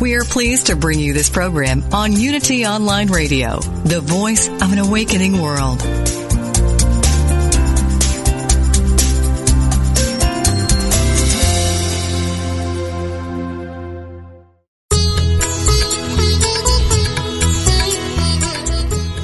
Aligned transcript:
We 0.00 0.14
are 0.14 0.22
pleased 0.22 0.68
to 0.68 0.76
bring 0.76 1.00
you 1.00 1.12
this 1.12 1.28
program 1.28 1.82
on 1.92 2.12
Unity 2.12 2.64
Online 2.64 3.08
Radio, 3.08 3.58
the 3.58 4.00
voice 4.00 4.46
of 4.46 4.72
an 4.72 4.78
awakening 4.78 5.42
world. 5.42 5.82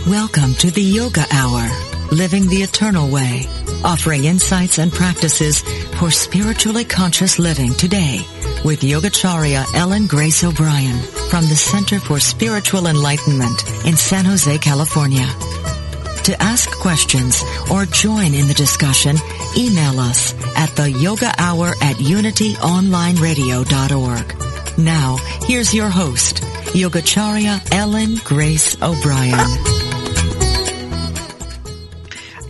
Welcome 0.08 0.54
to 0.54 0.70
the 0.72 0.82
Yoga 0.82 1.24
Hour, 1.30 1.70
Living 2.14 2.46
the 2.46 2.62
Eternal 2.62 3.10
Way, 3.10 3.46
offering 3.82 4.22
insights 4.24 4.78
and 4.78 4.92
practices 4.92 5.62
for 5.98 6.12
spiritually 6.12 6.84
conscious 6.84 7.40
living 7.40 7.74
today 7.74 8.20
with 8.64 8.82
Yogacharya 8.82 9.64
Ellen 9.74 10.06
Grace 10.06 10.44
O'Brien 10.44 10.96
from 11.28 11.46
the 11.46 11.56
Center 11.56 11.98
for 11.98 12.20
Spiritual 12.20 12.86
Enlightenment 12.86 13.64
in 13.84 13.96
San 13.96 14.26
Jose, 14.26 14.58
California. 14.58 15.26
To 16.24 16.40
ask 16.40 16.70
questions 16.78 17.42
or 17.72 17.84
join 17.84 18.32
in 18.32 18.46
the 18.46 18.54
discussion, 18.54 19.16
email 19.58 19.98
us 19.98 20.34
at 20.56 20.76
the 20.76 20.88
yoga 20.88 21.34
hour 21.36 21.70
at 21.82 21.96
unityonlineradio.org. 21.96 24.78
Now, 24.78 25.16
here's 25.48 25.74
your 25.74 25.90
host, 25.90 26.44
Yogacharya 26.74 27.72
Ellen 27.72 28.20
Grace 28.24 28.80
O'Brien. 28.80 29.73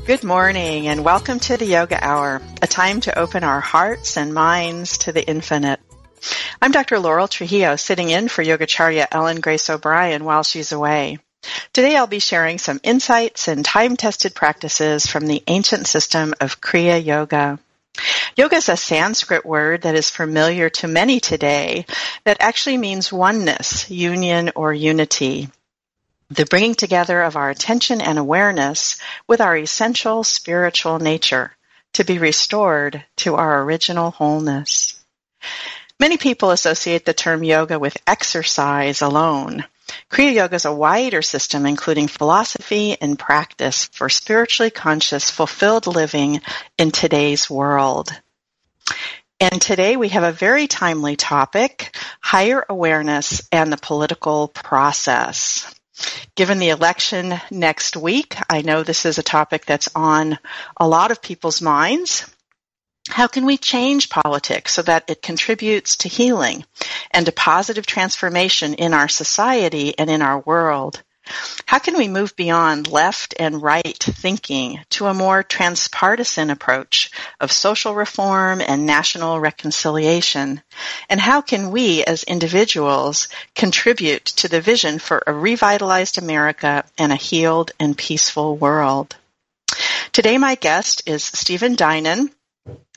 Good 0.07 0.23
morning 0.23 0.87
and 0.89 1.03
welcome 1.03 1.41
to 1.41 1.57
the 1.57 1.65
Yoga 1.65 1.99
Hour, 1.99 2.43
a 2.61 2.67
time 2.67 3.01
to 3.01 3.19
open 3.19 3.43
our 3.43 3.61
hearts 3.61 4.19
and 4.19 4.35
minds 4.35 4.99
to 4.99 5.13
the 5.13 5.27
infinite. 5.27 5.81
I'm 6.61 6.73
Dr. 6.73 6.99
Laurel 6.99 7.27
Trujillo, 7.27 7.77
sitting 7.77 8.11
in 8.11 8.29
for 8.29 8.45
Yogacharya 8.45 9.07
Ellen 9.11 9.41
Grace 9.41 9.71
O'Brien 9.71 10.27
while 10.27 10.43
she's 10.43 10.73
away. 10.73 11.21
Today 11.73 11.97
I'll 11.97 12.07
be 12.07 12.19
sharing 12.19 12.59
some 12.59 12.81
insights 12.83 13.49
and 13.49 13.65
time-tested 13.65 14.35
practices 14.35 15.07
from 15.07 15.27
the 15.27 15.43
ancient 15.47 15.87
system 15.87 16.35
of 16.39 16.61
Kriya 16.61 17.03
Yoga. 17.03 17.59
Yoga 18.37 18.57
is 18.57 18.69
a 18.69 18.77
Sanskrit 18.77 19.47
word 19.47 19.83
that 19.83 19.95
is 19.95 20.11
familiar 20.11 20.69
to 20.69 20.87
many 20.87 21.19
today 21.19 21.87
that 22.25 22.37
actually 22.41 22.77
means 22.77 23.11
oneness, 23.11 23.91
union, 23.91 24.53
or 24.55 24.75
unity 24.75 25.49
the 26.31 26.47
bringing 26.47 26.75
together 26.75 27.23
of 27.23 27.37
our 27.37 27.51
attention 27.51 28.01
and 28.01 28.19
awareness 28.19 28.97
with 29.27 29.41
our 29.41 29.57
essential 29.57 30.25
spiritual 30.25 30.99
nature 30.99 31.57
to 31.93 32.05
be 32.05 32.19
restored 32.19 33.05
to 33.17 33.37
our 33.37 33.63
original 33.63 34.11
wholeness. 34.11 34.99
Many 36.01 36.17
people 36.17 36.51
associate 36.51 37.05
the 37.05 37.15
term 37.15 37.45
yoga 37.45 37.79
with 37.79 37.97
exercise 38.07 39.01
alone. 39.01 39.65
Kriya 40.11 40.35
Yoga 40.35 40.57
is 40.57 40.65
a 40.65 40.73
wider 40.73 41.23
system 41.23 41.67
including 41.67 42.09
philosophy 42.09 42.97
and 43.01 43.19
practice 43.19 43.87
for 43.87 44.09
spiritually 44.09 44.71
conscious, 44.71 45.31
fulfilled 45.31 45.87
living 45.87 46.41
in 46.79 46.91
today's 46.91 47.49
world. 47.49 48.11
And 49.41 49.61
today 49.61 49.97
we 49.97 50.09
have 50.09 50.23
a 50.23 50.33
very 50.33 50.67
timely 50.67 51.17
topic, 51.17 51.97
higher 52.21 52.65
awareness 52.69 53.47
and 53.53 53.73
the 53.73 53.77
political 53.77 54.49
process. 54.49 55.73
Given 56.35 56.59
the 56.59 56.71
election 56.71 57.41
next 57.51 57.97
week, 57.97 58.37
I 58.51 58.63
know 58.63 58.83
this 58.83 59.07
is 59.07 59.19
a 59.19 59.23
topic 59.23 59.65
that's 59.65 59.89
on 59.95 60.39
a 60.77 60.89
lot 60.89 61.11
of 61.11 61.23
people's 61.23 61.63
minds. 61.63 62.29
How 63.09 63.27
can 63.27 63.45
we 63.45 63.59
change 63.59 64.09
politics 64.09 64.75
so 64.75 64.83
that 64.83 65.09
it 65.09 65.23
contributes 65.23 65.97
to 65.99 66.09
healing 66.09 66.65
and 67.11 67.27
to 67.27 67.33
positive 67.33 67.87
transformation 67.87 68.75
in 68.75 68.95
our 68.95 69.09
society 69.09 69.97
and 69.99 70.11
in 70.11 70.23
our 70.23 70.41
world? 70.41 71.03
How 71.67 71.79
can 71.79 71.97
we 71.97 72.09
move 72.09 72.37
beyond 72.37 72.87
left 72.87 73.35
and 73.39 73.63
right 73.63 73.99
thinking 73.99 74.85
to 74.91 75.07
a 75.07 75.15
more 75.15 75.43
transpartisan 75.43 76.51
approach 76.51 77.11
of 77.41 77.51
social 77.51 77.95
reform 77.95 78.61
and 78.61 78.85
national 78.85 79.41
reconciliation? 79.41 80.63
And 81.09 81.21
how 81.21 81.41
can 81.41 81.71
we 81.71 82.05
as 82.05 82.25
individuals 82.25 83.29
contribute 83.55 84.25
to 84.27 84.49
the 84.49 84.61
vision 84.61 84.99
for 84.99 85.23
a 85.27 85.33
revitalized 85.33 86.19
America 86.19 86.85
and 86.99 87.11
a 87.11 87.17
healed 87.17 87.73
and 87.81 87.97
peaceful 87.97 88.57
world? 88.57 89.17
Today 90.13 90.39
my 90.39 90.55
guest 90.55 91.03
is 91.07 91.25
Stephen 91.25 91.75
Dinan, 91.75 92.31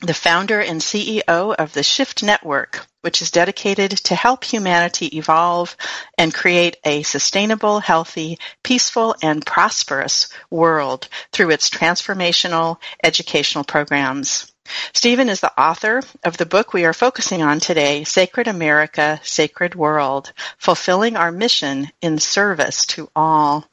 the 0.00 0.14
founder 0.14 0.60
and 0.60 0.80
CEO 0.80 1.54
of 1.54 1.72
the 1.74 1.82
Shift 1.82 2.22
Network, 2.22 2.86
which 3.02 3.20
is 3.20 3.30
dedicated 3.30 3.90
to 3.90 4.14
help 4.14 4.44
humanity 4.44 5.18
evolve 5.18 5.76
and 6.16 6.32
create 6.32 6.76
a 6.84 7.02
sustainable, 7.02 7.80
healthy, 7.80 8.38
peaceful, 8.62 9.14
and 9.22 9.44
prosperous 9.44 10.28
world 10.50 11.08
through 11.32 11.50
its 11.50 11.68
transformational 11.68 12.78
educational 13.04 13.64
programs. 13.64 14.52
Stephen 14.94 15.28
is 15.28 15.40
the 15.40 15.60
author 15.60 16.02
of 16.24 16.36
the 16.36 16.46
book 16.46 16.72
we 16.72 16.84
are 16.84 16.94
focusing 16.94 17.42
on 17.42 17.58
today, 17.60 18.04
Sacred 18.04 18.48
America, 18.48 19.20
Sacred 19.22 19.74
World, 19.74 20.32
Fulfilling 20.58 21.16
Our 21.16 21.32
Mission 21.32 21.90
in 22.00 22.18
Service 22.18 22.86
to 22.86 23.10
All. 23.16 23.66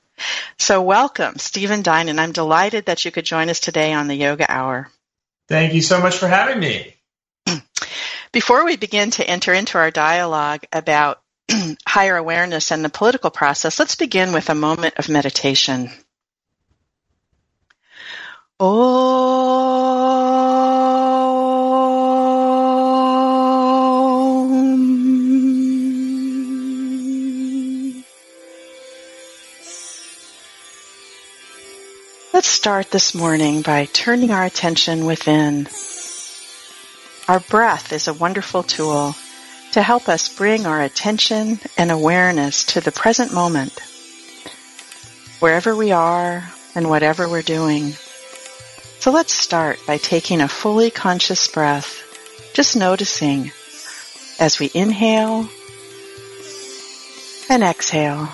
So 0.57 0.81
welcome, 0.81 1.37
Stephen 1.37 1.81
Dinan, 1.83 2.09
and 2.09 2.19
I'm 2.21 2.31
delighted 2.31 2.85
that 2.85 3.05
you 3.05 3.11
could 3.11 3.25
join 3.25 3.49
us 3.49 3.59
today 3.59 3.93
on 3.93 4.07
the 4.07 4.15
Yoga 4.15 4.49
Hour. 4.49 4.89
Thank 5.47 5.73
you 5.73 5.81
so 5.81 6.01
much 6.01 6.17
for 6.17 6.27
having 6.27 6.59
me. 6.59 6.95
Before 8.31 8.65
we 8.65 8.75
begin 8.75 9.11
to 9.11 9.25
enter 9.25 9.53
into 9.53 9.77
our 9.77 9.91
dialogue 9.91 10.65
about 10.73 11.21
higher 11.87 12.17
awareness 12.17 12.71
and 12.71 12.83
the 12.83 12.89
political 12.89 13.29
process, 13.29 13.79
let's 13.79 13.95
begin 13.95 14.33
with 14.33 14.49
a 14.49 14.55
moment 14.55 14.95
of 14.97 15.07
meditation. 15.07 15.89
Om. 18.59 20.24
Let's 32.35 32.49
start 32.49 32.91
this 32.91 33.15
morning 33.15 33.61
by 33.61 33.85
turning 33.85 34.29
our 34.29 34.43
attention 34.43 35.05
within. 35.05 35.69
Our 37.29 37.39
breath 37.39 37.93
is 37.93 38.09
a 38.09 38.13
wonderful 38.13 38.61
tool 38.61 39.15
to 39.71 39.81
help 39.81 40.09
us 40.09 40.35
bring 40.35 40.65
our 40.65 40.81
attention 40.81 41.61
and 41.77 41.91
awareness 41.91 42.65
to 42.73 42.81
the 42.81 42.91
present 42.91 43.33
moment, 43.33 43.79
wherever 45.39 45.73
we 45.73 45.93
are 45.93 46.51
and 46.75 46.89
whatever 46.89 47.29
we're 47.29 47.41
doing. 47.41 47.91
So 48.99 49.11
let's 49.11 49.31
start 49.31 49.79
by 49.87 49.97
taking 49.97 50.41
a 50.41 50.49
fully 50.49 50.91
conscious 50.91 51.47
breath, 51.47 52.03
just 52.53 52.75
noticing 52.75 53.53
as 54.41 54.59
we 54.59 54.69
inhale 54.73 55.47
and 57.49 57.63
exhale. 57.63 58.27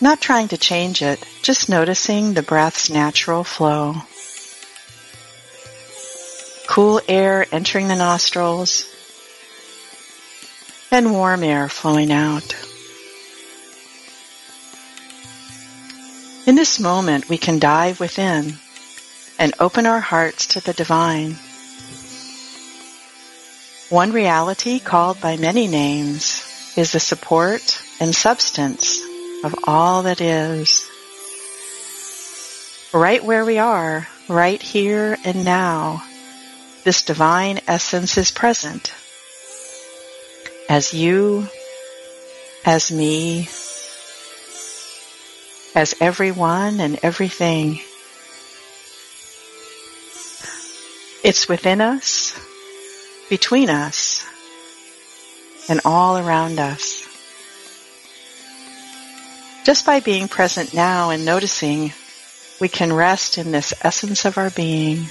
Not 0.00 0.20
trying 0.20 0.48
to 0.48 0.58
change 0.58 1.02
it, 1.02 1.24
just 1.42 1.68
noticing 1.68 2.34
the 2.34 2.42
breath's 2.42 2.90
natural 2.90 3.44
flow 3.44 4.02
cool 6.74 7.00
air 7.06 7.46
entering 7.52 7.86
the 7.86 7.94
nostrils, 7.94 8.84
and 10.90 11.12
warm 11.12 11.44
air 11.44 11.68
flowing 11.68 12.10
out. 12.10 12.56
In 16.48 16.56
this 16.56 16.80
moment, 16.80 17.28
we 17.28 17.38
can 17.38 17.60
dive 17.60 18.00
within 18.00 18.54
and 19.38 19.54
open 19.60 19.86
our 19.86 20.00
hearts 20.00 20.48
to 20.48 20.60
the 20.60 20.72
divine. 20.72 21.36
One 23.88 24.12
reality 24.12 24.80
called 24.80 25.20
by 25.20 25.36
many 25.36 25.68
names 25.68 26.42
is 26.76 26.90
the 26.90 26.98
support 26.98 27.80
and 28.00 28.12
substance 28.12 29.00
of 29.44 29.54
all 29.64 30.02
that 30.02 30.20
is. 30.20 30.90
Right 32.92 33.22
where 33.22 33.44
we 33.44 33.58
are, 33.58 34.08
right 34.28 34.60
here 34.60 35.16
and 35.24 35.44
now, 35.44 36.02
this 36.84 37.02
divine 37.02 37.60
essence 37.68 38.16
is 38.16 38.30
present. 38.30 38.92
As 40.68 40.94
you, 40.94 41.46
as 42.64 42.90
me, 42.90 43.48
as 45.74 45.94
everyone 46.00 46.80
and 46.80 46.98
everything. 47.02 47.80
It's 51.22 51.48
within 51.48 51.80
us, 51.80 52.38
between 53.28 53.70
us, 53.70 54.24
and 55.68 55.80
all 55.84 56.16
around 56.16 56.58
us. 56.58 57.03
Just 59.64 59.86
by 59.86 60.00
being 60.00 60.28
present 60.28 60.74
now 60.74 61.08
and 61.08 61.24
noticing, 61.24 61.94
we 62.60 62.68
can 62.68 62.92
rest 62.92 63.38
in 63.38 63.50
this 63.50 63.72
essence 63.80 64.26
of 64.26 64.36
our 64.36 64.50
being. 64.50 65.06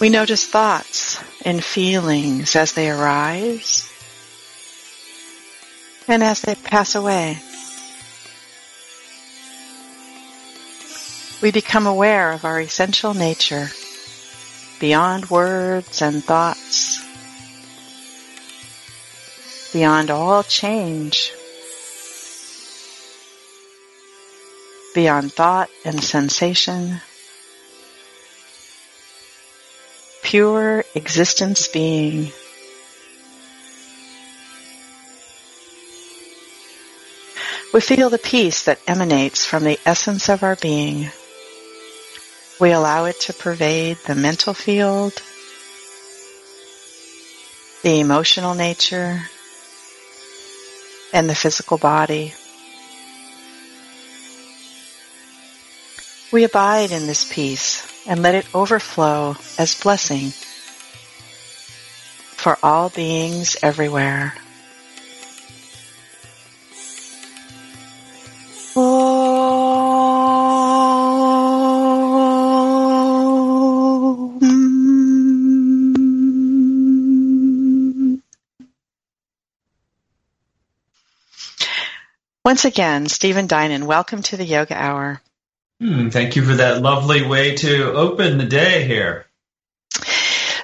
We 0.00 0.08
notice 0.08 0.46
thoughts 0.46 1.22
and 1.44 1.62
feelings 1.62 2.56
as 2.56 2.72
they 2.72 2.90
arise 2.90 3.86
and 6.08 6.22
as 6.22 6.40
they 6.40 6.54
pass 6.54 6.94
away. 6.94 7.38
We 11.42 11.50
become 11.50 11.86
aware 11.86 12.32
of 12.32 12.46
our 12.46 12.60
essential 12.60 13.12
nature 13.12 13.68
beyond 14.78 15.28
words 15.28 16.00
and 16.00 16.24
thoughts, 16.24 16.99
beyond 19.72 20.10
all 20.10 20.42
change, 20.42 21.32
beyond 24.94 25.32
thought 25.32 25.70
and 25.84 26.02
sensation, 26.02 27.00
pure 30.22 30.84
existence 30.94 31.68
being. 31.68 32.32
We 37.72 37.80
feel 37.80 38.10
the 38.10 38.18
peace 38.18 38.64
that 38.64 38.80
emanates 38.88 39.46
from 39.46 39.62
the 39.62 39.78
essence 39.86 40.28
of 40.28 40.42
our 40.42 40.56
being. 40.56 41.10
We 42.58 42.72
allow 42.72 43.04
it 43.04 43.20
to 43.20 43.32
pervade 43.32 43.98
the 44.06 44.16
mental 44.16 44.54
field, 44.54 45.22
the 47.82 48.00
emotional 48.00 48.54
nature, 48.54 49.22
and 51.12 51.28
the 51.28 51.34
physical 51.34 51.78
body. 51.78 52.34
We 56.32 56.44
abide 56.44 56.92
in 56.92 57.06
this 57.06 57.30
peace 57.30 57.86
and 58.06 58.22
let 58.22 58.34
it 58.34 58.46
overflow 58.54 59.36
as 59.58 59.80
blessing 59.80 60.30
for 62.36 62.56
all 62.62 62.88
beings 62.88 63.56
everywhere. 63.62 64.34
Once 82.50 82.64
again, 82.64 83.06
Stephen 83.06 83.46
Dinan, 83.46 83.86
welcome 83.86 84.22
to 84.22 84.36
the 84.36 84.44
Yoga 84.44 84.74
Hour. 84.74 85.22
Hmm, 85.80 86.08
thank 86.08 86.34
you 86.34 86.42
for 86.42 86.54
that 86.54 86.82
lovely 86.82 87.24
way 87.24 87.54
to 87.54 87.92
open 87.92 88.38
the 88.38 88.44
day 88.44 88.84
here. 88.88 89.24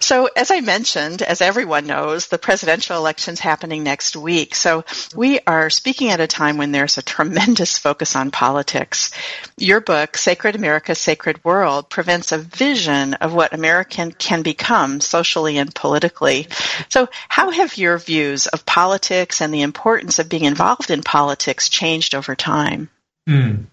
So, 0.07 0.29
as 0.37 0.53
I 0.53 0.61
mentioned, 0.61 1.21
as 1.23 1.41
everyone 1.41 1.89
knows, 1.89 2.29
the 2.29 2.39
presidential 2.39 2.97
election's 2.97 3.41
happening 3.41 3.83
next 3.83 4.15
week. 4.15 4.55
So, 4.55 4.85
we 5.17 5.41
are 5.49 5.69
speaking 5.69 6.11
at 6.11 6.21
a 6.21 6.29
time 6.29 6.59
when 6.59 6.71
there's 6.71 6.97
a 6.97 7.03
tremendous 7.03 7.77
focus 7.87 8.15
on 8.15 8.31
politics. 8.31 9.11
Your 9.57 9.81
book, 9.81 10.17
Sacred 10.17 10.55
America, 10.55 10.95
Sacred 10.95 11.45
World, 11.45 11.91
presents 11.91 12.31
a 12.31 12.39
vision 12.39 13.15
of 13.15 13.35
what 13.35 13.53
American 13.53 14.13
can 14.13 14.43
become 14.43 15.01
socially 15.01 15.59
and 15.59 15.75
politically. 15.75 16.47
So, 16.89 17.09
how 17.29 17.51
have 17.51 17.77
your 17.77 17.99
views 17.99 18.47
of 18.47 18.65
politics 18.65 19.41
and 19.41 19.53
the 19.53 19.63
importance 19.63 20.21
of 20.21 20.29
being 20.29 20.45
involved 20.45 20.93
in 20.93 21.03
politics 21.03 21.69
changed 21.69 22.15
over 22.15 22.37
time? 22.37 22.91
Hmm. 23.27 23.65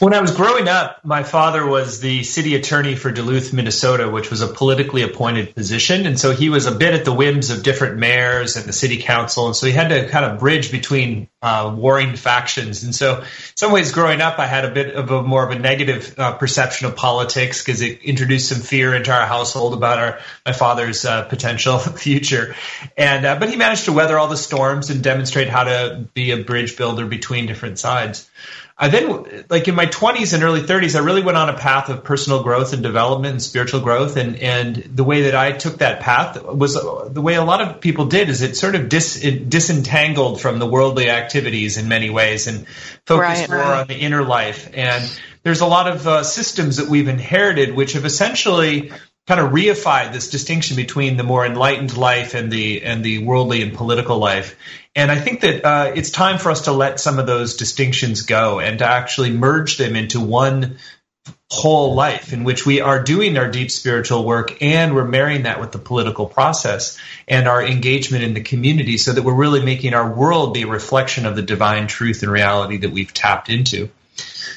When 0.00 0.14
I 0.14 0.22
was 0.22 0.34
growing 0.34 0.66
up, 0.66 1.04
my 1.04 1.24
father 1.24 1.66
was 1.66 2.00
the 2.00 2.22
city 2.22 2.54
attorney 2.54 2.96
for 2.96 3.12
Duluth, 3.12 3.52
Minnesota, 3.52 4.08
which 4.08 4.30
was 4.30 4.40
a 4.40 4.48
politically 4.48 5.02
appointed 5.02 5.54
position. 5.54 6.06
And 6.06 6.18
so 6.18 6.32
he 6.32 6.48
was 6.48 6.64
a 6.64 6.72
bit 6.72 6.94
at 6.94 7.04
the 7.04 7.12
whims 7.12 7.50
of 7.50 7.62
different 7.62 7.98
mayors 7.98 8.56
and 8.56 8.64
the 8.64 8.72
city 8.72 8.96
council. 9.02 9.44
And 9.44 9.54
so 9.54 9.66
he 9.66 9.72
had 9.72 9.90
to 9.90 10.08
kind 10.08 10.24
of 10.24 10.40
bridge 10.40 10.72
between 10.72 11.28
uh, 11.42 11.74
warring 11.76 12.16
factions. 12.16 12.82
And 12.82 12.94
so, 12.94 13.18
in 13.18 13.26
some 13.54 13.72
ways, 13.72 13.92
growing 13.92 14.22
up, 14.22 14.38
I 14.38 14.46
had 14.46 14.64
a 14.64 14.70
bit 14.70 14.94
of 14.94 15.10
a 15.10 15.22
more 15.22 15.44
of 15.44 15.50
a 15.50 15.58
negative 15.58 16.14
uh, 16.18 16.32
perception 16.32 16.86
of 16.86 16.96
politics 16.96 17.62
because 17.62 17.82
it 17.82 18.02
introduced 18.02 18.48
some 18.48 18.60
fear 18.60 18.94
into 18.94 19.12
our 19.12 19.26
household 19.26 19.74
about 19.74 19.98
our 19.98 20.20
my 20.46 20.52
father's 20.52 21.04
uh, 21.04 21.24
potential 21.24 21.78
future. 21.78 22.56
And 22.96 23.26
uh, 23.26 23.38
but 23.38 23.50
he 23.50 23.56
managed 23.56 23.84
to 23.84 23.92
weather 23.92 24.18
all 24.18 24.28
the 24.28 24.36
storms 24.38 24.88
and 24.88 25.02
demonstrate 25.02 25.48
how 25.48 25.64
to 25.64 26.08
be 26.14 26.30
a 26.30 26.38
bridge 26.38 26.78
builder 26.78 27.04
between 27.04 27.44
different 27.44 27.78
sides. 27.78 28.30
I 28.82 28.88
then, 28.88 29.44
like 29.50 29.68
in 29.68 29.74
my 29.74 29.84
20s 29.84 30.32
and 30.32 30.42
early 30.42 30.62
30s, 30.62 30.96
I 30.96 31.04
really 31.04 31.22
went 31.22 31.36
on 31.36 31.50
a 31.50 31.56
path 31.56 31.90
of 31.90 32.02
personal 32.02 32.42
growth 32.42 32.72
and 32.72 32.82
development 32.82 33.32
and 33.32 33.42
spiritual 33.42 33.80
growth. 33.80 34.16
And, 34.16 34.36
and 34.36 34.74
the 34.74 35.04
way 35.04 35.24
that 35.24 35.34
I 35.34 35.52
took 35.52 35.78
that 35.78 36.00
path 36.00 36.42
was 36.42 36.72
the 36.72 37.20
way 37.20 37.34
a 37.34 37.44
lot 37.44 37.60
of 37.60 37.82
people 37.82 38.06
did 38.06 38.30
is 38.30 38.40
it 38.40 38.56
sort 38.56 38.74
of 38.76 38.88
dis, 38.88 39.22
it 39.22 39.50
disentangled 39.50 40.40
from 40.40 40.58
the 40.58 40.66
worldly 40.66 41.10
activities 41.10 41.76
in 41.76 41.88
many 41.88 42.08
ways 42.08 42.46
and 42.46 42.66
focused 43.04 43.42
right, 43.42 43.50
more 43.50 43.58
right. 43.58 43.80
on 43.82 43.86
the 43.86 43.98
inner 43.98 44.24
life. 44.24 44.70
And 44.72 45.04
there's 45.42 45.60
a 45.60 45.66
lot 45.66 45.86
of 45.86 46.08
uh, 46.08 46.24
systems 46.24 46.78
that 46.78 46.88
we've 46.88 47.08
inherited 47.08 47.74
which 47.74 47.92
have 47.92 48.06
essentially 48.06 48.92
kind 49.26 49.40
of 49.40 49.52
reified 49.52 50.12
this 50.12 50.30
distinction 50.30 50.76
between 50.76 51.16
the 51.16 51.22
more 51.22 51.46
enlightened 51.46 51.96
life 51.96 52.34
and 52.34 52.50
the 52.50 52.82
and 52.82 53.04
the 53.04 53.24
worldly 53.24 53.62
and 53.62 53.74
political 53.74 54.18
life. 54.18 54.56
And 54.96 55.10
I 55.10 55.16
think 55.16 55.42
that 55.42 55.64
uh, 55.64 55.92
it's 55.94 56.10
time 56.10 56.38
for 56.38 56.50
us 56.50 56.62
to 56.62 56.72
let 56.72 56.98
some 56.98 57.18
of 57.18 57.26
those 57.26 57.56
distinctions 57.56 58.22
go 58.22 58.58
and 58.58 58.80
to 58.80 58.86
actually 58.86 59.30
merge 59.30 59.76
them 59.76 59.94
into 59.94 60.20
one 60.20 60.78
whole 61.50 61.94
life 61.94 62.32
in 62.32 62.44
which 62.44 62.64
we 62.64 62.80
are 62.80 63.02
doing 63.02 63.36
our 63.36 63.50
deep 63.50 63.70
spiritual 63.70 64.24
work 64.24 64.62
and 64.62 64.94
we're 64.94 65.04
marrying 65.04 65.42
that 65.42 65.60
with 65.60 65.72
the 65.72 65.78
political 65.78 66.26
process 66.26 66.98
and 67.26 67.48
our 67.48 67.62
engagement 67.62 68.22
in 68.22 68.34
the 68.34 68.40
community 68.40 68.96
so 68.96 69.12
that 69.12 69.22
we're 69.22 69.34
really 69.34 69.62
making 69.62 69.92
our 69.92 70.12
world 70.12 70.54
be 70.54 70.62
a 70.62 70.66
reflection 70.66 71.26
of 71.26 71.34
the 71.34 71.42
divine 71.42 71.88
truth 71.88 72.22
and 72.22 72.30
reality 72.30 72.78
that 72.78 72.92
we've 72.92 73.12
tapped 73.12 73.50
into. 73.50 73.90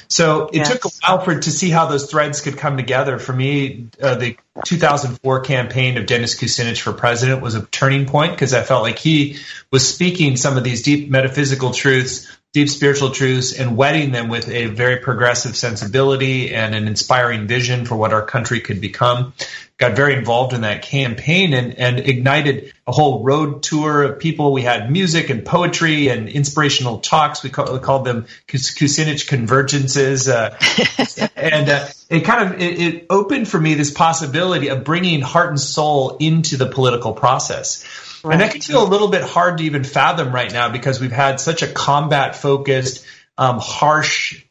So 0.08 0.48
it 0.48 0.56
yes. 0.56 0.70
took 0.70 0.84
a 0.84 0.88
while 1.02 1.20
for 1.20 1.38
to 1.38 1.50
see 1.50 1.70
how 1.70 1.86
those 1.86 2.10
threads 2.10 2.40
could 2.40 2.56
come 2.56 2.76
together. 2.76 3.18
For 3.18 3.32
me, 3.32 3.88
uh, 4.00 4.16
the 4.16 4.36
2004 4.64 5.40
campaign 5.40 5.96
of 5.96 6.06
Dennis 6.06 6.38
Kucinich 6.38 6.80
for 6.80 6.92
president 6.92 7.42
was 7.42 7.54
a 7.54 7.66
turning 7.66 8.06
point 8.06 8.32
because 8.32 8.54
I 8.54 8.62
felt 8.62 8.82
like 8.82 8.98
he 8.98 9.38
was 9.70 9.88
speaking 9.88 10.36
some 10.36 10.56
of 10.56 10.64
these 10.64 10.82
deep 10.82 11.10
metaphysical 11.10 11.72
truths 11.72 12.28
deep 12.54 12.68
spiritual 12.68 13.10
truths 13.10 13.52
and 13.52 13.76
wedding 13.76 14.12
them 14.12 14.28
with 14.28 14.48
a 14.48 14.66
very 14.66 14.98
progressive 14.98 15.56
sensibility 15.56 16.54
and 16.54 16.72
an 16.72 16.86
inspiring 16.86 17.48
vision 17.48 17.84
for 17.84 17.96
what 17.96 18.12
our 18.12 18.24
country 18.24 18.60
could 18.60 18.80
become. 18.80 19.34
Got 19.76 19.96
very 19.96 20.14
involved 20.14 20.52
in 20.52 20.60
that 20.60 20.82
campaign 20.82 21.52
and, 21.52 21.74
and 21.76 21.98
ignited 21.98 22.72
a 22.86 22.92
whole 22.92 23.24
road 23.24 23.64
tour 23.64 24.04
of 24.04 24.20
people. 24.20 24.52
We 24.52 24.62
had 24.62 24.88
music 24.88 25.30
and 25.30 25.44
poetry 25.44 26.08
and 26.08 26.28
inspirational 26.28 27.00
talks. 27.00 27.42
We, 27.42 27.50
call, 27.50 27.72
we 27.72 27.80
called 27.80 28.04
them 28.04 28.26
Kucinich 28.46 29.26
convergences. 29.26 30.28
Uh, 30.30 31.30
and 31.36 31.68
uh, 31.68 31.88
it 32.08 32.20
kind 32.20 32.54
of 32.54 32.60
it, 32.60 32.80
it 32.80 33.06
opened 33.10 33.48
for 33.48 33.60
me 33.60 33.74
this 33.74 33.90
possibility 33.90 34.68
of 34.68 34.84
bringing 34.84 35.22
heart 35.22 35.48
and 35.48 35.60
soul 35.60 36.18
into 36.20 36.56
the 36.56 36.66
political 36.66 37.12
process. 37.12 37.84
Right. 38.22 38.34
And 38.34 38.40
that 38.42 38.52
can 38.52 38.60
feel 38.60 38.82
a 38.82 38.88
little 38.88 39.08
bit 39.08 39.22
hard 39.22 39.58
to 39.58 39.64
even 39.64 39.84
fathom 39.84 40.32
right 40.32 40.52
now 40.52 40.70
because 40.70 41.00
we've 41.00 41.12
had 41.12 41.40
such 41.40 41.62
a 41.62 41.66
combat 41.66 42.36
focused, 42.36 43.04
um, 43.36 43.58
harsh, 43.60 44.42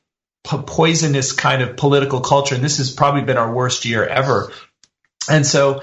poisonous 0.44 1.32
kind 1.32 1.62
of 1.62 1.77
political 1.77 2.22
culture. 2.22 2.56
And 2.56 2.63
this 2.63 2.77
has 2.77 2.92
probably 2.92 3.22
been 3.22 3.38
our 3.38 3.51
worst 3.51 3.86
year 3.86 4.06
ever. 4.06 4.51
And 5.30 5.46
so 5.46 5.82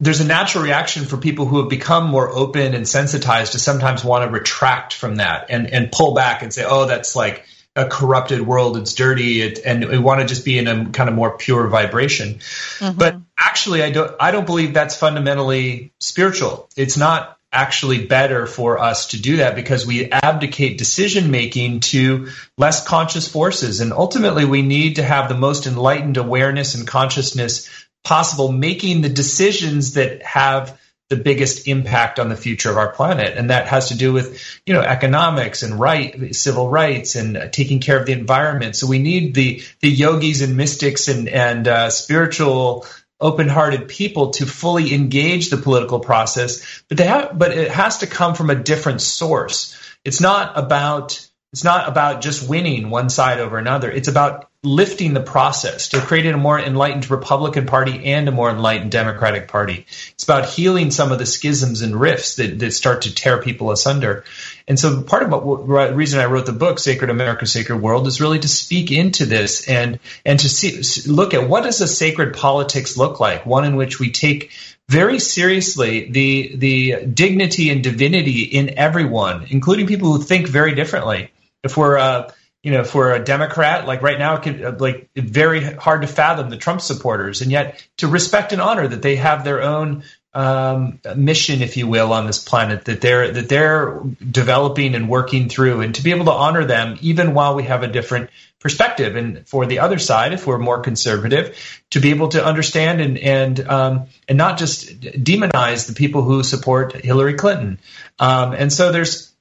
there's 0.00 0.20
a 0.20 0.26
natural 0.26 0.64
reaction 0.64 1.04
for 1.04 1.16
people 1.16 1.46
who 1.46 1.60
have 1.60 1.68
become 1.68 2.08
more 2.08 2.28
open 2.28 2.74
and 2.74 2.88
sensitized 2.88 3.52
to 3.52 3.58
sometimes 3.58 4.04
want 4.04 4.24
to 4.24 4.30
retract 4.30 4.94
from 4.94 5.16
that 5.16 5.46
and, 5.48 5.68
and 5.68 5.92
pull 5.92 6.14
back 6.14 6.42
and 6.42 6.52
say, 6.52 6.64
oh, 6.66 6.86
that's 6.86 7.14
like 7.14 7.44
a 7.76 7.86
corrupted 7.86 8.40
world, 8.42 8.76
it's 8.76 8.94
dirty, 8.94 9.40
it, 9.40 9.60
and 9.64 9.88
we 9.88 9.98
want 9.98 10.20
to 10.20 10.26
just 10.26 10.44
be 10.44 10.58
in 10.58 10.66
a 10.66 10.90
kind 10.90 11.08
of 11.08 11.14
more 11.14 11.38
pure 11.38 11.68
vibration. 11.68 12.34
Mm-hmm. 12.34 12.98
But 12.98 13.16
actually, 13.38 13.82
I 13.82 13.90
don't, 13.90 14.14
I 14.20 14.30
don't 14.30 14.44
believe 14.44 14.74
that's 14.74 14.96
fundamentally 14.96 15.92
spiritual. 16.00 16.68
It's 16.76 16.96
not 16.96 17.38
actually 17.52 18.06
better 18.06 18.46
for 18.46 18.78
us 18.78 19.08
to 19.08 19.20
do 19.20 19.36
that 19.36 19.54
because 19.54 19.86
we 19.86 20.10
abdicate 20.10 20.78
decision 20.78 21.30
making 21.30 21.80
to 21.80 22.28
less 22.58 22.84
conscious 22.86 23.28
forces. 23.28 23.80
And 23.80 23.92
ultimately, 23.92 24.46
we 24.46 24.62
need 24.62 24.96
to 24.96 25.02
have 25.02 25.28
the 25.28 25.36
most 25.36 25.66
enlightened 25.66 26.16
awareness 26.16 26.74
and 26.74 26.86
consciousness 26.86 27.68
possible, 28.04 28.50
making 28.50 29.00
the 29.00 29.08
decisions 29.08 29.94
that 29.94 30.22
have 30.22 30.78
the 31.08 31.16
biggest 31.16 31.68
impact 31.68 32.18
on 32.18 32.30
the 32.30 32.36
future 32.36 32.70
of 32.70 32.78
our 32.78 32.90
planet. 32.90 33.36
And 33.36 33.50
that 33.50 33.68
has 33.68 33.88
to 33.88 33.96
do 33.98 34.14
with 34.14 34.60
you 34.64 34.72
know 34.72 34.80
economics 34.80 35.62
and 35.62 35.78
right 35.78 36.34
civil 36.34 36.70
rights 36.70 37.16
and 37.16 37.52
taking 37.52 37.80
care 37.80 38.00
of 38.00 38.06
the 38.06 38.12
environment. 38.12 38.76
So 38.76 38.86
we 38.86 38.98
need 38.98 39.34
the 39.34 39.62
the 39.80 39.90
yogis 39.90 40.40
and 40.40 40.56
mystics 40.56 41.08
and 41.08 41.28
and 41.28 41.68
uh, 41.68 41.90
spiritual 41.90 42.86
open-hearted 43.20 43.88
people 43.88 44.30
to 44.30 44.46
fully 44.46 44.92
engage 44.92 45.48
the 45.48 45.56
political 45.56 46.00
process, 46.00 46.82
but 46.88 46.98
they 46.98 47.06
have, 47.06 47.38
but 47.38 47.52
it 47.52 47.70
has 47.70 47.98
to 47.98 48.06
come 48.06 48.34
from 48.34 48.50
a 48.50 48.54
different 48.56 49.00
source. 49.00 49.78
It's 50.04 50.20
not 50.20 50.58
about 50.58 51.24
it's 51.52 51.64
not 51.64 51.86
about 51.86 52.22
just 52.22 52.48
winning 52.48 52.88
one 52.88 53.10
side 53.10 53.38
over 53.38 53.58
another. 53.58 53.90
It's 53.90 54.08
about 54.08 54.48
lifting 54.62 55.12
the 55.12 55.20
process 55.20 55.88
to 55.88 56.00
creating 56.00 56.32
a 56.32 56.38
more 56.38 56.58
enlightened 56.58 57.10
Republican 57.10 57.66
Party 57.66 58.06
and 58.06 58.26
a 58.26 58.32
more 58.32 58.48
enlightened 58.48 58.90
Democratic 58.90 59.48
Party. 59.48 59.84
It's 60.12 60.24
about 60.24 60.48
healing 60.48 60.90
some 60.90 61.12
of 61.12 61.18
the 61.18 61.26
schisms 61.26 61.82
and 61.82 62.00
rifts 62.00 62.36
that, 62.36 62.58
that 62.60 62.72
start 62.72 63.02
to 63.02 63.14
tear 63.14 63.42
people 63.42 63.70
asunder. 63.70 64.24
And 64.66 64.78
so 64.78 65.02
part 65.02 65.24
of 65.24 65.42
what 65.42 65.66
the 65.90 65.94
reason 65.94 66.20
I 66.20 66.26
wrote 66.26 66.46
the 66.46 66.52
book, 66.52 66.78
Sacred 66.78 67.10
America, 67.10 67.46
Sacred 67.46 67.82
World, 67.82 68.06
is 68.06 68.20
really 68.20 68.38
to 68.38 68.48
speak 68.48 68.90
into 68.90 69.26
this 69.26 69.68
and 69.68 69.98
and 70.24 70.38
to 70.40 70.48
see 70.48 71.10
look 71.10 71.34
at 71.34 71.48
what 71.48 71.64
does 71.64 71.82
a 71.82 71.88
sacred 71.88 72.34
politics 72.34 72.96
look 72.96 73.20
like, 73.20 73.44
one 73.44 73.66
in 73.66 73.76
which 73.76 74.00
we 74.00 74.10
take 74.10 74.52
very 74.88 75.18
seriously 75.18 76.10
the 76.10 76.56
the 76.56 77.04
dignity 77.04 77.68
and 77.68 77.82
divinity 77.82 78.44
in 78.44 78.78
everyone, 78.78 79.48
including 79.50 79.86
people 79.86 80.12
who 80.12 80.22
think 80.22 80.48
very 80.48 80.74
differently. 80.74 81.30
If 81.62 81.76
we're 81.76 81.98
uh, 81.98 82.30
you 82.62 82.70
know, 82.70 82.80
if 82.80 82.94
we're 82.94 83.12
a 83.12 83.24
Democrat, 83.24 83.86
like 83.86 84.02
right 84.02 84.18
now, 84.18 84.36
it 84.36 84.42
could 84.42 84.64
uh, 84.64 84.74
like 84.78 85.10
very 85.16 85.62
hard 85.62 86.02
to 86.02 86.06
fathom 86.06 86.48
the 86.48 86.56
Trump 86.56 86.80
supporters, 86.80 87.42
and 87.42 87.50
yet 87.50 87.84
to 87.98 88.06
respect 88.06 88.52
and 88.52 88.62
honor 88.62 88.86
that 88.86 89.02
they 89.02 89.16
have 89.16 89.42
their 89.42 89.62
own 89.62 90.04
um, 90.32 91.00
mission, 91.16 91.60
if 91.60 91.76
you 91.76 91.88
will, 91.88 92.12
on 92.12 92.26
this 92.26 92.42
planet 92.42 92.84
that 92.84 93.00
they're 93.00 93.32
that 93.32 93.48
they're 93.48 94.00
developing 94.30 94.94
and 94.94 95.08
working 95.08 95.48
through, 95.48 95.80
and 95.80 95.96
to 95.96 96.04
be 96.04 96.12
able 96.12 96.26
to 96.26 96.32
honor 96.32 96.64
them 96.64 96.98
even 97.00 97.34
while 97.34 97.56
we 97.56 97.64
have 97.64 97.82
a 97.82 97.88
different 97.88 98.30
perspective. 98.60 99.16
And 99.16 99.46
for 99.48 99.66
the 99.66 99.80
other 99.80 99.98
side, 99.98 100.32
if 100.32 100.46
we're 100.46 100.58
more 100.58 100.82
conservative, 100.82 101.82
to 101.90 102.00
be 102.00 102.10
able 102.10 102.28
to 102.28 102.44
understand 102.44 103.00
and 103.00 103.18
and 103.18 103.68
um, 103.68 104.06
and 104.28 104.38
not 104.38 104.56
just 104.56 105.00
demonize 105.00 105.88
the 105.88 105.94
people 105.94 106.22
who 106.22 106.44
support 106.44 106.92
Hillary 106.92 107.34
Clinton. 107.34 107.80
Um, 108.20 108.52
and 108.52 108.72
so 108.72 108.92
there's 108.92 109.31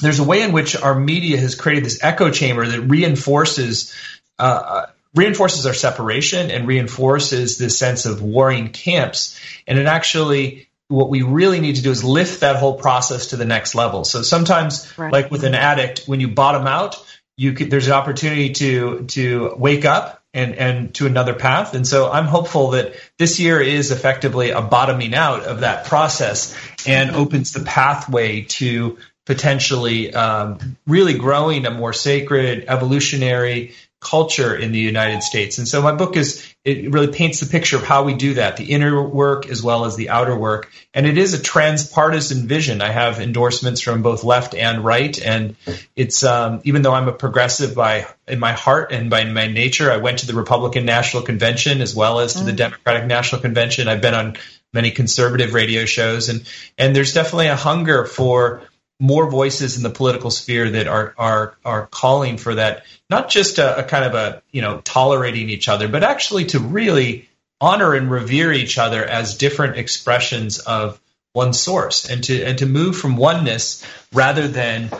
there's 0.00 0.18
a 0.18 0.24
way 0.24 0.42
in 0.42 0.52
which 0.52 0.76
our 0.76 0.98
media 0.98 1.38
has 1.38 1.54
created 1.54 1.84
this 1.84 2.02
echo 2.02 2.30
chamber 2.30 2.66
that 2.66 2.80
reinforces 2.82 3.94
uh, 4.38 4.86
reinforces 5.14 5.66
our 5.66 5.74
separation 5.74 6.50
and 6.50 6.68
reinforces 6.68 7.58
this 7.58 7.78
sense 7.78 8.04
of 8.04 8.22
warring 8.22 8.68
camps. 8.68 9.40
And 9.66 9.78
it 9.78 9.86
actually, 9.86 10.68
what 10.88 11.08
we 11.08 11.22
really 11.22 11.58
need 11.58 11.76
to 11.76 11.82
do 11.82 11.90
is 11.90 12.04
lift 12.04 12.40
that 12.40 12.56
whole 12.56 12.74
process 12.74 13.28
to 13.28 13.36
the 13.36 13.46
next 13.46 13.74
level. 13.74 14.04
So 14.04 14.22
sometimes, 14.22 14.92
right. 14.98 15.10
like 15.10 15.30
with 15.30 15.44
an 15.44 15.54
addict, 15.54 16.04
when 16.06 16.20
you 16.20 16.28
bottom 16.28 16.66
out, 16.66 17.02
you 17.36 17.54
could, 17.54 17.70
there's 17.70 17.86
an 17.86 17.94
opportunity 17.94 18.52
to 18.54 19.04
to 19.04 19.54
wake 19.56 19.84
up 19.84 20.22
and 20.32 20.54
and 20.54 20.94
to 20.94 21.06
another 21.06 21.34
path. 21.34 21.74
And 21.74 21.86
so 21.86 22.10
I'm 22.10 22.26
hopeful 22.26 22.70
that 22.70 22.94
this 23.18 23.40
year 23.40 23.60
is 23.60 23.90
effectively 23.90 24.50
a 24.50 24.62
bottoming 24.62 25.14
out 25.14 25.44
of 25.44 25.60
that 25.60 25.86
process 25.86 26.56
and 26.86 27.10
opens 27.10 27.52
the 27.52 27.60
pathway 27.64 28.42
to 28.42 28.98
potentially 29.26 30.14
um, 30.14 30.78
really 30.86 31.18
growing 31.18 31.66
a 31.66 31.70
more 31.70 31.92
sacred 31.92 32.64
evolutionary 32.68 33.74
culture 34.00 34.54
in 34.54 34.72
the 34.72 34.78
United 34.78 35.22
States. 35.22 35.58
And 35.58 35.66
so 35.66 35.82
my 35.82 35.92
book 35.92 36.16
is 36.16 36.54
it 36.64 36.92
really 36.92 37.08
paints 37.08 37.40
the 37.40 37.46
picture 37.46 37.76
of 37.76 37.82
how 37.82 38.04
we 38.04 38.14
do 38.14 38.34
that, 38.34 38.56
the 38.56 38.72
inner 38.72 39.02
work 39.02 39.48
as 39.48 39.62
well 39.62 39.84
as 39.84 39.96
the 39.96 40.10
outer 40.10 40.36
work. 40.36 40.70
And 40.94 41.06
it 41.06 41.18
is 41.18 41.34
a 41.34 41.42
transpartisan 41.42 42.46
vision. 42.46 42.82
I 42.82 42.90
have 42.90 43.20
endorsements 43.20 43.80
from 43.80 44.02
both 44.02 44.22
left 44.22 44.54
and 44.54 44.84
right. 44.84 45.20
And 45.20 45.56
it's 45.96 46.22
um, 46.22 46.60
even 46.64 46.82
though 46.82 46.92
I'm 46.92 47.08
a 47.08 47.12
progressive 47.12 47.74
by 47.74 48.06
in 48.28 48.38
my 48.38 48.52
heart 48.52 48.92
and 48.92 49.10
by 49.10 49.24
my 49.24 49.48
nature, 49.48 49.90
I 49.90 49.96
went 49.96 50.20
to 50.20 50.26
the 50.26 50.34
Republican 50.34 50.84
National 50.84 51.22
Convention 51.22 51.80
as 51.80 51.94
well 51.94 52.20
as 52.20 52.34
to 52.34 52.44
the 52.44 52.52
mm. 52.52 52.56
Democratic 52.56 53.06
National 53.06 53.40
Convention. 53.40 53.88
I've 53.88 54.02
been 54.02 54.14
on 54.14 54.36
many 54.72 54.90
conservative 54.90 55.54
radio 55.54 55.84
shows 55.84 56.28
and 56.28 56.46
and 56.76 56.94
there's 56.94 57.14
definitely 57.14 57.46
a 57.46 57.56
hunger 57.56 58.04
for 58.04 58.62
more 58.98 59.30
voices 59.30 59.76
in 59.76 59.82
the 59.82 59.90
political 59.90 60.30
sphere 60.30 60.70
that 60.70 60.88
are 60.88 61.14
are 61.18 61.56
are 61.64 61.86
calling 61.86 62.38
for 62.38 62.54
that 62.54 62.84
not 63.10 63.28
just 63.28 63.58
a, 63.58 63.80
a, 63.80 63.84
kind 63.84 64.04
of 64.04 64.14
a 64.14 64.42
you 64.52 64.62
know 64.62 64.80
tolerating 64.84 65.50
each 65.50 65.68
other 65.68 65.86
but 65.88 66.02
actually 66.02 66.46
to 66.46 66.58
really 66.58 67.28
honor 67.60 67.94
and 67.94 68.10
revere 68.10 68.52
each 68.52 68.78
other 68.78 69.04
as 69.04 69.36
different 69.36 69.76
expressions 69.76 70.58
of 70.58 71.00
one 71.32 71.52
source 71.52 72.08
and 72.08 72.24
to 72.24 72.42
and 72.42 72.58
to 72.58 72.66
move 72.66 72.96
from 72.96 73.16
oneness 73.16 73.84
rather 74.12 74.48
than 74.48 74.90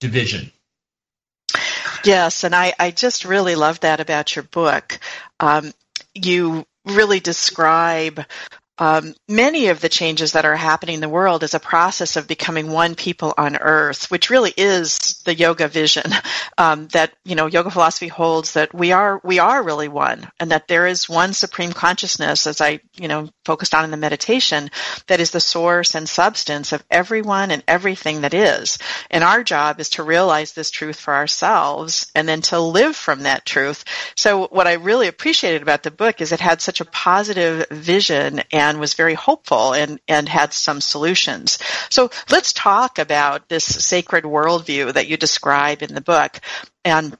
division. 0.00 0.52
Yes 2.04 2.44
and 2.44 2.54
i 2.54 2.74
i 2.78 2.90
just 2.90 3.24
really 3.24 3.54
love 3.54 3.80
that 3.80 4.00
about 4.00 4.36
your 4.36 4.42
book. 4.42 4.98
Um, 5.40 5.72
you 6.14 6.66
really 6.84 7.20
describe 7.20 8.24
um, 8.78 9.14
many 9.28 9.68
of 9.68 9.80
the 9.80 9.88
changes 9.88 10.32
that 10.32 10.44
are 10.44 10.56
happening 10.56 10.96
in 10.96 11.00
the 11.00 11.08
world 11.08 11.42
is 11.42 11.54
a 11.54 11.60
process 11.60 12.16
of 12.16 12.28
becoming 12.28 12.70
one 12.70 12.94
people 12.94 13.34
on 13.36 13.56
earth, 13.56 14.10
which 14.10 14.30
really 14.30 14.54
is 14.56 14.98
the 15.24 15.34
yoga 15.34 15.68
vision. 15.68 16.04
Um, 16.56 16.88
that 16.88 17.12
you 17.24 17.36
know, 17.36 17.46
yoga 17.46 17.70
philosophy 17.70 18.08
holds 18.08 18.54
that 18.54 18.74
we 18.74 18.90
are 18.90 19.20
we 19.22 19.38
are 19.38 19.62
really 19.62 19.86
one, 19.86 20.28
and 20.40 20.50
that 20.50 20.66
there 20.66 20.88
is 20.88 21.08
one 21.08 21.32
supreme 21.32 21.72
consciousness, 21.72 22.48
as 22.48 22.60
I 22.60 22.80
you 22.96 23.06
know 23.06 23.28
focused 23.44 23.74
on 23.74 23.84
in 23.84 23.92
the 23.92 23.96
meditation, 23.96 24.68
that 25.06 25.20
is 25.20 25.30
the 25.30 25.38
source 25.38 25.94
and 25.94 26.08
substance 26.08 26.72
of 26.72 26.82
everyone 26.90 27.52
and 27.52 27.62
everything 27.68 28.22
that 28.22 28.34
is. 28.34 28.78
And 29.08 29.22
our 29.22 29.44
job 29.44 29.78
is 29.78 29.90
to 29.90 30.02
realize 30.02 30.52
this 30.52 30.72
truth 30.72 30.98
for 30.98 31.14
ourselves, 31.14 32.10
and 32.16 32.28
then 32.28 32.42
to 32.42 32.58
live 32.58 32.96
from 32.96 33.20
that 33.20 33.46
truth. 33.46 33.84
So, 34.16 34.48
what 34.48 34.66
I 34.66 34.72
really 34.72 35.06
appreciated 35.06 35.62
about 35.62 35.84
the 35.84 35.92
book 35.92 36.20
is 36.20 36.32
it 36.32 36.40
had 36.40 36.60
such 36.60 36.80
a 36.80 36.86
positive 36.86 37.68
vision 37.70 38.42
and 38.50 38.67
and 38.68 38.80
was 38.80 38.94
very 38.94 39.14
hopeful 39.14 39.72
and, 39.72 40.00
and 40.08 40.28
had 40.28 40.52
some 40.52 40.80
solutions. 40.80 41.58
So 41.90 42.10
let's 42.30 42.52
talk 42.52 42.98
about 42.98 43.48
this 43.48 43.64
sacred 43.64 44.24
worldview 44.24 44.92
that 44.94 45.08
you 45.08 45.16
describe 45.16 45.82
in 45.82 45.94
the 45.94 46.00
book 46.00 46.40
and 46.84 47.16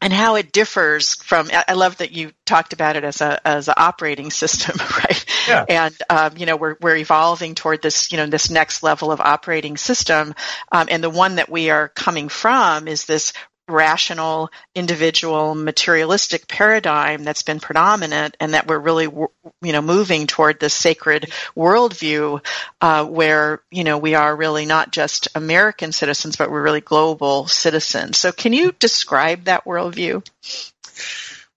and 0.00 0.12
how 0.12 0.36
it 0.36 0.52
differs 0.52 1.14
from 1.14 1.50
i 1.52 1.72
love 1.72 1.96
that 1.96 2.12
you 2.12 2.30
talked 2.46 2.72
about 2.72 2.96
it 2.96 3.04
as 3.04 3.20
a 3.20 3.46
as 3.46 3.68
an 3.68 3.74
operating 3.76 4.30
system 4.30 4.76
right 4.96 5.24
yeah. 5.48 5.64
and 5.68 5.96
um, 6.08 6.36
you 6.36 6.46
know 6.46 6.56
we're, 6.56 6.76
we're 6.80 6.96
evolving 6.96 7.54
toward 7.54 7.82
this 7.82 8.12
you 8.12 8.18
know 8.18 8.26
this 8.26 8.50
next 8.50 8.82
level 8.82 9.10
of 9.10 9.20
operating 9.20 9.76
system 9.76 10.34
um, 10.70 10.86
and 10.90 11.02
the 11.02 11.10
one 11.10 11.36
that 11.36 11.48
we 11.48 11.70
are 11.70 11.88
coming 11.88 12.28
from 12.28 12.86
is 12.86 13.06
this 13.06 13.32
rational, 13.68 14.50
individual, 14.74 15.54
materialistic 15.54 16.48
paradigm 16.48 17.24
that's 17.24 17.42
been 17.42 17.60
predominant, 17.60 18.36
and 18.40 18.54
that 18.54 18.66
we're 18.66 18.78
really, 18.78 19.04
you 19.04 19.72
know, 19.72 19.82
moving 19.82 20.26
toward 20.26 20.58
this 20.58 20.74
sacred 20.74 21.30
worldview, 21.56 22.44
uh, 22.80 23.04
where 23.04 23.62
you 23.70 23.84
know 23.84 23.98
we 23.98 24.14
are 24.14 24.34
really 24.34 24.66
not 24.66 24.90
just 24.90 25.28
American 25.34 25.92
citizens, 25.92 26.36
but 26.36 26.50
we're 26.50 26.62
really 26.62 26.80
global 26.80 27.46
citizens. 27.46 28.16
So, 28.16 28.32
can 28.32 28.52
you 28.52 28.72
describe 28.72 29.44
that 29.44 29.64
worldview? 29.64 30.26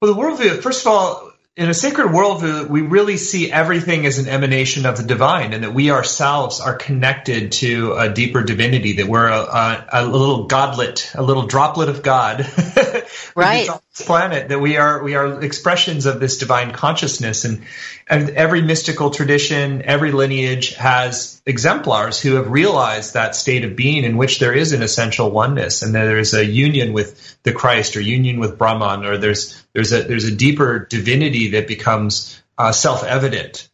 Well, 0.01 0.13
the 0.13 0.19
worldview, 0.19 0.61
first 0.61 0.81
of 0.81 0.87
all, 0.87 1.30
in 1.57 1.69
a 1.69 1.73
sacred 1.73 2.07
worldview, 2.07 2.69
we 2.69 2.81
really 2.81 3.17
see 3.17 3.51
everything 3.51 4.05
as 4.05 4.19
an 4.19 4.29
emanation 4.29 4.85
of 4.85 4.97
the 4.97 5.03
divine, 5.03 5.51
and 5.51 5.63
that 5.63 5.73
we 5.73 5.91
ourselves 5.91 6.61
are 6.61 6.75
connected 6.75 7.51
to 7.53 7.93
a 7.93 8.09
deeper 8.09 8.41
divinity. 8.41 8.93
That 8.93 9.07
we're 9.07 9.27
a, 9.27 9.39
a, 9.39 9.87
a 9.91 10.05
little 10.05 10.45
godlet, 10.45 11.11
a 11.13 11.21
little 11.21 11.47
droplet 11.47 11.89
of 11.89 12.03
God, 12.03 12.47
right? 13.35 13.67
Planet. 13.99 14.49
That 14.49 14.59
we 14.59 14.77
are 14.77 15.03
we 15.03 15.15
are 15.15 15.43
expressions 15.43 16.05
of 16.05 16.19
this 16.19 16.37
divine 16.37 16.71
consciousness, 16.71 17.45
and 17.45 17.63
and 18.07 18.29
every 18.31 18.61
mystical 18.61 19.11
tradition, 19.11 19.81
every 19.83 20.11
lineage 20.11 20.75
has 20.75 21.41
exemplars 21.45 22.19
who 22.19 22.35
have 22.35 22.49
realized 22.49 23.13
that 23.13 23.35
state 23.35 23.65
of 23.65 23.75
being 23.75 24.03
in 24.03 24.17
which 24.17 24.39
there 24.39 24.53
is 24.53 24.73
an 24.73 24.81
essential 24.81 25.31
oneness, 25.31 25.81
and 25.81 25.93
there 25.93 26.19
is 26.19 26.33
a 26.33 26.45
union 26.45 26.93
with 26.93 27.37
the 27.43 27.51
Christ, 27.51 27.97
or 27.97 28.01
union 28.01 28.39
with 28.39 28.57
Brahman, 28.57 29.05
or 29.05 29.17
there's 29.17 29.61
there's 29.73 29.91
a 29.91 30.03
there's 30.03 30.25
a 30.25 30.35
deeper 30.35 30.79
divinity 30.79 31.51
that 31.51 31.67
becomes 31.67 32.41
uh, 32.57 32.71
self 32.71 33.03
evident. 33.03 33.69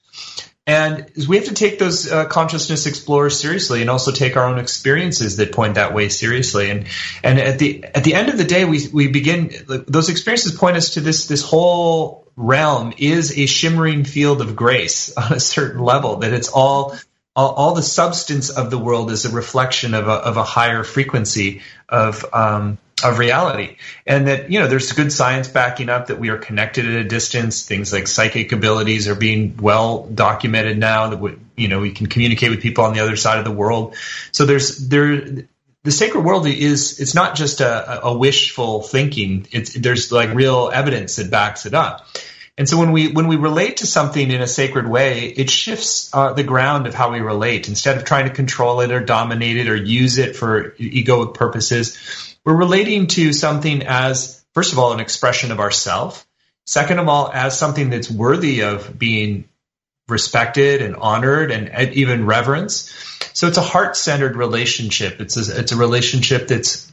And 0.67 1.09
we 1.29 1.37
have 1.37 1.45
to 1.45 1.53
take 1.53 1.79
those 1.79 2.11
uh, 2.11 2.25
consciousness 2.25 2.87
explorers 2.87 3.39
seriously, 3.39 3.79
and 3.79 3.89
also 3.89 4.11
take 4.11 4.35
our 4.35 4.43
own 4.43 4.59
experiences 4.59 5.37
that 5.37 5.53
point 5.53 5.75
that 5.75 5.93
way 5.93 6.09
seriously. 6.09 6.69
And 6.69 6.87
and 7.23 7.39
at 7.39 7.57
the 7.57 7.85
at 7.85 8.03
the 8.03 8.15
end 8.15 8.27
of 8.27 8.37
the 8.37 8.43
day, 8.43 8.65
we 8.65 8.85
we 8.89 9.07
begin 9.07 9.49
those 9.87 10.09
experiences 10.09 10.57
point 10.57 10.75
us 10.75 10.95
to 10.95 10.99
this 10.99 11.27
this 11.27 11.41
whole 11.41 12.27
realm 12.35 12.93
is 12.97 13.37
a 13.37 13.45
shimmering 13.45 14.03
field 14.03 14.41
of 14.41 14.57
grace 14.57 15.11
on 15.17 15.31
a 15.31 15.39
certain 15.39 15.81
level. 15.81 16.17
That 16.17 16.33
it's 16.33 16.49
all 16.49 16.97
all, 17.33 17.75
the 17.75 17.83
substance 17.83 18.49
of 18.49 18.71
the 18.71 18.79
world 18.79 19.11
is 19.11 19.25
a 19.25 19.29
reflection 19.29 19.93
of 19.93 20.07
a 20.07 20.11
of 20.11 20.37
a 20.37 20.43
higher 20.43 20.83
frequency 20.83 21.61
of 21.87 22.25
um, 22.33 22.77
of 23.03 23.19
reality. 23.19 23.77
And 24.05 24.27
that 24.27 24.51
you 24.51 24.59
know 24.59 24.67
there's 24.67 24.91
good 24.91 25.11
science 25.11 25.47
backing 25.47 25.89
up 25.89 26.07
that 26.07 26.19
we 26.19 26.29
are 26.29 26.37
connected 26.37 26.85
at 26.85 26.93
a 26.93 27.03
distance. 27.03 27.65
Things 27.65 27.93
like 27.93 28.07
psychic 28.07 28.51
abilities 28.51 29.07
are 29.07 29.15
being 29.15 29.57
well 29.57 30.05
documented 30.05 30.77
now 30.77 31.09
that 31.09 31.19
we, 31.19 31.35
you 31.55 31.67
know 31.67 31.79
we 31.79 31.91
can 31.91 32.07
communicate 32.07 32.49
with 32.49 32.61
people 32.61 32.85
on 32.85 32.93
the 32.93 33.01
other 33.01 33.15
side 33.15 33.39
of 33.39 33.45
the 33.45 33.51
world. 33.51 33.95
So 34.31 34.45
there's 34.45 34.77
there 34.87 35.45
the 35.83 35.91
sacred 35.91 36.25
world 36.25 36.47
is 36.47 36.99
it's 36.99 37.15
not 37.15 37.35
just 37.35 37.61
a, 37.61 38.05
a 38.05 38.17
wishful 38.17 38.81
thinking. 38.81 39.47
It's 39.51 39.73
there's 39.73 40.11
like 40.11 40.33
real 40.33 40.69
evidence 40.73 41.17
that 41.17 41.29
backs 41.29 41.65
it 41.65 41.73
up. 41.73 42.07
And 42.57 42.67
so 42.67 42.77
when 42.79 42.91
we 42.91 43.11
when 43.11 43.27
we 43.27 43.35
relate 43.35 43.77
to 43.77 43.87
something 43.87 44.31
in 44.31 44.41
a 44.41 44.47
sacred 44.47 44.87
way, 44.87 45.27
it 45.27 45.49
shifts 45.49 46.09
uh, 46.11 46.33
the 46.33 46.43
ground 46.43 46.87
of 46.87 46.95
how 46.95 47.11
we 47.11 47.19
relate. 47.19 47.67
Instead 47.69 47.97
of 47.97 48.03
trying 48.03 48.27
to 48.27 48.33
control 48.33 48.81
it 48.81 48.91
or 48.91 48.99
dominate 48.99 49.57
it 49.57 49.69
or 49.69 49.75
use 49.75 50.17
it 50.17 50.35
for 50.35 50.71
egoic 50.71 51.35
purposes, 51.35 52.26
we're 52.47 52.55
relating 52.55 53.07
to 53.07 53.33
something 53.33 53.83
as, 53.85 54.41
first 54.53 54.71
of 54.71 54.79
all, 54.79 54.93
an 54.93 55.01
expression 55.01 55.51
of 55.51 55.59
ourself. 55.59 56.25
Second 56.65 56.97
of 56.99 57.09
all, 57.09 57.29
as 57.29 57.59
something 57.59 57.89
that's 57.89 58.09
worthy 58.09 58.61
of 58.61 58.97
being 58.97 59.49
respected 60.07 60.81
and 60.81 60.95
honored 60.95 61.51
and 61.51 61.93
even 61.93 62.25
reverence. 62.25 62.89
So 63.33 63.47
it's 63.47 63.57
a 63.57 63.61
heart-centered 63.61 64.37
relationship. 64.37 65.19
It's 65.19 65.35
a, 65.35 65.59
it's 65.59 65.73
a 65.73 65.75
relationship 65.75 66.47
that's 66.47 66.89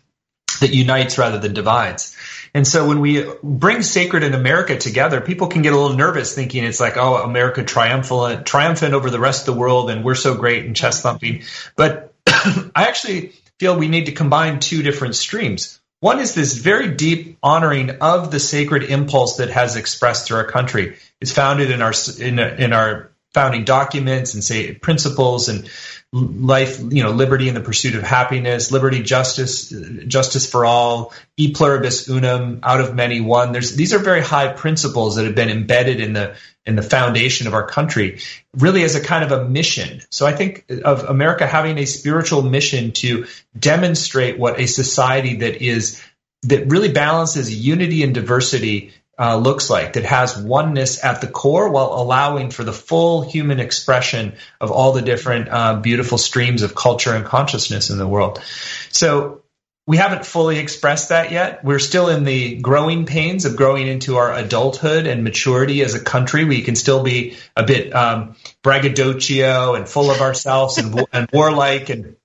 that 0.59 0.75
unites 0.75 1.19
rather 1.19 1.39
than 1.39 1.55
divides. 1.55 2.17
And 2.53 2.67
so 2.67 2.89
when 2.89 2.99
we 2.99 3.25
bring 3.41 3.83
sacred 3.83 4.25
in 4.25 4.35
America 4.35 4.77
together, 4.77 5.21
people 5.21 5.47
can 5.47 5.63
get 5.63 5.73
a 5.73 5.79
little 5.79 5.97
nervous 5.97 6.35
thinking 6.35 6.65
it's 6.65 6.81
like, 6.81 6.97
oh, 6.97 7.23
America 7.23 7.63
triumphant, 7.63 8.45
triumphant 8.45 8.93
over 8.93 9.09
the 9.09 9.21
rest 9.21 9.47
of 9.47 9.55
the 9.55 9.61
world 9.61 9.89
and 9.89 10.05
we're 10.05 10.17
so 10.17 10.35
great 10.35 10.65
and 10.65 10.75
chest 10.75 11.05
thumping. 11.05 11.43
But 11.77 12.13
I 12.27 12.89
actually 12.89 13.35
feel 13.59 13.77
we 13.77 13.89
need 13.89 14.07
to 14.07 14.13
combine 14.13 14.61
two 14.61 14.83
different 14.83 15.15
streams. 15.15 15.81
One 16.01 16.19
is 16.19 16.35
this 16.35 16.57
very 16.57 16.95
deep 16.95 17.39
honoring 17.43 17.91
of 18.03 18.31
the 18.31 18.41
sacred 18.41 18.83
impulse 18.83 19.37
that 19.37 19.51
has 19.51 19.77
expressed 19.77 20.27
through 20.27 20.39
our 20.39 20.47
country. 20.47 20.97
It's 21.21 21.33
founded 21.33 21.71
in 21.71 21.81
our 21.81 21.95
in, 22.19 22.39
in 22.39 22.73
our 22.73 23.11
founding 23.33 23.65
documents 23.65 24.35
and 24.35 24.45
say 24.45 24.75
principles 24.75 25.49
and 25.49 25.69
life, 26.13 26.79
you 26.79 27.03
know, 27.03 27.11
liberty 27.11 27.49
and 27.49 27.57
the 27.57 27.61
pursuit 27.61 27.97
of 27.97 28.03
happiness, 28.05 28.71
liberty, 28.71 29.03
justice, 29.03 29.71
justice 30.07 30.49
for 30.49 30.65
all, 30.65 31.13
e 31.37 31.53
pluribus 31.53 32.09
unum, 32.09 32.61
out 32.63 32.81
of 32.81 32.95
many 32.95 33.21
one. 33.21 33.53
There's 33.53 33.75
these 33.75 33.93
are 33.93 33.99
very 33.99 34.23
high 34.23 34.53
principles 34.53 35.17
that 35.17 35.25
have 35.25 35.35
been 35.35 35.51
embedded 35.51 36.01
in 36.01 36.13
the 36.13 36.37
in 36.67 36.77
the 36.77 36.83
foundation 36.83 37.47
of 37.47 37.55
our 37.55 37.67
country, 37.67 38.21
really 38.55 38.83
as 38.85 38.95
a 38.95 39.03
kind 39.03 39.25
of 39.25 39.33
a 39.33 39.49
mission. 39.49 40.01
So 40.11 40.27
I 40.27 40.33
think 40.33 40.65
of 40.85 41.05
America 41.05 41.47
having 41.47 41.79
a 41.79 41.85
spiritual 41.85 42.43
mission 42.43 42.93
to 42.93 43.27
demonstrate 43.59 44.39
what 44.39 44.59
a 44.59 44.67
society 44.67 45.37
that 45.37 45.63
is 45.63 46.03
that 46.43 46.67
really 46.67 46.93
balances 46.93 47.55
unity 47.55 48.03
and 48.03 48.15
diversity 48.15 48.93
uh, 49.19 49.37
looks 49.37 49.71
like 49.71 49.93
that 49.93 50.05
has 50.05 50.37
oneness 50.37 51.03
at 51.05 51.21
the 51.21 51.27
core 51.27 51.71
while 51.71 51.95
allowing 51.95 52.51
for 52.51 52.65
the 52.65 52.73
full 52.73 53.23
human 53.23 53.61
expression 53.61 54.35
of 54.61 54.73
all 54.73 54.93
the 54.93 55.03
different 55.03 55.49
uh, 55.49 55.77
beautiful 55.77 56.19
streams 56.19 56.63
of 56.63 56.75
culture 56.75 57.15
and 57.15 57.25
consciousness 57.25 57.91
in 57.91 57.99
the 57.99 58.09
world. 58.09 58.43
So 58.91 59.44
we 59.87 59.99
haven't 59.99 60.25
fully 60.25 60.59
expressed 60.59 61.11
that 61.11 61.31
yet. 61.31 61.63
We're 61.63 61.79
still 61.79 62.09
in 62.09 62.25
the 62.25 62.57
growing 62.57 63.05
pains 63.05 63.45
of 63.45 63.57
growing 63.57 63.87
into 63.87 64.17
our 64.17 64.33
adulthood 64.33 65.07
and 65.07 65.25
maturity 65.25 65.83
as 65.83 65.95
a 65.95 66.01
country. 66.01 66.45
We 66.45 66.63
can 66.63 66.75
still 66.75 67.03
be 67.03 67.37
a 67.55 67.65
bit 67.65 67.95
um, 67.95 68.37
braggadocio 68.63 69.75
and 69.75 69.89
full 69.89 70.11
of 70.11 70.21
ourselves 70.21 70.79
and, 70.79 71.07
and 71.13 71.29
warlike 71.33 71.91
and 71.91 72.17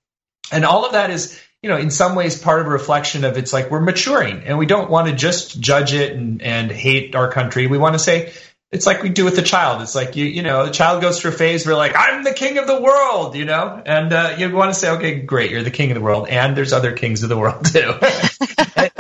and 0.52 0.65
all 0.65 0.86
of 0.86 0.93
that 0.93 1.10
is 1.12 1.39
you 1.62 1.69
know, 1.69 1.78
in 1.78 1.91
some 1.91 2.15
ways 2.15 2.41
part 2.41 2.62
of 2.62 2.67
a 2.67 2.69
reflection 2.69 3.26
of 3.26 3.38
it's 3.38 3.52
like 3.52 3.69
we're 3.69 3.82
maturing 3.82 4.43
and 4.43 4.58
we 4.58 4.65
don't 4.65 4.89
want 4.89 5.10
to 5.10 5.13
just 5.13 5.60
judge 5.60 5.93
it 5.93 6.13
and, 6.13 6.41
and 6.41 6.72
hate 6.72 7.15
our 7.15 7.30
country. 7.30 7.67
We 7.67 7.78
want 7.78 7.95
to 7.95 8.00
say, 8.00 8.32
it's 8.71 8.86
like 8.86 9.01
we 9.01 9.10
do 9.10 9.25
with 9.25 9.38
a 9.39 9.41
child. 9.41 9.82
It's 9.82 9.95
like 9.95 10.15
you, 10.15 10.25
you 10.25 10.43
know, 10.43 10.65
the 10.65 10.71
child 10.71 11.01
goes 11.01 11.19
through 11.19 11.32
a 11.32 11.36
phase 11.36 11.65
where 11.65 11.75
like 11.75 11.93
I'm 11.95 12.23
the 12.23 12.34
king 12.34 12.58
of 12.58 12.67
the 12.67 12.79
world, 12.79 13.36
you 13.36 13.45
know, 13.45 13.82
and 13.84 14.13
uh, 14.13 14.36
you 14.38 14.53
want 14.53 14.73
to 14.73 14.79
say, 14.79 14.91
okay, 14.91 15.19
great, 15.19 15.51
you're 15.51 15.63
the 15.63 15.71
king 15.71 15.91
of 15.91 15.95
the 15.95 16.01
world, 16.01 16.27
and 16.27 16.55
there's 16.55 16.73
other 16.73 16.91
kings 16.93 17.23
of 17.23 17.29
the 17.29 17.38
world 17.38 17.65
too. 17.73 17.93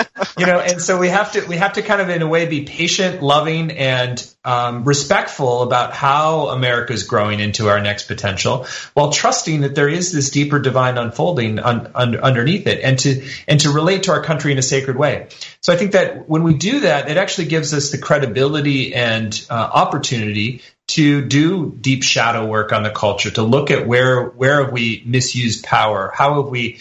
you 0.39 0.45
know, 0.45 0.59
and 0.59 0.81
so 0.81 0.97
we 0.97 1.09
have 1.09 1.33
to 1.33 1.45
we 1.45 1.57
have 1.57 1.73
to 1.73 1.81
kind 1.81 2.01
of 2.01 2.09
in 2.09 2.21
a 2.21 2.27
way 2.27 2.45
be 2.45 2.63
patient, 2.63 3.21
loving, 3.21 3.71
and 3.71 4.25
um, 4.43 4.83
respectful 4.83 5.63
about 5.63 5.93
how 5.93 6.47
America 6.49 6.93
is 6.93 7.03
growing 7.03 7.39
into 7.39 7.67
our 7.67 7.81
next 7.81 8.07
potential, 8.07 8.65
while 8.93 9.11
trusting 9.11 9.61
that 9.61 9.75
there 9.75 9.89
is 9.89 10.11
this 10.11 10.29
deeper 10.29 10.59
divine 10.59 10.97
unfolding 10.97 11.59
un, 11.59 11.91
un, 11.93 12.15
underneath 12.15 12.67
it, 12.67 12.81
and 12.81 12.97
to 12.99 13.27
and 13.47 13.59
to 13.61 13.71
relate 13.71 14.03
to 14.03 14.11
our 14.11 14.23
country 14.23 14.51
in 14.51 14.57
a 14.57 14.63
sacred 14.63 14.97
way. 14.97 15.27
So 15.61 15.73
I 15.73 15.77
think 15.77 15.91
that 15.91 16.29
when 16.29 16.43
we 16.43 16.53
do 16.53 16.81
that, 16.81 17.09
it 17.09 17.17
actually 17.17 17.47
gives 17.47 17.73
us 17.73 17.91
the 17.91 17.97
credibility 17.97 18.95
and 18.95 19.45
uh, 19.49 19.53
opportunity 19.53 20.61
to 20.87 21.23
do 21.23 21.77
deep 21.79 22.03
shadow 22.03 22.47
work 22.47 22.73
on 22.73 22.81
the 22.81 22.89
culture, 22.89 23.29
to 23.31 23.43
look 23.43 23.69
at 23.69 23.85
where 23.85 24.23
where 24.23 24.63
have 24.63 24.73
we 24.73 25.03
misused 25.05 25.63
power, 25.63 26.11
how 26.13 26.41
have 26.41 26.51
we 26.51 26.79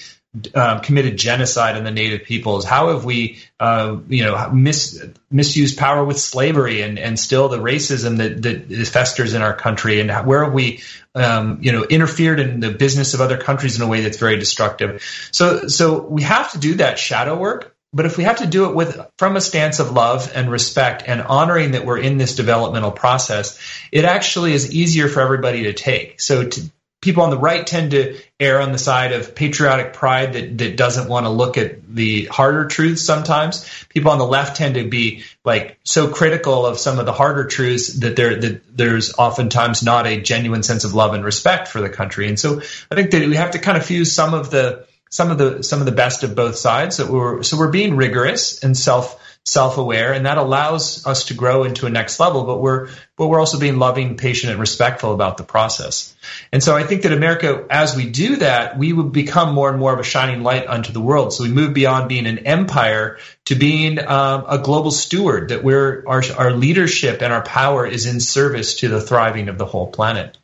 um, 0.55 0.81
committed 0.81 1.17
genocide 1.17 1.77
on 1.77 1.85
the 1.85 1.91
native 1.91 2.25
peoples? 2.25 2.65
How 2.65 2.93
have 2.93 3.05
we, 3.05 3.39
uh, 3.59 3.97
you 4.09 4.25
know, 4.25 4.51
mis- 4.51 5.03
misused 5.31 5.79
power 5.79 6.05
with 6.05 6.19
slavery 6.19 6.83
and, 6.83 6.99
and 6.99 7.19
still 7.19 7.49
the 7.49 7.59
racism 7.59 8.19
that, 8.19 8.43
that 8.43 8.87
festers 8.89 9.35
in 9.35 9.43
our 9.43 9.55
country? 9.55 10.01
And 10.01 10.11
where 10.27 10.45
have 10.45 10.53
we, 10.53 10.83
um, 11.15 11.59
you 11.63 11.73
know, 11.73 11.85
interfered 11.85 12.41
in 12.41 12.61
the 12.61 12.71
business 12.71 13.15
of 13.15 13.21
other 13.21 13.39
countries 13.39 13.77
in 13.77 13.83
a 13.83 13.89
way 13.89 14.03
that's 14.03 14.19
very 14.19 14.39
destructive? 14.39 15.03
So, 15.33 15.69
so 15.69 16.01
we 16.03 16.23
have 16.23 16.53
to 16.53 16.59
do 16.59 16.75
that 16.75 16.99
shadow 16.99 17.37
work. 17.37 17.75
But 17.91 18.05
if 18.05 18.19
we 18.19 18.25
have 18.25 18.39
to 18.39 18.47
do 18.47 18.69
it 18.69 18.75
with 18.75 19.01
from 19.17 19.37
a 19.37 19.41
stance 19.41 19.79
of 19.79 19.93
love 19.93 20.31
and 20.35 20.51
respect 20.51 21.05
and 21.07 21.23
honoring 21.23 21.71
that 21.71 21.87
we're 21.87 21.99
in 21.99 22.19
this 22.19 22.35
developmental 22.35 22.91
process, 22.91 23.59
it 23.91 24.05
actually 24.05 24.53
is 24.53 24.75
easier 24.75 25.09
for 25.09 25.21
everybody 25.21 25.63
to 25.63 25.73
take. 25.73 26.21
So 26.21 26.45
to, 26.47 26.71
people 27.01 27.23
on 27.23 27.31
the 27.31 27.39
right 27.39 27.67
tend 27.67 27.93
to 27.93 28.19
err 28.41 28.61
on 28.61 28.73
the 28.73 28.79
side 28.79 29.13
of 29.13 29.35
patriotic 29.35 29.93
pride 29.93 30.33
that, 30.33 30.59
that 30.59 30.77
doesn't 30.77 31.09
want 31.09 31.27
to 31.27 31.31
look 31.31 31.57
at 31.57 31.95
the 31.95 32.25
harder 32.27 32.67
truths 32.67 33.03
sometimes. 33.03 33.69
People 33.89 34.11
on 34.11 34.19
the 34.19 34.27
left 34.27 34.57
tend 34.57 34.75
to 34.75 34.89
be 34.89 35.25
like 35.45 35.79
so 35.85 36.09
critical 36.09 36.67
of 36.67 36.79
some 36.79 36.99
of 36.99 37.07
the 37.07 37.13
harder 37.13 37.45
truths 37.47 37.95
that 38.01 38.17
there 38.17 38.41
that 38.41 38.77
there's 38.77 39.15
oftentimes 39.15 39.83
not 39.83 40.07
a 40.07 40.21
genuine 40.21 40.63
sense 40.63 40.85
of 40.85 40.95
love 40.95 41.15
and 41.15 41.25
respect 41.25 41.69
for 41.69 41.81
the 41.81 41.89
country. 41.89 42.29
And 42.29 42.39
so 42.39 42.61
I 42.91 42.95
think 42.95 43.13
that 43.13 43.29
we 43.29 43.37
have 43.37 43.53
to 43.53 43.59
kind 43.59 43.79
of 43.79 43.87
fuse 43.87 44.13
some 44.13 44.35
of 44.35 44.51
the 44.51 44.87
some 45.11 45.31
of 45.31 45.39
the 45.39 45.63
some 45.63 45.81
of 45.81 45.87
the 45.87 45.93
best 45.93 46.23
of 46.23 46.35
both 46.35 46.57
sides 46.57 46.99
that 46.99 47.09
we're 47.09 47.43
so 47.43 47.57
we're 47.57 47.71
being 47.71 47.97
rigorous 47.97 48.63
and 48.63 48.77
self 48.77 49.25
self-aware 49.49 50.13
and 50.13 50.27
that 50.27 50.37
allows 50.37 51.07
us 51.07 51.27
to 51.27 51.35
grow 51.35 51.65
into 51.65 51.87
a 51.87 51.91
next 51.91 52.21
level 52.21 52.45
but 52.45 52.61
we're 52.61 52.89
but 53.17 53.29
we're 53.29 53.41
also 53.41 53.59
being 53.59 53.79
loving 53.79 54.17
patient 54.17 54.53
and 54.53 54.61
respectful 54.61 55.13
about 55.13 55.39
the 55.39 55.43
process. 55.43 56.15
And 56.53 56.63
so 56.63 56.77
i 56.77 56.83
think 56.85 57.03
that 57.03 57.13
america 57.13 57.67
as 57.71 57.97
we 57.97 58.11
do 58.11 58.37
that 58.37 58.79
we 58.79 58.93
would 58.93 59.13
become 59.13 59.55
more 59.55 59.71
and 59.71 59.79
more 59.79 59.93
of 59.93 60.01
a 60.01 60.05
shining 60.05 60.43
light 60.43 60.67
unto 60.67 60.93
the 60.93 61.01
world. 61.01 61.33
So 61.33 61.45
we 61.45 61.51
move 61.51 61.75
beyond 61.75 62.09
being 62.09 62.27
an 62.27 62.41
empire 62.41 63.19
to 63.47 63.55
being 63.55 63.99
um, 63.99 64.45
a 64.49 64.59
global 64.59 64.91
steward 64.91 65.49
that 65.49 65.65
we're 65.65 66.05
our, 66.07 66.23
our 66.37 66.53
leadership 66.53 67.23
and 67.23 67.33
our 67.33 67.43
power 67.43 67.87
is 67.87 68.07
in 68.07 68.21
service 68.21 68.75
to 68.81 68.89
the 68.89 69.01
thriving 69.01 69.49
of 69.49 69.59
the 69.59 69.67
whole 69.67 69.89
planet. 69.89 70.37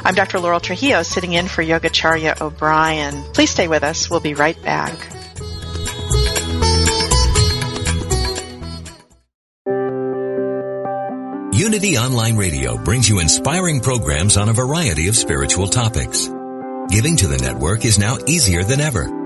I'm 0.04 0.14
Dr. 0.14 0.40
Laurel 0.40 0.60
Trujillo 0.60 1.02
sitting 1.02 1.32
in 1.32 1.46
for 1.46 1.62
Yogacharya 1.62 2.40
O'Brien. 2.40 3.22
Please 3.34 3.50
stay 3.50 3.68
with 3.68 3.84
us. 3.84 4.10
We'll 4.10 4.20
be 4.20 4.34
right 4.34 4.60
back. 4.62 4.94
Unity 11.52 11.96
Online 11.96 12.36
Radio 12.36 12.76
brings 12.76 13.08
you 13.08 13.18
inspiring 13.18 13.80
programs 13.80 14.36
on 14.36 14.48
a 14.48 14.52
variety 14.52 15.08
of 15.08 15.16
spiritual 15.16 15.68
topics. 15.68 16.28
Giving 16.90 17.16
to 17.16 17.28
the 17.28 17.38
network 17.40 17.84
is 17.84 17.98
now 17.98 18.18
easier 18.26 18.62
than 18.62 18.80
ever. 18.80 19.25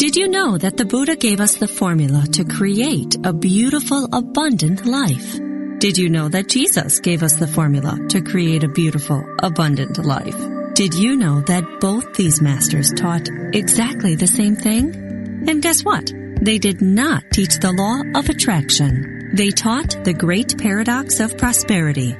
Did 0.00 0.16
you 0.16 0.28
know 0.28 0.56
that 0.56 0.78
the 0.78 0.86
Buddha 0.86 1.14
gave 1.14 1.40
us 1.40 1.56
the 1.56 1.68
formula 1.68 2.24
to 2.32 2.42
create 2.42 3.18
a 3.22 3.34
beautiful, 3.34 4.08
abundant 4.14 4.86
life? 4.86 5.38
Did 5.78 5.98
you 5.98 6.08
know 6.08 6.26
that 6.30 6.48
Jesus 6.48 7.00
gave 7.00 7.22
us 7.22 7.36
the 7.36 7.46
formula 7.46 7.98
to 8.08 8.22
create 8.22 8.64
a 8.64 8.68
beautiful, 8.68 9.22
abundant 9.40 9.98
life? 9.98 10.40
Did 10.72 10.94
you 10.94 11.16
know 11.16 11.42
that 11.42 11.80
both 11.80 12.14
these 12.14 12.40
masters 12.40 12.90
taught 12.96 13.28
exactly 13.52 14.14
the 14.14 14.26
same 14.26 14.56
thing? 14.56 15.44
And 15.46 15.60
guess 15.60 15.84
what? 15.84 16.10
They 16.40 16.56
did 16.56 16.80
not 16.80 17.24
teach 17.30 17.58
the 17.58 17.70
law 17.70 18.00
of 18.18 18.30
attraction. 18.30 19.32
They 19.34 19.50
taught 19.50 20.02
the 20.02 20.14
great 20.14 20.56
paradox 20.56 21.20
of 21.20 21.36
prosperity. 21.36 22.16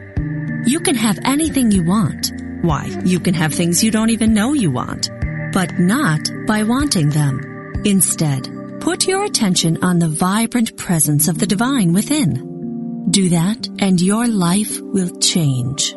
You 0.67 0.81
can 0.81 0.97
have 0.97 1.19
anything 1.25 1.71
you 1.71 1.83
want. 1.83 2.31
Why, 2.61 2.85
you 3.07 3.21
can 3.21 3.33
have 3.33 3.55
things 3.55 3.83
you 3.83 3.91
don't 3.91 4.11
even 4.11 4.35
know 4.35 4.53
you 4.53 4.71
want, 4.71 5.09
but 5.55 5.79
not 5.79 6.29
by 6.47 6.65
wanting 6.65 7.09
them. 7.09 7.50
Instead, 7.85 8.49
put 8.81 9.07
your 9.07 9.25
attention 9.25 9.83
on 9.83 9.99
the 9.99 10.09
vibrant 10.09 10.77
presence 10.77 11.29
of 11.29 11.39
the 11.39 11.47
divine 11.47 11.93
within. 11.93 13.09
Do 13.11 13.31
that 13.31 13.69
and 13.79 14.01
your 14.01 14.27
life 14.27 14.81
will 14.81 15.19
change. 15.19 15.95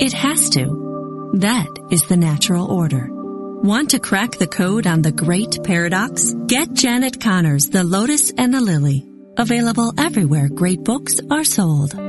It 0.00 0.12
has 0.12 0.48
to. 0.50 1.32
That 1.34 1.68
is 1.90 2.04
the 2.04 2.16
natural 2.16 2.66
order. 2.66 3.08
Want 3.10 3.90
to 3.90 3.98
crack 3.98 4.32
the 4.32 4.46
code 4.46 4.86
on 4.86 5.02
the 5.02 5.12
great 5.12 5.62
paradox? 5.64 6.32
Get 6.46 6.72
Janet 6.72 7.20
Conner's 7.20 7.68
The 7.68 7.84
Lotus 7.84 8.32
and 8.38 8.54
the 8.54 8.60
Lily. 8.60 9.04
Available 9.36 9.92
everywhere 9.98 10.48
great 10.48 10.82
books 10.82 11.20
are 11.30 11.44
sold. 11.44 12.07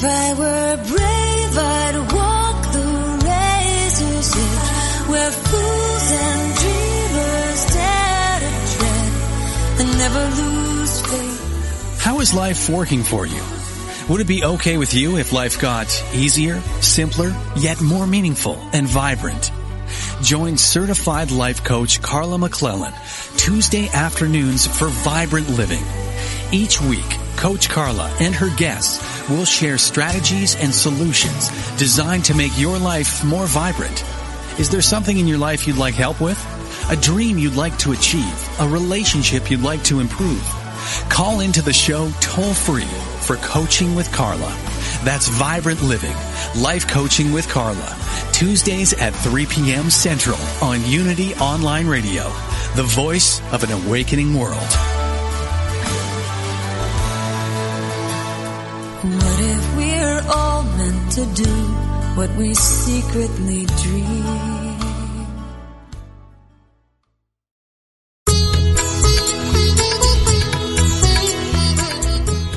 If 0.00 0.04
I 0.04 0.32
were 0.34 0.76
brave, 0.76 1.58
I'd 1.58 1.96
walk 2.12 2.72
the 2.72 2.86
razor's 3.26 4.36
edge 4.36 5.08
where 5.08 5.30
fools 5.32 6.12
and 6.12 6.54
dreamers 6.54 7.64
dare 7.74 8.38
to 8.38 8.52
tread 8.76 9.10
and 9.80 9.98
never 9.98 10.24
lose 10.40 11.00
faith. 11.00 11.98
How 12.00 12.20
is 12.20 12.32
life 12.32 12.70
working 12.70 13.02
for 13.02 13.26
you? 13.26 13.42
Would 14.08 14.20
it 14.20 14.28
be 14.28 14.44
okay 14.44 14.78
with 14.78 14.94
you 14.94 15.16
if 15.18 15.32
life 15.32 15.60
got 15.60 15.88
easier, 16.14 16.60
simpler, 16.80 17.34
yet 17.56 17.80
more 17.80 18.06
meaningful 18.06 18.56
and 18.72 18.86
vibrant? 18.86 19.50
Join 20.22 20.56
certified 20.58 21.32
life 21.32 21.64
coach 21.64 22.00
Carla 22.00 22.38
McClellan 22.38 22.92
Tuesday 23.36 23.88
afternoons 23.88 24.64
for 24.64 24.90
Vibrant 24.90 25.48
Living. 25.48 25.82
Each 26.52 26.80
week, 26.80 27.17
Coach 27.38 27.68
Carla 27.68 28.12
and 28.18 28.34
her 28.34 28.50
guests 28.56 29.30
will 29.30 29.44
share 29.44 29.78
strategies 29.78 30.56
and 30.56 30.74
solutions 30.74 31.50
designed 31.76 32.24
to 32.24 32.34
make 32.34 32.58
your 32.58 32.80
life 32.80 33.24
more 33.24 33.46
vibrant. 33.46 34.04
Is 34.58 34.68
there 34.68 34.82
something 34.82 35.16
in 35.16 35.28
your 35.28 35.38
life 35.38 35.64
you'd 35.64 35.76
like 35.76 35.94
help 35.94 36.20
with? 36.20 36.36
A 36.90 36.96
dream 36.96 37.38
you'd 37.38 37.54
like 37.54 37.78
to 37.78 37.92
achieve? 37.92 38.60
A 38.60 38.68
relationship 38.68 39.52
you'd 39.52 39.62
like 39.62 39.84
to 39.84 40.00
improve? 40.00 40.42
Call 41.10 41.38
into 41.38 41.62
the 41.62 41.72
show 41.72 42.10
toll 42.20 42.54
free 42.54 42.90
for 43.22 43.36
Coaching 43.36 43.94
with 43.94 44.12
Carla. 44.12 44.52
That's 45.04 45.28
Vibrant 45.28 45.80
Living, 45.80 46.16
Life 46.60 46.88
Coaching 46.88 47.32
with 47.32 47.48
Carla. 47.48 47.96
Tuesdays 48.32 48.94
at 48.94 49.14
3 49.14 49.46
p.m. 49.46 49.90
Central 49.90 50.38
on 50.60 50.84
Unity 50.86 51.34
Online 51.36 51.86
Radio, 51.86 52.24
the 52.74 52.82
voice 52.82 53.40
of 53.52 53.62
an 53.62 53.70
awakening 53.70 54.34
world. 54.34 54.97
What 59.00 59.40
if 59.40 59.76
we're 59.76 60.22
all 60.28 60.64
meant 60.64 61.12
to 61.12 61.24
do 61.26 61.54
what 62.16 62.34
we 62.34 62.52
secretly 62.52 63.64
dream? 63.66 64.24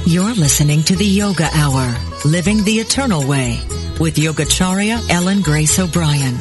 You're 0.07 0.33
listening 0.33 0.81
to 0.85 0.95
the 0.95 1.05
Yoga 1.05 1.47
Hour, 1.53 1.95
Living 2.25 2.63
the 2.63 2.79
Eternal 2.79 3.27
Way, 3.27 3.59
with 3.99 4.15
Yogacharya 4.15 5.11
Ellen 5.11 5.43
Grace 5.43 5.77
O'Brien. 5.77 6.39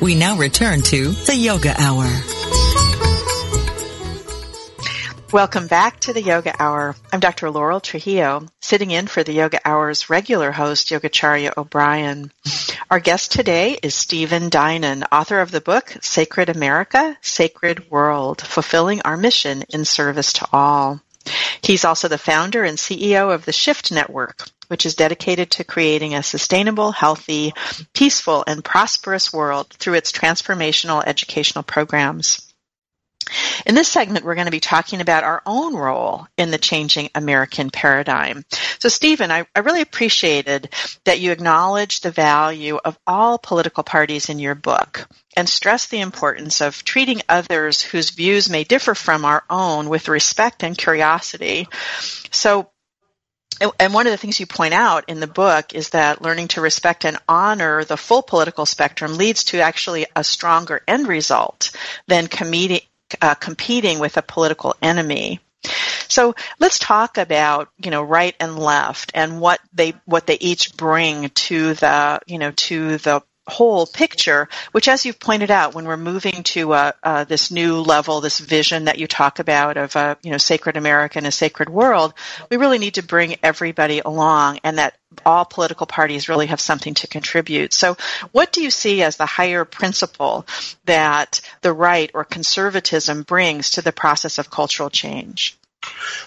We 0.00 0.14
now 0.14 0.36
return 0.36 0.80
to 0.82 1.08
the 1.08 1.34
Yoga 1.34 1.74
Hour. 1.76 2.06
Welcome 5.32 5.68
back 5.68 6.00
to 6.00 6.12
the 6.12 6.22
Yoga 6.22 6.60
Hour. 6.60 6.96
I'm 7.12 7.20
Dr. 7.20 7.52
Laurel 7.52 7.78
Trujillo, 7.78 8.48
sitting 8.58 8.90
in 8.90 9.06
for 9.06 9.22
the 9.22 9.32
Yoga 9.32 9.60
Hour's 9.64 10.10
regular 10.10 10.50
host, 10.50 10.88
Yogacharya 10.88 11.56
O'Brien. 11.56 12.32
Our 12.90 12.98
guest 12.98 13.30
today 13.30 13.78
is 13.80 13.94
Stephen 13.94 14.48
Dinan, 14.48 15.04
author 15.12 15.40
of 15.40 15.52
the 15.52 15.60
book 15.60 15.94
Sacred 16.00 16.48
America, 16.48 17.16
Sacred 17.20 17.88
World, 17.92 18.40
Fulfilling 18.40 19.02
Our 19.02 19.16
Mission 19.16 19.62
in 19.68 19.84
Service 19.84 20.32
to 20.32 20.48
All. 20.52 21.00
He's 21.62 21.84
also 21.84 22.08
the 22.08 22.18
founder 22.18 22.64
and 22.64 22.76
CEO 22.76 23.32
of 23.32 23.44
the 23.44 23.52
Shift 23.52 23.92
Network, 23.92 24.48
which 24.66 24.84
is 24.84 24.96
dedicated 24.96 25.52
to 25.52 25.64
creating 25.64 26.16
a 26.16 26.24
sustainable, 26.24 26.90
healthy, 26.90 27.54
peaceful, 27.94 28.42
and 28.48 28.64
prosperous 28.64 29.32
world 29.32 29.68
through 29.74 29.94
its 29.94 30.10
transformational 30.10 31.04
educational 31.06 31.62
programs. 31.62 32.49
In 33.66 33.74
this 33.74 33.88
segment, 33.88 34.24
we're 34.24 34.34
going 34.34 34.46
to 34.46 34.50
be 34.50 34.60
talking 34.60 35.00
about 35.00 35.24
our 35.24 35.42
own 35.46 35.74
role 35.74 36.26
in 36.36 36.50
the 36.50 36.58
changing 36.58 37.10
American 37.14 37.70
paradigm. 37.70 38.44
So, 38.78 38.88
Stephen, 38.88 39.30
I, 39.30 39.46
I, 39.54 39.60
really 39.60 39.82
appreciated 39.82 40.74
that 41.04 41.20
you 41.20 41.32
acknowledged 41.32 42.02
the 42.02 42.10
value 42.10 42.78
of 42.84 42.98
all 43.06 43.38
political 43.38 43.82
parties 43.82 44.28
in 44.28 44.38
your 44.38 44.54
book 44.54 45.08
and 45.36 45.48
stressed 45.48 45.90
the 45.90 46.00
importance 46.00 46.60
of 46.60 46.82
treating 46.84 47.22
others 47.28 47.82
whose 47.82 48.10
views 48.10 48.50
may 48.50 48.64
differ 48.64 48.94
from 48.94 49.24
our 49.24 49.44
own 49.48 49.88
with 49.88 50.08
respect 50.08 50.62
and 50.62 50.76
curiosity. 50.76 51.68
So, 52.30 52.70
and 53.78 53.92
one 53.92 54.06
of 54.06 54.12
the 54.12 54.16
things 54.16 54.40
you 54.40 54.46
point 54.46 54.72
out 54.72 55.04
in 55.08 55.20
the 55.20 55.26
book 55.26 55.74
is 55.74 55.90
that 55.90 56.22
learning 56.22 56.48
to 56.48 56.62
respect 56.62 57.04
and 57.04 57.18
honor 57.28 57.84
the 57.84 57.98
full 57.98 58.22
political 58.22 58.64
spectrum 58.64 59.18
leads 59.18 59.44
to 59.44 59.60
actually 59.60 60.06
a 60.16 60.24
stronger 60.24 60.80
end 60.88 61.06
result 61.06 61.70
than 62.06 62.26
comedi- 62.26 62.86
uh, 63.20 63.34
competing 63.34 63.98
with 63.98 64.16
a 64.16 64.22
political 64.22 64.74
enemy. 64.82 65.40
So 66.08 66.34
let's 66.58 66.78
talk 66.78 67.18
about 67.18 67.68
you 67.82 67.90
know 67.90 68.02
right 68.02 68.34
and 68.40 68.58
left 68.58 69.12
and 69.14 69.40
what 69.40 69.60
they 69.72 69.94
what 70.06 70.26
they 70.26 70.38
each 70.40 70.76
bring 70.76 71.28
to 71.28 71.74
the 71.74 72.20
you 72.26 72.38
know 72.38 72.50
to 72.52 72.96
the 72.98 73.22
whole 73.46 73.86
picture, 73.86 74.48
which, 74.72 74.88
as 74.88 75.04
you've 75.04 75.18
pointed 75.18 75.50
out, 75.50 75.74
when 75.74 75.84
we're 75.84 75.96
moving 75.96 76.42
to 76.44 76.72
uh, 76.72 76.92
uh, 77.02 77.24
this 77.24 77.50
new 77.50 77.80
level, 77.80 78.20
this 78.20 78.38
vision 78.38 78.84
that 78.84 78.98
you 78.98 79.06
talk 79.06 79.38
about 79.38 79.76
of 79.76 79.96
a 79.96 80.16
you 80.22 80.30
know 80.30 80.38
sacred 80.38 80.76
America 80.76 81.18
and 81.18 81.26
a 81.26 81.32
sacred 81.32 81.68
world, 81.68 82.14
we 82.50 82.56
really 82.56 82.78
need 82.78 82.94
to 82.94 83.02
bring 83.02 83.36
everybody 83.42 84.00
along, 84.04 84.60
and 84.64 84.78
that 84.78 84.96
all 85.26 85.44
political 85.44 85.86
parties 85.86 86.28
really 86.28 86.46
have 86.46 86.60
something 86.60 86.94
to 86.94 87.06
contribute. 87.06 87.72
So, 87.72 87.96
what 88.32 88.52
do 88.52 88.62
you 88.62 88.70
see 88.70 89.02
as 89.02 89.16
the 89.16 89.26
higher 89.26 89.64
principle 89.64 90.46
that 90.84 91.40
the 91.62 91.72
right 91.72 92.10
or 92.14 92.24
conservatism 92.24 93.22
brings 93.22 93.72
to 93.72 93.82
the 93.82 93.92
process 93.92 94.38
of 94.38 94.50
cultural 94.50 94.90
change? 94.90 95.56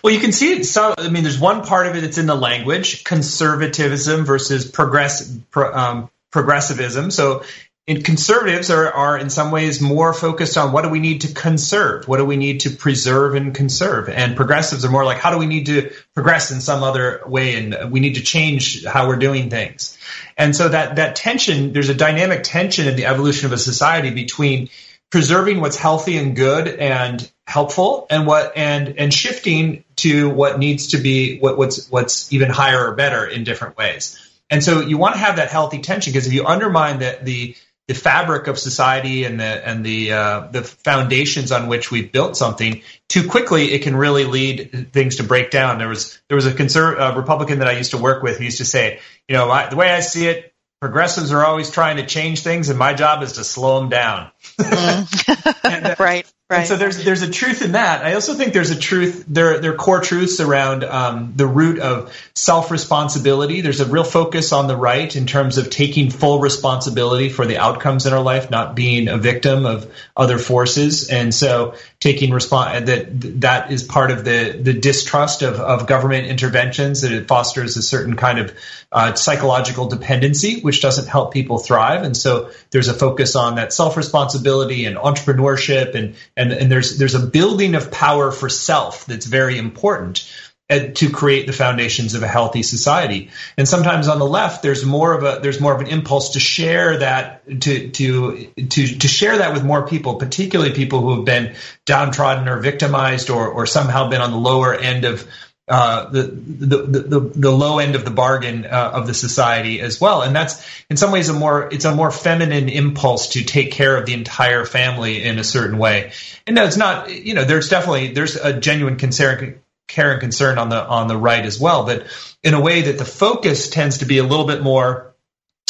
Well, 0.04 0.13
you 0.13 0.19
can 0.19 0.32
see 0.32 0.52
it. 0.54 0.65
So, 0.65 0.95
I 0.97 1.10
mean, 1.10 1.23
there's 1.23 1.39
one 1.39 1.63
part 1.63 1.88
of 1.88 1.95
it 1.95 2.02
that's 2.02 2.17
in 2.17 2.26
the 2.26 2.36
language: 2.36 3.04
conservatism 3.04 4.26
versus 4.26 4.69
progress, 4.69 5.32
pro, 5.52 5.73
um, 5.73 6.10
progressivism. 6.34 7.12
So, 7.12 7.43
conservatives 7.88 8.69
are, 8.69 8.91
are 8.91 9.17
in 9.17 9.30
some 9.30 9.52
ways 9.52 9.82
more 9.82 10.13
focused 10.13 10.58
on 10.58 10.72
what 10.72 10.84
do 10.84 10.89
we 10.89 11.00
need 11.00 11.22
to 11.22 11.34
conserve, 11.34 12.08
what 12.08 12.17
do 12.17 12.26
we 12.26 12.38
need 12.38 12.62
to 12.62 12.69
preserve 12.69 13.36
and 13.36 13.54
conserve, 13.54 14.08
and 14.10 14.36
progressives 14.36 14.86
are 14.86 14.91
more 14.91 15.06
like 15.06 15.17
how 15.17 15.32
do 15.32 15.38
we 15.38 15.46
need 15.46 15.65
to 15.65 15.91
progress 16.13 16.52
in 16.52 16.62
some 16.62 16.82
other 16.82 17.22
way, 17.26 17.56
and 17.56 17.91
we 17.91 18.00
need 18.00 18.15
to 18.15 18.22
change 18.22 18.86
how 18.86 19.08
we're 19.08 19.17
doing 19.17 19.50
things. 19.50 19.98
And 20.38 20.56
so 20.56 20.69
that 20.69 20.96
that 20.96 21.15
tension, 21.15 21.74
there's 21.74 21.89
a 21.89 21.96
dynamic 21.96 22.43
tension 22.43 22.88
in 22.88 22.96
the 22.96 23.06
evolution 23.06 23.46
of 23.46 23.52
a 23.52 23.58
society 23.58 24.12
between 24.12 24.69
preserving 25.12 25.62
what's 25.62 25.78
healthy 25.78 26.17
and 26.17 26.36
good 26.36 26.67
and 26.67 27.32
helpful 27.46 28.08
and 28.10 28.26
what 28.26 28.54
and 28.56 28.96
and 28.98 29.13
shifting 29.13 29.84
to 29.98 30.30
what 30.30 30.58
needs 30.58 30.88
to 30.88 30.98
be 30.98 31.38
what, 31.39 31.58
what's 31.58 31.89
what's 31.91 32.32
even 32.34 32.50
higher 32.50 32.88
or 32.88 32.96
better 32.96 33.28
in 33.28 33.43
different 33.43 33.78
ways 33.78 34.33
and 34.54 34.63
so 34.63 34.82
you 34.82 34.98
want 34.98 35.16
to 35.16 35.20
have 35.20 35.38
that 35.38 35.50
healthy 35.50 35.80
tension 35.80 36.13
because 36.13 36.28
if 36.28 36.34
you 36.34 36.46
undermine 36.46 37.00
the 37.00 37.18
the 37.22 37.56
the 37.88 37.94
fabric 37.94 38.48
of 38.48 38.58
society 38.58 39.26
and 39.26 39.39
the 39.39 39.68
and 39.68 39.86
the 39.86 40.13
uh, 40.13 40.48
the 40.52 40.63
foundations 40.63 41.52
on 41.52 41.68
which 41.68 41.92
we've 41.92 42.12
built 42.12 42.38
something 42.38 42.82
too 43.10 43.28
quickly, 43.28 43.74
it 43.74 43.82
can 43.82 43.96
really 43.96 44.24
lead 44.24 44.94
things 44.94 45.18
to 45.18 45.24
break 45.24 45.52
down. 45.52 45.80
There 45.80 45.89
was 45.89 46.22
there 46.30 46.36
was 46.36 46.46
a 46.46 46.54
conserv- 46.54 47.00
uh, 47.00 47.18
Republican 47.18 47.60
that 47.60 47.68
I 47.68 47.74
used 47.74 47.92
to 47.92 47.98
work 47.98 48.24
with. 48.24 48.38
He 48.38 48.46
used 48.46 48.60
to 48.60 48.66
say, 48.66 49.00
you 49.28 49.36
know, 49.36 49.50
I, 49.52 49.70
the 49.70 49.76
way 49.76 49.92
I 49.92 50.00
see 50.00 50.28
it, 50.28 50.53
progressives 50.84 51.32
are 51.32 51.46
always 51.46 51.72
trying 51.72 51.96
to 51.96 52.06
change 52.06 52.41
things, 52.41 52.67
and 52.67 52.78
my 52.78 52.93
job 52.93 53.24
is 53.24 53.32
to 53.34 53.43
slow 53.46 53.80
them 53.80 53.88
down. 53.88 54.30
Mm. 54.60 55.63
and, 55.63 55.86
uh, 55.88 55.96
right. 56.00 56.30
Right. 56.50 56.60
And 56.60 56.67
so 56.67 56.76
there's 56.76 57.04
there's 57.04 57.22
a 57.22 57.32
truth 57.32 57.63
in 57.63 57.72
that. 57.72 58.06
I 58.06 58.13
also 58.13 58.34
think 58.34 58.54
there's 58.54 58.69
a 58.69 58.78
truth 58.78 59.24
there 59.28 59.60
there 59.60 59.72
are 59.72 59.76
core 59.76 60.02
truths 60.02 60.41
around 60.41 60.84
um, 60.84 61.34
the 61.36 61.48
root 61.48 61.80
of 61.80 62.13
self 62.36 62.69
responsibility. 62.69 63.62
There's 63.62 63.80
a 63.80 63.86
real 63.86 64.04
focus 64.04 64.52
on 64.52 64.67
the 64.67 64.76
right 64.76 65.15
in 65.15 65.26
terms 65.26 65.58
of 65.58 65.69
taking 65.69 66.12
full 66.12 66.41
responsibility 66.41 67.30
for 67.30 67.48
the 67.48 67.58
outcomes 67.58 68.06
in 68.06 68.13
our 68.13 68.22
life, 68.22 68.52
not 68.52 68.76
being 68.76 69.08
a 69.08 69.17
victim 69.17 69.65
of 69.65 69.91
other 70.17 70.38
forces. 70.38 71.10
And 71.10 71.34
so 71.34 71.76
taking 72.02 72.32
response 72.32 72.88
that 72.88 73.08
that 73.41 73.72
is 73.72 73.82
part 73.82 74.12
of 74.12 74.26
the 74.26 74.60
the 74.62 74.74
distrust 74.74 75.43
of, 75.43 75.56
of 75.56 75.88
government 75.88 76.28
interventions 76.28 77.02
that 77.02 77.13
it 77.13 77.28
fosters 77.28 77.78
a 77.78 77.82
certain 77.82 78.17
kind 78.17 78.39
of 78.39 78.54
uh, 78.91 79.15
psychological 79.15 79.88
dependency, 79.88 80.60
which 80.62 80.73
doesn't 80.82 81.08
help 81.08 81.34
people 81.34 81.58
thrive. 81.58 82.04
And 82.04 82.16
so 82.16 82.50
there's 82.72 82.88
a 82.88 82.94
focus 82.94 83.36
on 83.36 83.56
that 83.56 83.74
self 83.74 83.98
responsibility 83.98 84.86
and 84.86 84.98
entrepreneurship 84.98 85.96
and 85.96 86.16
and, 86.36 86.52
and 86.52 86.72
there's 86.72 86.98
there's 86.98 87.16
a 87.16 87.26
building 87.26 87.76
of 87.76 87.92
power 87.92 88.32
for 88.32 88.50
self 88.50 89.06
that's 89.06 89.26
very 89.26 89.58
important 89.58 90.30
uh, 90.70 90.80
to 90.96 91.10
create 91.10 91.46
the 91.46 91.54
foundations 91.54 92.16
of 92.16 92.24
a 92.24 92.28
healthy 92.28 92.64
society. 92.64 93.30
And 93.58 93.68
sometimes 93.68 94.08
on 94.08 94.18
the 94.18 94.26
left, 94.26 94.64
there's 94.64 94.86
more 94.86 95.14
of 95.14 95.24
a 95.24 95.40
there's 95.42 95.60
more 95.60 95.74
of 95.74 95.82
an 95.82 95.88
impulse 95.88 96.32
to 96.32 96.40
share 96.40 97.00
that 97.00 97.46
to 97.62 97.90
to 97.90 98.46
to 98.56 98.88
to 98.88 99.08
share 99.08 99.40
that 99.40 99.54
with 99.54 99.64
more 99.64 99.86
people, 99.86 100.16
particularly 100.16 100.74
people 100.74 101.02
who 101.02 101.18
have 101.18 101.26
been 101.26 101.56
downtrodden 101.86 102.48
or 102.48 102.62
victimized 102.62 103.30
or 103.30 103.48
or 103.50 103.66
somehow 103.66 104.10
been 104.10 104.22
on 104.22 104.32
the 104.32 104.38
lower 104.38 104.74
end 104.74 105.04
of 105.04 105.28
uh, 105.67 106.10
the, 106.10 106.23
the, 106.23 106.78
the, 106.78 107.19
the 107.19 107.52
low 107.52 107.80
end 107.80 107.95
of 107.95 108.04
the 108.04 108.12
bargain 108.12 108.65
uh, 108.65 108.91
of 108.95 109.08
the 109.08 109.13
society 109.13 109.80
as 109.80 109.99
well. 110.02 110.21
And 110.21 110.36
that's 110.36 110.65
in 110.89 110.97
some 110.97 111.12
ways 111.12 111.30
a 111.30 111.34
more, 111.34 111.69
it's 111.71 111.86
a 111.86 111.95
more 111.95 112.12
feminine 112.12 112.67
impulse 112.67 113.30
to 113.30 113.43
take 113.43 113.71
care 113.71 113.95
of 113.95 114.06
the 114.06 114.13
entire 114.13 114.65
family 114.65 115.23
in 115.23 115.39
a 115.39 115.43
certain 115.43 115.78
way. 115.78 116.12
And 116.45 116.56
no, 116.56 116.65
it's 116.65 116.76
not, 116.76 117.10
you 117.10 117.34
know, 117.34 117.45
there's 117.45 117.69
definitely, 117.69 118.10
there's 118.10 118.36
a 118.36 118.60
genuine 118.60 118.97
concern, 118.97 119.62
care 119.88 120.12
and 120.12 120.19
concern 120.19 120.58
on 120.58 120.67
the, 120.67 120.86
on 120.86 121.08
the 121.08 121.17
right 121.17 121.45
as 121.45 121.60
well. 121.60 121.86
But 121.86 122.08
in 122.43 122.54
a 122.54 122.62
way 122.62 122.82
that 122.84 122.97
the 122.97 123.06
focus 123.06 123.69
tends 123.69 123.99
to 123.99 124.06
be 124.06 124.17
a 124.17 124.23
little 124.23 124.47
bit 124.47 124.62
more 124.62 125.15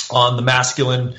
on 0.10 0.38
the 0.38 0.42
masculine 0.42 1.16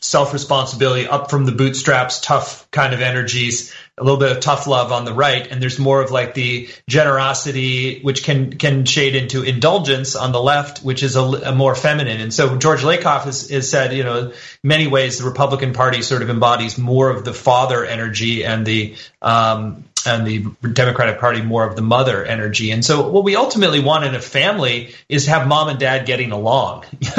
self 0.00 0.32
responsibility 0.32 1.08
up 1.08 1.30
from 1.30 1.46
the 1.46 1.52
bootstraps, 1.52 2.20
tough 2.20 2.70
kind 2.70 2.94
of 2.94 3.00
energies 3.00 3.74
a 3.96 4.02
little 4.02 4.18
bit 4.18 4.32
of 4.32 4.40
tough 4.40 4.66
love 4.66 4.90
on 4.90 5.04
the 5.04 5.12
right, 5.12 5.46
and 5.46 5.62
there's 5.62 5.78
more 5.78 6.02
of 6.02 6.10
like 6.10 6.34
the 6.34 6.68
generosity, 6.88 8.00
which 8.02 8.24
can 8.24 8.56
can 8.58 8.84
shade 8.84 9.14
into 9.14 9.42
indulgence 9.42 10.16
on 10.16 10.32
the 10.32 10.40
left, 10.42 10.80
which 10.80 11.04
is 11.04 11.14
a, 11.14 11.22
a 11.22 11.54
more 11.54 11.76
feminine. 11.76 12.20
And 12.20 12.34
so 12.34 12.56
George 12.56 12.82
Lakoff 12.82 13.22
has, 13.22 13.48
has 13.50 13.70
said, 13.70 13.92
you 13.92 14.02
know, 14.02 14.32
many 14.64 14.88
ways 14.88 15.18
the 15.18 15.24
Republican 15.24 15.74
Party 15.74 16.02
sort 16.02 16.22
of 16.22 16.30
embodies 16.30 16.76
more 16.76 17.08
of 17.10 17.24
the 17.24 17.32
father 17.32 17.84
energy 17.84 18.44
and 18.44 18.66
the 18.66 18.96
um, 19.22 19.84
and 20.06 20.26
the 20.26 20.46
Democratic 20.72 21.18
Party 21.18 21.42
more 21.42 21.66
of 21.66 21.76
the 21.76 21.82
mother 21.82 22.24
energy. 22.24 22.70
And 22.70 22.84
so, 22.84 23.08
what 23.08 23.24
we 23.24 23.36
ultimately 23.36 23.80
want 23.80 24.04
in 24.04 24.14
a 24.14 24.20
family 24.20 24.94
is 25.08 25.26
have 25.26 25.46
mom 25.46 25.68
and 25.68 25.78
dad 25.78 26.06
getting 26.06 26.32
along. 26.32 26.84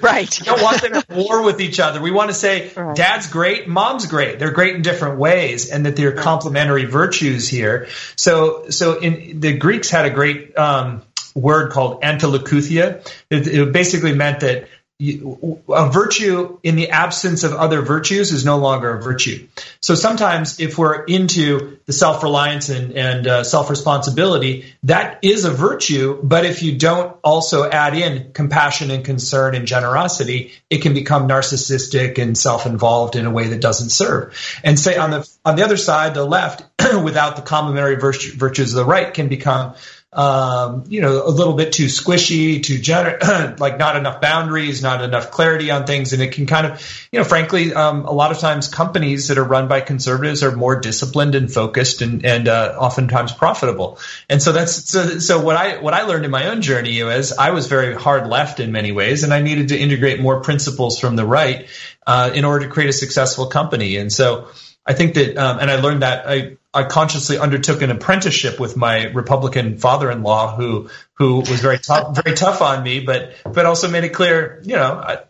right. 0.00 0.40
We 0.40 0.46
don't 0.46 0.62
want 0.62 0.82
them 0.82 0.94
at 0.94 1.08
war 1.08 1.42
with 1.42 1.60
each 1.60 1.80
other. 1.80 2.00
We 2.00 2.10
want 2.10 2.30
to 2.30 2.34
say, 2.34 2.72
right. 2.74 2.96
dad's 2.96 3.26
great, 3.28 3.68
mom's 3.68 4.06
great. 4.06 4.38
They're 4.38 4.52
great 4.52 4.76
in 4.76 4.82
different 4.82 5.18
ways, 5.18 5.70
and 5.70 5.86
that 5.86 5.96
they're 5.96 6.10
right. 6.10 6.18
complementary 6.18 6.84
virtues 6.84 7.48
here. 7.48 7.88
So, 8.16 8.70
so 8.70 8.98
in 8.98 9.40
the 9.40 9.56
Greeks 9.56 9.90
had 9.90 10.06
a 10.06 10.10
great 10.10 10.56
um, 10.56 11.02
word 11.34 11.72
called 11.72 12.02
antakolouthia. 12.02 13.06
It, 13.30 13.46
it 13.46 13.72
basically 13.72 14.14
meant 14.14 14.40
that 14.40 14.68
a 15.00 15.90
virtue 15.90 16.60
in 16.62 16.76
the 16.76 16.90
absence 16.90 17.42
of 17.42 17.52
other 17.52 17.82
virtues 17.82 18.30
is 18.30 18.44
no 18.44 18.58
longer 18.58 18.96
a 18.96 19.02
virtue. 19.02 19.48
So 19.80 19.96
sometimes, 19.96 20.60
if 20.60 20.78
we're 20.78 21.02
into 21.02 21.78
the 21.86 21.92
self 21.92 22.22
reliance 22.22 22.68
and, 22.68 22.92
and 22.92 23.26
uh, 23.26 23.44
self 23.44 23.70
responsibility, 23.70 24.72
that 24.84 25.18
is 25.22 25.44
a 25.46 25.50
virtue. 25.50 26.20
But 26.22 26.46
if 26.46 26.62
you 26.62 26.78
don't 26.78 27.16
also 27.24 27.68
add 27.68 27.96
in 27.96 28.32
compassion 28.32 28.92
and 28.92 29.04
concern 29.04 29.56
and 29.56 29.66
generosity, 29.66 30.52
it 30.70 30.82
can 30.82 30.94
become 30.94 31.28
narcissistic 31.28 32.18
and 32.18 32.38
self 32.38 32.64
involved 32.64 33.16
in 33.16 33.26
a 33.26 33.30
way 33.32 33.48
that 33.48 33.60
doesn't 33.60 33.90
serve. 33.90 34.38
And 34.62 34.78
say 34.78 34.96
on 34.96 35.10
the 35.10 35.28
on 35.44 35.56
the 35.56 35.64
other 35.64 35.76
side, 35.76 36.14
the 36.14 36.24
left, 36.24 36.62
without 37.02 37.34
the 37.34 37.42
complementary 37.42 37.96
virtues 37.96 38.72
of 38.72 38.76
the 38.76 38.84
right, 38.84 39.12
can 39.12 39.28
become 39.28 39.74
um, 40.14 40.84
you 40.88 41.00
know, 41.00 41.26
a 41.26 41.28
little 41.28 41.54
bit 41.54 41.72
too 41.72 41.86
squishy, 41.86 42.62
too 42.62 42.78
gener- 42.78 43.58
like 43.60 43.78
not 43.78 43.96
enough 43.96 44.20
boundaries, 44.20 44.80
not 44.80 45.02
enough 45.02 45.32
clarity 45.32 45.72
on 45.72 45.86
things, 45.86 46.12
and 46.12 46.22
it 46.22 46.32
can 46.32 46.46
kind 46.46 46.66
of, 46.66 47.08
you 47.10 47.18
know, 47.18 47.24
frankly, 47.24 47.74
um, 47.74 48.04
a 48.04 48.12
lot 48.12 48.30
of 48.30 48.38
times 48.38 48.68
companies 48.68 49.28
that 49.28 49.38
are 49.38 49.44
run 49.44 49.66
by 49.66 49.80
conservatives 49.80 50.44
are 50.44 50.54
more 50.54 50.78
disciplined 50.78 51.34
and 51.34 51.52
focused, 51.52 52.00
and 52.00 52.24
and 52.24 52.46
uh, 52.46 52.76
oftentimes 52.78 53.32
profitable. 53.32 53.98
And 54.30 54.40
so 54.40 54.52
that's 54.52 54.88
so 54.88 55.18
so 55.18 55.40
what 55.42 55.56
I 55.56 55.78
what 55.78 55.94
I 55.94 56.02
learned 56.02 56.24
in 56.24 56.30
my 56.30 56.48
own 56.48 56.62
journey 56.62 57.00
is 57.00 57.32
I 57.32 57.50
was 57.50 57.66
very 57.66 57.94
hard 57.94 58.28
left 58.28 58.60
in 58.60 58.70
many 58.70 58.92
ways, 58.92 59.24
and 59.24 59.34
I 59.34 59.42
needed 59.42 59.68
to 59.68 59.78
integrate 59.78 60.20
more 60.20 60.40
principles 60.42 61.00
from 61.00 61.16
the 61.16 61.26
right 61.26 61.66
uh, 62.06 62.30
in 62.32 62.44
order 62.44 62.66
to 62.66 62.72
create 62.72 62.88
a 62.88 62.92
successful 62.92 63.46
company. 63.46 63.96
And 63.96 64.12
so 64.12 64.48
I 64.86 64.92
think 64.92 65.14
that, 65.14 65.36
um, 65.36 65.60
and 65.60 65.70
I 65.70 65.76
learned 65.76 66.02
that 66.02 66.28
I, 66.28 66.56
I 66.72 66.84
consciously 66.84 67.38
undertook 67.38 67.80
an 67.82 67.90
apprenticeship 67.90 68.60
with 68.60 68.76
my 68.76 69.04
Republican 69.04 69.78
father-in-law, 69.78 70.56
who 70.56 70.90
who 71.14 71.36
was 71.36 71.60
very 71.60 71.78
tough, 71.78 72.16
very 72.24 72.36
tough 72.36 72.60
on 72.60 72.82
me, 72.82 73.00
but 73.00 73.34
but 73.44 73.64
also 73.64 73.88
made 73.88 74.04
it 74.04 74.10
clear, 74.10 74.60
you 74.64 74.76
know, 74.76 74.92
I 74.92 75.20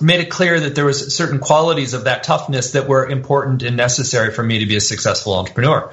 made 0.00 0.20
it 0.20 0.30
clear 0.30 0.58
that 0.58 0.74
there 0.74 0.84
was 0.84 1.14
certain 1.14 1.38
qualities 1.38 1.94
of 1.94 2.04
that 2.04 2.24
toughness 2.24 2.72
that 2.72 2.88
were 2.88 3.08
important 3.08 3.62
and 3.62 3.76
necessary 3.76 4.32
for 4.32 4.42
me 4.42 4.60
to 4.60 4.66
be 4.66 4.76
a 4.76 4.80
successful 4.80 5.34
entrepreneur. 5.34 5.92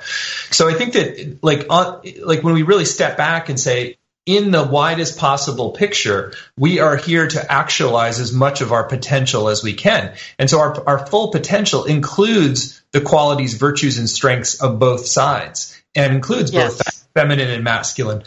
So 0.51 0.69
I 0.69 0.73
think 0.73 0.93
that, 0.93 1.39
like, 1.43 1.67
on, 1.69 2.01
like 2.23 2.43
when 2.43 2.53
we 2.53 2.63
really 2.63 2.85
step 2.85 3.17
back 3.17 3.49
and 3.49 3.59
say, 3.59 3.98
in 4.29 4.51
the 4.51 4.63
widest 4.63 5.17
possible 5.17 5.71
picture, 5.71 6.33
we 6.55 6.77
are 6.79 6.95
here 6.95 7.27
to 7.27 7.51
actualize 7.51 8.19
as 8.19 8.31
much 8.31 8.61
of 8.61 8.71
our 8.71 8.83
potential 8.83 9.49
as 9.49 9.63
we 9.63 9.73
can. 9.73 10.13
And 10.37 10.47
so 10.47 10.59
our, 10.59 10.87
our 10.87 11.07
full 11.07 11.31
potential 11.31 11.85
includes 11.85 12.79
the 12.91 13.01
qualities, 13.01 13.55
virtues, 13.55 13.97
and 13.97 14.07
strengths 14.07 14.61
of 14.61 14.77
both 14.77 15.07
sides 15.07 15.81
and 15.95 16.13
includes 16.13 16.53
yes. 16.53 16.77
both 16.77 17.07
feminine 17.15 17.49
and 17.49 17.63
masculine. 17.63 18.21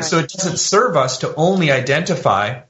so 0.00 0.20
it 0.20 0.30
doesn't 0.30 0.56
serve 0.56 0.96
us 0.96 1.18
to 1.18 1.34
only 1.34 1.70
identify 1.70 2.62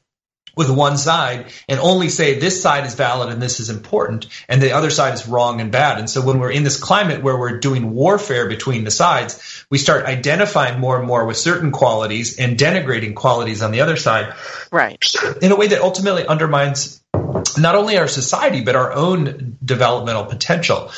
with 0.56 0.70
one 0.70 0.96
side 0.96 1.52
and 1.68 1.78
only 1.78 2.08
say 2.08 2.38
this 2.38 2.60
side 2.60 2.86
is 2.86 2.94
valid 2.94 3.28
and 3.28 3.40
this 3.40 3.60
is 3.60 3.68
important 3.68 4.26
and 4.48 4.60
the 4.60 4.72
other 4.72 4.90
side 4.90 5.14
is 5.14 5.28
wrong 5.28 5.60
and 5.60 5.70
bad. 5.70 5.98
And 5.98 6.08
so 6.08 6.22
when 6.22 6.40
we're 6.40 6.50
in 6.50 6.64
this 6.64 6.80
climate 6.80 7.22
where 7.22 7.38
we're 7.38 7.60
doing 7.60 7.92
warfare 7.92 8.48
between 8.48 8.84
the 8.84 8.90
sides, 8.90 9.55
we 9.70 9.78
start 9.78 10.04
identifying 10.06 10.78
more 10.78 10.98
and 10.98 11.06
more 11.06 11.26
with 11.26 11.36
certain 11.36 11.72
qualities 11.72 12.38
and 12.38 12.56
denigrating 12.56 13.14
qualities 13.14 13.62
on 13.62 13.72
the 13.72 13.80
other 13.80 13.96
side. 13.96 14.34
Right. 14.70 15.04
In 15.42 15.50
a 15.50 15.56
way 15.56 15.68
that 15.68 15.80
ultimately 15.80 16.26
undermines 16.26 17.02
not 17.58 17.74
only 17.74 17.98
our 17.98 18.08
society 18.08 18.60
but 18.60 18.76
our 18.76 18.92
own 18.92 19.58
developmental 19.64 20.26
potential. 20.26 20.90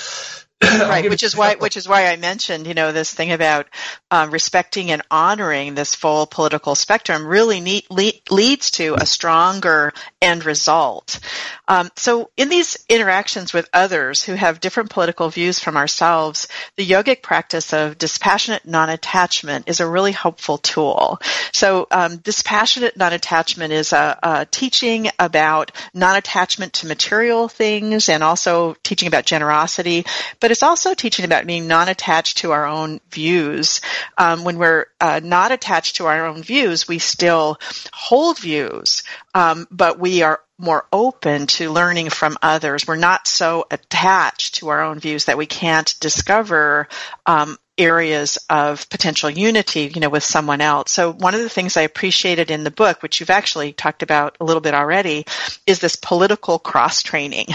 Right, 0.62 1.08
which 1.08 1.22
is 1.22 1.36
why 1.36 1.54
which 1.54 1.76
is 1.76 1.88
why 1.88 2.06
I 2.06 2.16
mentioned, 2.16 2.66
you 2.66 2.74
know, 2.74 2.90
this 2.90 3.12
thing 3.12 3.32
about 3.32 3.66
um, 4.10 4.30
respecting 4.30 4.90
and 4.90 5.02
honoring 5.10 5.74
this 5.74 5.94
full 5.94 6.26
political 6.26 6.74
spectrum 6.74 7.26
really 7.26 7.60
need, 7.60 7.84
le- 7.90 8.12
leads 8.30 8.72
to 8.72 8.94
a 8.94 9.06
stronger 9.06 9.92
end 10.20 10.44
result. 10.44 11.20
Um, 11.68 11.90
so, 11.96 12.30
in 12.36 12.48
these 12.48 12.84
interactions 12.88 13.52
with 13.52 13.68
others 13.72 14.22
who 14.22 14.34
have 14.34 14.58
different 14.58 14.90
political 14.90 15.28
views 15.28 15.60
from 15.60 15.76
ourselves, 15.76 16.48
the 16.76 16.86
yogic 16.86 17.22
practice 17.22 17.72
of 17.72 17.98
dispassionate 17.98 18.66
non-attachment 18.66 19.68
is 19.68 19.80
a 19.80 19.86
really 19.86 20.12
helpful 20.12 20.58
tool. 20.58 21.20
So, 21.52 21.86
um, 21.90 22.16
dispassionate 22.16 22.96
non-attachment 22.96 23.72
is 23.72 23.92
a, 23.92 24.18
a 24.22 24.46
teaching 24.46 25.10
about 25.18 25.72
non-attachment 25.94 26.72
to 26.74 26.86
material 26.86 27.48
things 27.48 28.08
and 28.08 28.22
also 28.22 28.74
teaching 28.82 29.06
about 29.06 29.26
generosity, 29.26 30.06
but 30.40 30.47
but 30.48 30.52
it's 30.52 30.62
also 30.62 30.94
teaching 30.94 31.26
about 31.26 31.46
being 31.46 31.66
non-attached 31.66 32.38
to 32.38 32.52
our 32.52 32.64
own 32.64 33.02
views. 33.10 33.82
Um, 34.16 34.44
when 34.44 34.56
we're 34.56 34.86
uh, 34.98 35.20
not 35.22 35.52
attached 35.52 35.96
to 35.96 36.06
our 36.06 36.24
own 36.24 36.42
views, 36.42 36.88
we 36.88 37.00
still 37.00 37.58
hold 37.92 38.38
views, 38.38 39.02
um, 39.34 39.68
but 39.70 39.98
we 39.98 40.22
are 40.22 40.40
more 40.56 40.86
open 40.90 41.48
to 41.48 41.70
learning 41.70 42.08
from 42.08 42.38
others. 42.40 42.86
We're 42.86 42.96
not 42.96 43.26
so 43.26 43.66
attached 43.70 44.54
to 44.54 44.70
our 44.70 44.80
own 44.80 45.00
views 45.00 45.26
that 45.26 45.36
we 45.36 45.44
can't 45.44 45.94
discover 46.00 46.88
um, 47.26 47.58
areas 47.78 48.38
of 48.50 48.88
potential 48.90 49.30
unity, 49.30 49.90
you 49.94 50.00
know, 50.00 50.08
with 50.08 50.24
someone 50.24 50.60
else. 50.60 50.90
So 50.90 51.12
one 51.12 51.34
of 51.34 51.40
the 51.40 51.48
things 51.48 51.76
I 51.76 51.82
appreciated 51.82 52.50
in 52.50 52.64
the 52.64 52.70
book, 52.70 53.02
which 53.02 53.20
you've 53.20 53.30
actually 53.30 53.72
talked 53.72 54.02
about 54.02 54.36
a 54.40 54.44
little 54.44 54.60
bit 54.60 54.74
already, 54.74 55.24
is 55.66 55.78
this 55.78 55.96
political 55.96 56.58
cross 56.58 57.02
training. 57.02 57.46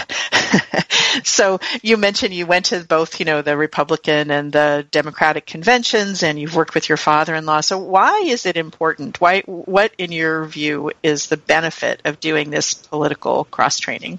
so 1.24 1.60
you 1.82 1.96
mentioned 1.96 2.34
you 2.34 2.46
went 2.46 2.66
to 2.66 2.80
both, 2.84 3.20
you 3.20 3.26
know, 3.26 3.42
the 3.42 3.56
Republican 3.56 4.30
and 4.30 4.52
the 4.52 4.86
Democratic 4.90 5.46
conventions 5.46 6.22
and 6.22 6.38
you've 6.38 6.56
worked 6.56 6.74
with 6.74 6.88
your 6.88 6.98
father-in-law. 6.98 7.60
So 7.60 7.78
why 7.78 8.22
is 8.24 8.46
it 8.46 8.56
important? 8.56 9.20
Why, 9.20 9.42
what 9.42 9.92
in 9.98 10.10
your 10.12 10.46
view 10.46 10.92
is 11.02 11.28
the 11.28 11.36
benefit 11.36 12.00
of 12.04 12.20
doing 12.20 12.50
this 12.50 12.74
political 12.74 13.44
cross 13.44 13.78
training? 13.78 14.18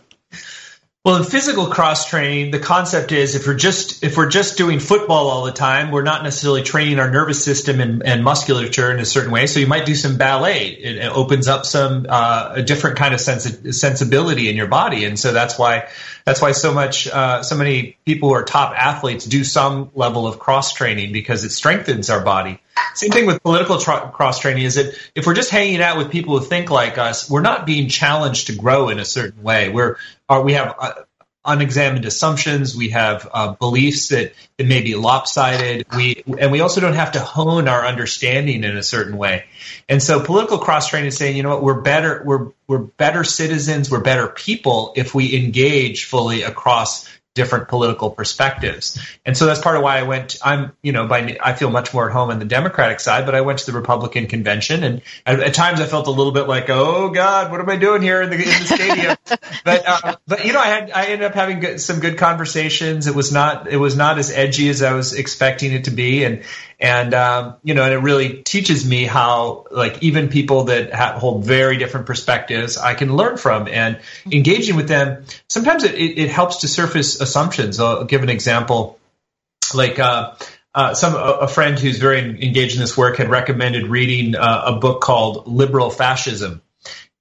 Well, 1.05 1.17
in 1.17 1.23
physical 1.23 1.67
cross 1.67 2.09
training, 2.09 2.49
the 2.49 2.57
concept 2.57 3.11
is 3.11 3.35
if 3.35 3.45
we're 3.45 3.53
just 3.53 4.03
if 4.03 4.17
we're 4.17 4.27
just 4.27 4.57
doing 4.57 4.79
football 4.79 5.27
all 5.27 5.45
the 5.45 5.51
time, 5.51 5.91
we're 5.91 6.01
not 6.01 6.23
necessarily 6.23 6.63
training 6.63 6.97
our 6.97 7.11
nervous 7.11 7.43
system 7.43 7.79
and, 7.79 8.01
and 8.03 8.23
musculature 8.23 8.91
in 8.91 8.99
a 8.99 9.05
certain 9.05 9.31
way. 9.31 9.45
So 9.45 9.59
you 9.59 9.67
might 9.67 9.85
do 9.85 9.93
some 9.93 10.17
ballet. 10.17 10.69
It, 10.69 10.97
it 10.97 11.11
opens 11.11 11.47
up 11.47 11.67
some 11.67 12.07
uh, 12.09 12.53
a 12.55 12.63
different 12.63 12.97
kind 12.97 13.13
of 13.13 13.21
sensi- 13.21 13.71
sensibility 13.71 14.49
in 14.49 14.55
your 14.55 14.65
body, 14.65 15.05
and 15.05 15.19
so 15.19 15.31
that's 15.31 15.59
why 15.59 15.89
that's 16.25 16.41
why 16.41 16.51
so 16.51 16.73
much 16.73 17.07
uh, 17.07 17.43
so 17.43 17.55
many 17.55 17.97
people 18.05 18.29
who 18.29 18.35
are 18.35 18.43
top 18.43 18.73
athletes 18.75 19.25
do 19.25 19.43
some 19.43 19.91
level 19.93 20.27
of 20.27 20.39
cross 20.39 20.73
training 20.73 21.13
because 21.13 21.43
it 21.43 21.51
strengthens 21.51 22.09
our 22.09 22.21
body. 22.21 22.59
Same 22.95 23.11
thing 23.11 23.25
with 23.25 23.41
political 23.43 23.77
tra- 23.77 24.11
cross 24.11 24.39
training 24.39 24.63
is 24.63 24.75
that 24.75 24.93
if 25.13 25.27
we're 25.27 25.35
just 25.35 25.51
hanging 25.51 25.81
out 25.81 25.97
with 25.97 26.11
people 26.11 26.37
who 26.37 26.45
think 26.45 26.69
like 26.71 26.97
us, 26.97 27.29
we're 27.29 27.41
not 27.41 27.65
being 27.65 27.89
challenged 27.89 28.47
to 28.47 28.55
grow 28.55 28.89
in 28.89 28.99
a 28.99 29.05
certain 29.05 29.43
way. 29.43 29.69
We're 29.69 29.97
are, 30.27 30.41
we 30.41 30.53
have 30.53 30.75
uh, 30.79 30.93
unexamined 31.45 32.05
assumptions. 32.05 32.75
We 32.75 32.89
have 32.89 33.27
uh, 33.31 33.53
beliefs 33.53 34.09
that, 34.09 34.33
that 34.57 34.67
may 34.67 34.81
be 34.81 34.95
lopsided. 34.95 35.85
We 35.95 36.23
and 36.39 36.51
we 36.51 36.61
also 36.61 36.81
don't 36.81 36.93
have 36.93 37.13
to 37.13 37.19
hone 37.19 37.67
our 37.67 37.85
understanding 37.85 38.63
in 38.63 38.77
a 38.77 38.83
certain 38.83 39.17
way. 39.17 39.45
And 39.87 40.01
so, 40.01 40.23
political 40.23 40.57
cross 40.57 40.89
training 40.89 41.09
is 41.09 41.17
saying, 41.17 41.37
you 41.37 41.43
know 41.43 41.49
what, 41.49 41.63
we're 41.63 41.81
better. 41.81 42.21
We're 42.25 42.51
we're 42.67 42.79
better 42.79 43.23
citizens. 43.23 43.91
We're 43.91 44.01
better 44.01 44.27
people 44.27 44.93
if 44.95 45.13
we 45.13 45.35
engage 45.35 46.05
fully 46.05 46.43
across 46.43 47.07
different 47.35 47.67
political 47.67 48.09
perspectives. 48.09 48.97
And 49.25 49.37
so 49.37 49.45
that's 49.45 49.59
part 49.59 49.75
of 49.75 49.83
why 49.83 49.99
I 49.99 50.03
went. 50.03 50.37
I'm, 50.41 50.71
you 50.81 50.93
know, 50.93 51.05
by 51.05 51.37
I 51.41 51.53
feel 51.53 51.69
much 51.69 51.93
more 51.93 52.07
at 52.07 52.13
home 52.13 52.31
on 52.31 52.39
the 52.39 52.45
Democratic 52.45 52.99
side, 52.99 53.25
but 53.25 53.35
I 53.35 53.41
went 53.41 53.59
to 53.59 53.65
the 53.67 53.73
Republican 53.73 54.25
convention, 54.27 54.83
and 54.83 55.01
at, 55.25 55.39
at 55.39 55.53
times 55.53 55.81
I 55.81 55.85
felt 55.85 56.07
a 56.07 56.11
little 56.11 56.31
bit 56.31 56.47
like, 56.47 56.69
oh 56.69 57.09
God, 57.09 57.51
what 57.51 57.59
am 57.59 57.69
I 57.69 57.75
doing 57.75 58.01
here 58.01 58.21
in 58.21 58.29
the, 58.29 58.37
in 58.37 58.41
the 58.41 58.65
stadium? 58.65 59.17
but 59.63 59.83
uh, 59.85 60.15
but 60.25 60.45
you 60.45 60.53
know, 60.53 60.59
I 60.59 60.67
had 60.67 60.91
I 60.91 61.05
ended 61.07 61.23
up 61.23 61.33
having 61.33 61.59
good, 61.59 61.81
some 61.81 61.99
good 61.99 62.17
conversations. 62.17 63.05
It 63.05 63.13
was 63.13 63.31
not 63.31 63.67
it 63.67 63.77
was 63.77 63.95
not 63.95 64.17
as 64.17 64.31
edgy 64.31 64.69
as 64.69 64.81
I 64.81 64.93
was 64.93 65.13
expecting 65.13 65.73
it 65.73 65.83
to 65.83 65.91
be, 65.91 66.23
and 66.23 66.43
and 66.79 67.13
um, 67.13 67.55
you 67.63 67.73
know, 67.73 67.83
and 67.83 67.93
it 67.93 67.99
really 67.99 68.43
teaches 68.43 68.87
me 68.87 69.05
how 69.05 69.65
like 69.71 70.03
even 70.03 70.29
people 70.29 70.65
that 70.65 70.93
ha- 70.93 71.17
hold 71.17 71.45
very 71.45 71.77
different 71.77 72.05
perspectives, 72.05 72.77
I 72.77 72.93
can 72.93 73.15
learn 73.15 73.37
from 73.37 73.67
and 73.67 73.99
engaging 74.29 74.75
with 74.75 74.87
them. 74.87 75.25
Sometimes 75.49 75.83
it, 75.83 75.95
it, 75.95 76.19
it 76.19 76.29
helps 76.29 76.57
to 76.57 76.67
surface 76.67 77.21
assumptions. 77.21 77.79
I'll 77.79 78.05
give 78.05 78.23
an 78.23 78.29
example, 78.29 78.99
like. 79.73 79.99
Uh, 79.99 80.35
uh, 80.73 80.93
some 80.93 81.15
a, 81.15 81.47
friend 81.47 81.79
who's 81.79 81.99
very 81.99 82.19
engaged 82.19 82.75
in 82.75 82.81
this 82.81 82.97
work 82.97 83.15
had 83.15 83.29
recommended 83.29 83.87
reading 83.87 84.35
uh, 84.35 84.63
a 84.65 84.73
book 84.73 84.99
called 84.99 85.47
Liberal 85.47 85.89
Fascism, 85.89 86.61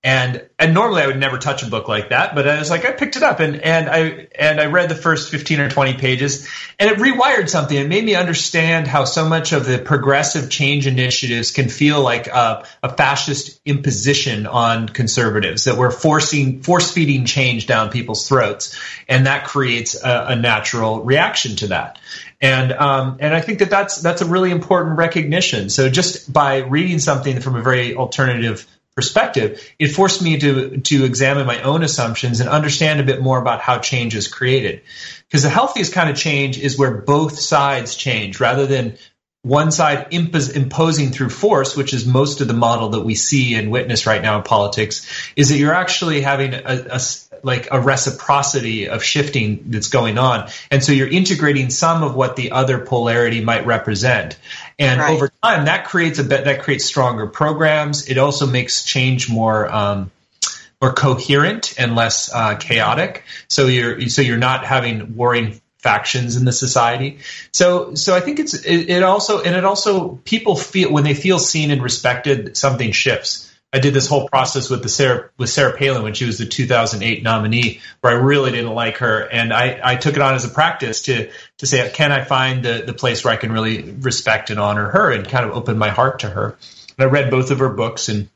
and 0.05 0.47
and 0.59 0.75
normally 0.75 1.01
I 1.01 1.07
would 1.07 1.19
never 1.19 1.39
touch 1.39 1.63
a 1.63 1.67
book 1.67 1.89
like 1.89 2.11
that, 2.11 2.35
but 2.35 2.47
I 2.47 2.59
was 2.59 2.69
like 2.69 2.85
I 2.85 2.93
picked 2.93 3.17
it 3.17 3.23
up 3.23 3.41
and 3.41 3.57
and 3.57 3.89
I 3.89 4.29
and 4.39 4.61
I 4.61 4.67
read 4.67 4.91
the 4.91 4.95
first 4.95 5.31
fifteen 5.31 5.61
or 5.61 5.71
twenty 5.71 5.95
pages, 5.95 6.47
and 6.79 6.91
it 6.91 6.99
rewired 6.99 7.49
something. 7.49 7.77
It 7.77 7.89
made 7.89 8.05
me 8.05 8.15
understand 8.15 8.87
how 8.87 9.07
so 9.07 9.27
much 9.27 9.53
of 9.53 9.65
the 9.65 9.79
progressive 9.79 10.51
change 10.51 10.87
initiatives 10.87 11.53
can 11.53 11.71
feel 11.71 12.03
like 12.03 12.27
a, 12.27 12.67
a 12.83 12.95
fascist 12.95 13.63
imposition 13.65 14.47
on 14.47 14.91
conservatives 14.91 15.65
that 15.65 15.79
we're 15.79 15.91
forcing 15.91 16.63
force 16.63 16.93
feeding 16.93 17.25
change 17.25 17.67
down 17.67 17.91
people's 17.91 18.29
throats, 18.29 18.79
and 19.09 19.25
that 19.25 19.47
creates 19.47 19.95
a, 20.05 20.27
a 20.29 20.37
natural 20.37 21.03
reaction 21.03 21.57
to 21.57 21.69
that. 21.69 21.99
And 22.43 22.73
um, 22.73 23.17
and 23.21 23.35
I 23.35 23.41
think 23.41 23.61
that 23.61 23.71
that's 23.71 24.03
that's 24.03 24.21
a 24.21 24.27
really 24.27 24.51
important 24.51 24.99
recognition. 24.99 25.71
So 25.71 25.89
just 25.89 26.31
by 26.31 26.59
reading 26.59 26.99
something 26.99 27.41
from 27.41 27.57
a 27.57 27.63
very 27.63 27.97
alternative 27.97 28.67
perspective, 28.95 29.75
it 29.79 29.89
forced 29.89 30.23
me 30.23 30.39
to 30.39 30.79
to 30.79 31.05
examine 31.05 31.47
my 31.47 31.63
own 31.63 31.83
assumptions 31.83 32.41
and 32.41 32.49
understand 32.49 33.01
a 33.01 33.05
bit 33.05 33.21
more 33.21 33.41
about 33.41 33.61
how 33.61 33.79
change 33.79 34.15
is 34.15 34.29
created. 34.29 34.83
Because 35.29 35.43
the 35.43 35.49
healthiest 35.49 35.93
kind 35.93 36.11
of 36.11 36.17
change 36.17 36.59
is 36.59 36.79
where 36.79 36.99
both 36.99 37.39
sides 37.39 37.97
change 37.97 38.41
rather 38.41 38.67
than 38.67 38.97
one 39.45 39.71
side 39.71 40.11
impos- 40.11 40.57
imposing 40.57 41.11
through 41.11 41.29
force, 41.29 41.77
which 41.77 41.93
is 41.93 42.07
most 42.07 42.41
of 42.41 42.49
the 42.49 42.55
model 42.55 42.91
that 42.91 43.05
we 43.05 43.15
see 43.15 43.55
and 43.55 43.71
witness 43.71 44.07
right 44.07 44.23
now 44.23 44.39
in 44.39 44.43
politics, 44.43 45.07
is 45.37 45.51
that 45.51 45.59
you're 45.59 45.75
actually 45.75 46.23
having 46.23 46.55
a, 46.55 46.63
a 46.65 47.01
like 47.43 47.69
a 47.71 47.79
reciprocity 47.79 48.89
of 48.89 49.05
shifting 49.05 49.65
that's 49.67 49.89
going 49.89 50.17
on, 50.17 50.49
and 50.71 50.83
so 50.83 50.93
you're 50.93 51.09
integrating 51.09 51.69
some 51.69 52.03
of 52.03 52.15
what 52.15 52.37
the 52.37 52.53
other 52.53 52.79
polarity 52.79 53.43
might 53.43 53.67
represent. 53.67 54.39
And 54.79 55.01
right. 55.01 55.15
over 55.15 55.31
time, 55.43 55.67
that 55.67 55.87
creates 55.87 56.19
a 56.19 56.25
that 56.25 56.63
creates 56.63 56.85
stronger 56.85 57.27
programs. 57.27 58.09
It 58.09 58.19
also 58.19 58.47
makes 58.47 58.85
change 58.85 59.31
more. 59.31 59.73
Um, 59.73 60.11
more 60.83 60.93
coherent 60.93 61.73
and 61.79 61.95
less 61.95 62.31
uh, 62.35 62.57
chaotic. 62.57 63.25
So 63.49 63.69
you're 63.69 64.09
so 64.09 64.21
you're 64.21 64.37
not 64.37 64.67
having 64.67 65.17
warring 65.17 65.61
factions 65.79 66.37
in 66.37 66.45
the 66.45 66.53
society. 66.53 67.19
So 67.53 67.95
so 67.95 68.15
I 68.17 68.21
think 68.21 68.39
it's 68.39 68.55
it, 68.55 68.91
it, 68.91 69.03
also 69.03 69.43
and 69.43 69.55
it 69.55 69.65
also 69.65 70.17
people 70.25 70.57
feel 70.57 70.93
when 70.93 71.05
they 71.05 71.15
feel 71.15 71.39
seen 71.39 71.71
and 71.71 71.83
respected, 71.83 72.57
something 72.57 72.93
shifts. 72.93 73.54
I 73.75 73.81
did 73.81 73.93
this 73.93 74.07
whole 74.07 74.29
process 74.29 74.71
with 74.71 74.85
the 74.85 74.89
Sarah 74.89 75.31
with 75.37 75.51
Sarah 75.51 75.77
Palin 75.77 76.05
when 76.05 76.15
she 76.15 76.27
was 76.27 76.39
the 76.39 76.47
2008 76.47 77.25
nominee, 77.25 77.81
where 78.01 78.13
I 78.13 78.17
really 78.17 78.53
didn't 78.53 78.73
like 78.73 78.99
her, 78.99 79.23
and 79.23 79.53
I, 79.53 79.81
I 79.83 79.97
took 79.97 80.15
it 80.15 80.23
on 80.23 80.37
as 80.37 80.45
a 80.45 80.49
practice 80.49 81.03
to 81.03 81.29
to 81.59 81.67
say, 81.67 81.91
can 81.93 82.13
I 82.13 82.23
find 82.23 82.65
the 82.65 82.85
the 82.87 82.95
place 82.95 83.25
where 83.25 83.35
I 83.35 83.37
can 83.37 83.51
really 83.51 83.83
respect 83.83 84.51
and 84.51 84.61
honor 84.61 84.91
her, 84.91 85.11
and 85.11 85.29
kind 85.29 85.45
of 85.45 85.57
open 85.57 85.77
my 85.77 85.91
heart 85.91 86.21
to 86.21 86.31
her. 86.31 86.57
And 86.97 87.09
I 87.09 87.11
read 87.11 87.33
both 87.33 87.51
of 87.51 87.59
her 87.59 87.69
books 87.69 88.09
and 88.09 88.29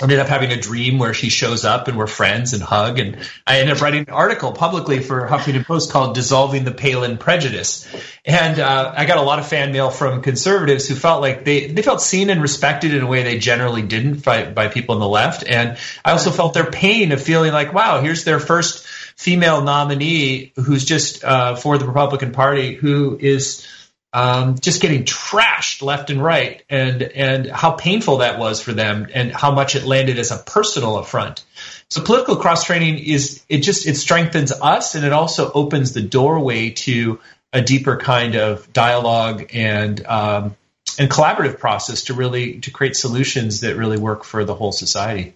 ended 0.00 0.18
up 0.18 0.26
having 0.26 0.50
a 0.50 0.60
dream 0.60 0.98
where 0.98 1.12
she 1.12 1.28
shows 1.28 1.64
up 1.64 1.86
and 1.86 1.98
we're 1.98 2.06
friends 2.06 2.54
and 2.54 2.62
hug. 2.62 2.98
And 2.98 3.18
I 3.46 3.60
ended 3.60 3.76
up 3.76 3.82
writing 3.82 4.00
an 4.08 4.14
article 4.14 4.52
publicly 4.52 5.00
for 5.00 5.28
Huffington 5.28 5.66
Post 5.66 5.92
called 5.92 6.14
Dissolving 6.14 6.64
the 6.64 6.72
Palin 6.72 7.18
Prejudice. 7.18 7.86
And 8.24 8.58
uh, 8.58 8.94
I 8.96 9.04
got 9.04 9.18
a 9.18 9.22
lot 9.22 9.38
of 9.38 9.46
fan 9.46 9.70
mail 9.70 9.90
from 9.90 10.22
conservatives 10.22 10.88
who 10.88 10.94
felt 10.94 11.20
like 11.20 11.44
they, 11.44 11.66
they 11.66 11.82
felt 11.82 12.00
seen 12.00 12.30
and 12.30 12.40
respected 12.40 12.94
in 12.94 13.02
a 13.02 13.06
way 13.06 13.22
they 13.22 13.38
generally 13.38 13.82
didn't 13.82 14.24
by, 14.24 14.50
by 14.50 14.68
people 14.68 14.94
on 14.94 15.00
the 15.00 15.08
left. 15.08 15.44
And 15.46 15.76
I 16.04 16.12
also 16.12 16.30
felt 16.30 16.54
their 16.54 16.70
pain 16.70 17.12
of 17.12 17.22
feeling 17.22 17.52
like, 17.52 17.74
wow, 17.74 18.00
here's 18.00 18.24
their 18.24 18.40
first 18.40 18.86
female 18.86 19.60
nominee 19.60 20.52
who's 20.56 20.86
just 20.86 21.22
uh, 21.22 21.54
for 21.54 21.76
the 21.76 21.86
Republican 21.86 22.32
Party 22.32 22.74
who 22.74 23.18
is– 23.20 23.66
um, 24.12 24.58
just 24.58 24.82
getting 24.82 25.04
trashed 25.04 25.82
left 25.82 26.10
and 26.10 26.22
right, 26.22 26.62
and 26.68 27.02
and 27.02 27.46
how 27.46 27.72
painful 27.72 28.18
that 28.18 28.38
was 28.38 28.60
for 28.62 28.72
them, 28.72 29.08
and 29.14 29.32
how 29.32 29.52
much 29.52 29.74
it 29.74 29.84
landed 29.84 30.18
as 30.18 30.30
a 30.30 30.38
personal 30.38 30.98
affront. 30.98 31.44
So 31.88 32.02
political 32.02 32.36
cross 32.36 32.64
training 32.64 32.98
is 32.98 33.42
it 33.48 33.58
just 33.58 33.86
it 33.86 33.96
strengthens 33.96 34.52
us, 34.52 34.94
and 34.94 35.04
it 35.04 35.12
also 35.12 35.50
opens 35.52 35.92
the 35.92 36.02
doorway 36.02 36.70
to 36.70 37.20
a 37.52 37.60
deeper 37.60 37.96
kind 37.96 38.34
of 38.34 38.72
dialogue 38.72 39.50
and 39.54 40.04
um, 40.06 40.56
and 40.98 41.10
collaborative 41.10 41.58
process 41.58 42.04
to 42.04 42.14
really 42.14 42.60
to 42.60 42.70
create 42.70 42.96
solutions 42.96 43.60
that 43.60 43.76
really 43.76 43.98
work 43.98 44.24
for 44.24 44.44
the 44.44 44.54
whole 44.54 44.72
society. 44.72 45.34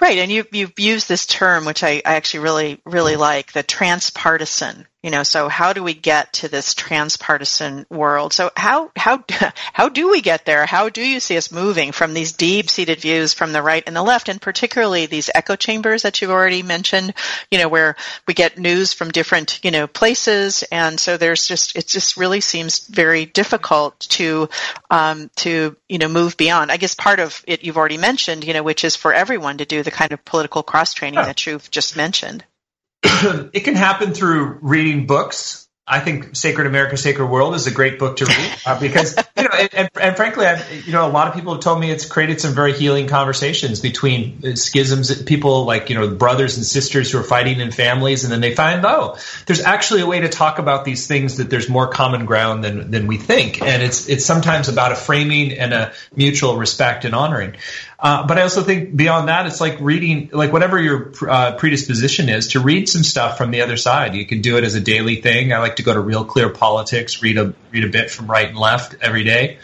Right, 0.00 0.18
and 0.18 0.30
you, 0.30 0.44
you've 0.50 0.78
used 0.78 1.08
this 1.08 1.24
term, 1.24 1.64
which 1.64 1.84
I, 1.84 2.02
I 2.04 2.16
actually 2.16 2.40
really, 2.40 2.80
really 2.84 3.14
like, 3.14 3.52
the 3.52 3.62
transpartisan 3.62 4.86
you 5.04 5.10
know 5.10 5.22
so 5.22 5.50
how 5.50 5.74
do 5.74 5.82
we 5.82 5.92
get 5.92 6.32
to 6.32 6.48
this 6.48 6.72
transpartisan 6.72 7.84
world? 7.90 8.32
So 8.32 8.50
how 8.56 8.90
how 8.96 9.22
how 9.74 9.90
do 9.90 10.10
we 10.10 10.22
get 10.22 10.46
there? 10.46 10.64
How 10.64 10.88
do 10.88 11.06
you 11.06 11.20
see 11.20 11.36
us 11.36 11.52
moving 11.52 11.92
from 11.92 12.14
these 12.14 12.32
deep 12.32 12.70
seated 12.70 13.00
views 13.00 13.34
from 13.34 13.52
the 13.52 13.60
right 13.60 13.84
and 13.86 13.94
the 13.94 14.02
left 14.02 14.30
and 14.30 14.40
particularly 14.40 15.04
these 15.04 15.28
echo 15.34 15.56
chambers 15.56 16.04
that 16.04 16.22
you've 16.22 16.30
already 16.30 16.62
mentioned 16.62 17.12
you 17.50 17.58
know 17.58 17.68
where 17.68 17.96
we 18.26 18.32
get 18.32 18.56
news 18.56 18.94
from 18.94 19.10
different 19.10 19.62
you 19.62 19.70
know 19.70 19.86
places? 19.86 20.64
And 20.72 20.98
so 20.98 21.18
there's 21.18 21.46
just 21.46 21.76
it 21.76 21.86
just 21.86 22.16
really 22.16 22.40
seems 22.40 22.86
very 22.86 23.26
difficult 23.26 24.00
to 24.00 24.48
um, 24.90 25.30
to 25.36 25.76
you 25.86 25.98
know 25.98 26.08
move 26.08 26.38
beyond. 26.38 26.72
I 26.72 26.78
guess 26.78 26.94
part 26.94 27.20
of 27.20 27.44
it 27.46 27.62
you've 27.62 27.76
already 27.76 27.98
mentioned 27.98 28.42
you 28.44 28.54
know 28.54 28.62
which 28.62 28.84
is 28.84 28.96
for 28.96 29.12
everyone 29.12 29.58
to 29.58 29.66
do 29.66 29.82
the 29.82 29.90
kind 29.90 30.12
of 30.12 30.24
political 30.24 30.62
cross 30.62 30.94
training 30.94 31.20
that 31.20 31.46
you've 31.46 31.70
just 31.70 31.94
mentioned 31.94 32.42
it 33.52 33.60
can 33.60 33.74
happen 33.74 34.12
through 34.12 34.58
reading 34.62 35.06
books. 35.06 35.64
I 35.86 36.00
think 36.00 36.34
Sacred 36.34 36.66
America, 36.66 36.96
Sacred 36.96 37.26
World 37.26 37.54
is 37.54 37.66
a 37.66 37.70
great 37.70 37.98
book 37.98 38.16
to 38.16 38.24
read 38.24 38.56
uh, 38.64 38.80
because, 38.80 39.18
you 39.36 39.42
know, 39.42 39.50
and, 39.50 39.90
and, 40.00 40.16
frankly, 40.16 40.46
I've, 40.46 40.86
you 40.86 40.92
know, 40.92 41.06
a 41.06 41.12
lot 41.12 41.28
of 41.28 41.34
people 41.34 41.52
have 41.52 41.62
told 41.62 41.78
me 41.78 41.90
it's 41.90 42.06
created 42.06 42.40
some 42.40 42.54
very 42.54 42.72
healing 42.72 43.06
conversations 43.06 43.80
between 43.80 44.40
uh, 44.46 44.54
schisms, 44.56 45.22
people 45.24 45.66
like, 45.66 45.90
you 45.90 45.94
know, 45.94 46.08
brothers 46.08 46.56
and 46.56 46.64
sisters 46.64 47.12
who 47.12 47.18
are 47.18 47.22
fighting 47.22 47.60
in 47.60 47.70
families. 47.70 48.24
And 48.24 48.32
then 48.32 48.40
they 48.40 48.54
find, 48.54 48.82
oh, 48.86 49.18
there's 49.44 49.60
actually 49.60 50.00
a 50.00 50.06
way 50.06 50.20
to 50.20 50.30
talk 50.30 50.58
about 50.58 50.86
these 50.86 51.06
things 51.06 51.36
that 51.36 51.50
there's 51.50 51.68
more 51.68 51.88
common 51.88 52.24
ground 52.24 52.64
than, 52.64 52.90
than 52.90 53.06
we 53.06 53.18
think. 53.18 53.60
And 53.60 53.82
it's, 53.82 54.08
it's 54.08 54.24
sometimes 54.24 54.70
about 54.70 54.92
a 54.92 54.96
framing 54.96 55.52
and 55.52 55.74
a 55.74 55.92
mutual 56.16 56.56
respect 56.56 57.04
and 57.04 57.14
honoring. 57.14 57.56
Uh, 58.04 58.26
but 58.26 58.36
I 58.36 58.42
also 58.42 58.62
think 58.62 58.94
beyond 58.94 59.28
that, 59.28 59.46
it's 59.46 59.62
like 59.62 59.80
reading, 59.80 60.28
like 60.30 60.52
whatever 60.52 60.78
your 60.78 61.10
uh, 61.26 61.56
predisposition 61.56 62.28
is, 62.28 62.48
to 62.48 62.60
read 62.60 62.86
some 62.86 63.02
stuff 63.02 63.38
from 63.38 63.50
the 63.50 63.62
other 63.62 63.78
side. 63.78 64.14
You 64.14 64.26
can 64.26 64.42
do 64.42 64.58
it 64.58 64.64
as 64.64 64.74
a 64.74 64.80
daily 64.80 65.22
thing. 65.22 65.54
I 65.54 65.58
like 65.60 65.76
to 65.76 65.82
go 65.82 65.94
to 65.94 66.00
Real 66.00 66.26
Clear 66.26 66.50
Politics, 66.50 67.22
read 67.22 67.38
a 67.38 67.54
read 67.70 67.82
a 67.82 67.88
bit 67.88 68.10
from 68.10 68.26
right 68.26 68.46
and 68.46 68.58
left 68.58 68.96
every 69.00 69.24
day, 69.24 69.56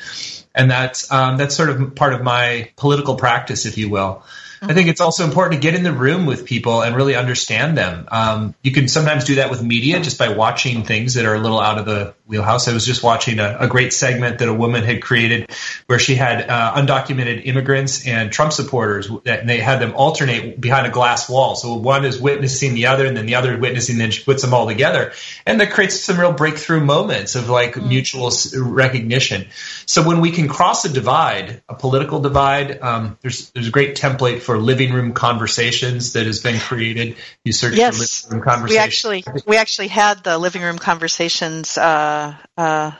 and 0.54 0.70
that's 0.70 1.12
um, 1.12 1.36
that's 1.36 1.54
sort 1.54 1.68
of 1.68 1.94
part 1.94 2.14
of 2.14 2.22
my 2.22 2.70
political 2.76 3.16
practice, 3.16 3.66
if 3.66 3.76
you 3.76 3.90
will. 3.90 4.22
I 4.62 4.74
think 4.74 4.88
it's 4.88 5.00
also 5.00 5.24
important 5.24 5.60
to 5.60 5.66
get 5.66 5.74
in 5.74 5.82
the 5.82 5.92
room 5.92 6.26
with 6.26 6.44
people 6.44 6.82
and 6.82 6.94
really 6.94 7.14
understand 7.14 7.78
them. 7.78 8.06
Um, 8.10 8.54
you 8.62 8.72
can 8.72 8.88
sometimes 8.88 9.24
do 9.24 9.36
that 9.36 9.50
with 9.50 9.62
media 9.62 10.00
just 10.00 10.18
by 10.18 10.28
watching 10.28 10.84
things 10.84 11.14
that 11.14 11.24
are 11.24 11.34
a 11.34 11.38
little 11.38 11.58
out 11.58 11.78
of 11.78 11.86
the 11.86 12.14
wheelhouse. 12.26 12.68
I 12.68 12.74
was 12.74 12.84
just 12.84 13.02
watching 13.02 13.38
a, 13.38 13.56
a 13.60 13.68
great 13.68 13.92
segment 13.92 14.38
that 14.38 14.48
a 14.48 14.54
woman 14.54 14.84
had 14.84 15.02
created 15.02 15.50
where 15.86 15.98
she 15.98 16.14
had 16.14 16.48
uh, 16.48 16.74
undocumented 16.76 17.46
immigrants 17.46 18.06
and 18.06 18.30
Trump 18.30 18.52
supporters, 18.52 19.10
and 19.24 19.48
they 19.48 19.58
had 19.58 19.80
them 19.80 19.94
alternate 19.94 20.60
behind 20.60 20.86
a 20.86 20.90
glass 20.90 21.28
wall. 21.28 21.56
So 21.56 21.74
one 21.74 22.04
is 22.04 22.20
witnessing 22.20 22.74
the 22.74 22.86
other, 22.86 23.06
and 23.06 23.16
then 23.16 23.26
the 23.26 23.36
other 23.36 23.54
is 23.54 23.60
witnessing, 23.60 23.94
and 23.94 24.02
then 24.02 24.10
she 24.10 24.22
puts 24.24 24.42
them 24.42 24.52
all 24.52 24.66
together, 24.66 25.12
and 25.46 25.60
that 25.60 25.72
creates 25.72 26.00
some 26.00 26.20
real 26.20 26.32
breakthrough 26.32 26.80
moments 26.80 27.34
of 27.34 27.48
like 27.48 27.74
mm-hmm. 27.74 27.88
mutual 27.88 28.30
recognition. 28.56 29.46
So 29.86 30.06
when 30.06 30.20
we 30.20 30.30
can 30.30 30.48
cross 30.48 30.84
a 30.84 30.88
divide, 30.88 31.62
a 31.68 31.74
political 31.74 32.20
divide, 32.20 32.80
um, 32.80 33.18
there's 33.22 33.50
there's 33.50 33.68
a 33.68 33.72
great 33.72 33.96
template 33.96 34.40
for 34.40 34.49
living 34.58 34.92
room 34.92 35.12
conversations 35.12 36.14
that 36.14 36.26
has 36.26 36.40
been 36.40 36.58
created. 36.58 37.16
You 37.44 37.52
search 37.52 37.74
yes. 37.76 37.96
for 37.96 38.30
living 38.30 38.38
room 38.38 38.50
conversations. 38.50 38.70
We 38.72 38.78
actually 38.78 39.42
we 39.46 39.56
actually 39.56 39.88
had 39.88 40.24
the 40.24 40.38
living 40.38 40.62
room 40.62 40.78
conversations. 40.78 41.76
Uh, 41.76 42.34
uh, 42.56 42.92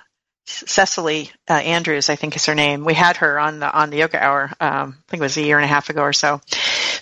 Cecily 0.47 1.31
uh, 1.49 1.53
Andrews, 1.53 2.11
I 2.11 2.17
think 2.17 2.35
is 2.35 2.47
her 2.47 2.57
name. 2.57 2.85
We 2.85 2.95
had 2.95 3.19
her 3.19 3.39
on 3.39 3.61
the 3.61 3.73
on 3.73 3.91
the 3.91 3.99
yoga 3.99 4.21
hour. 4.21 4.51
Um, 4.61 4.97
I 4.99 5.11
think 5.11 5.21
it 5.21 5.23
was 5.23 5.37
a 5.37 5.43
year 5.43 5.59
and 5.59 5.65
a 5.65 5.69
half 5.69 5.91
ago 5.91 6.03
or 6.03 6.13
so. 6.13 6.41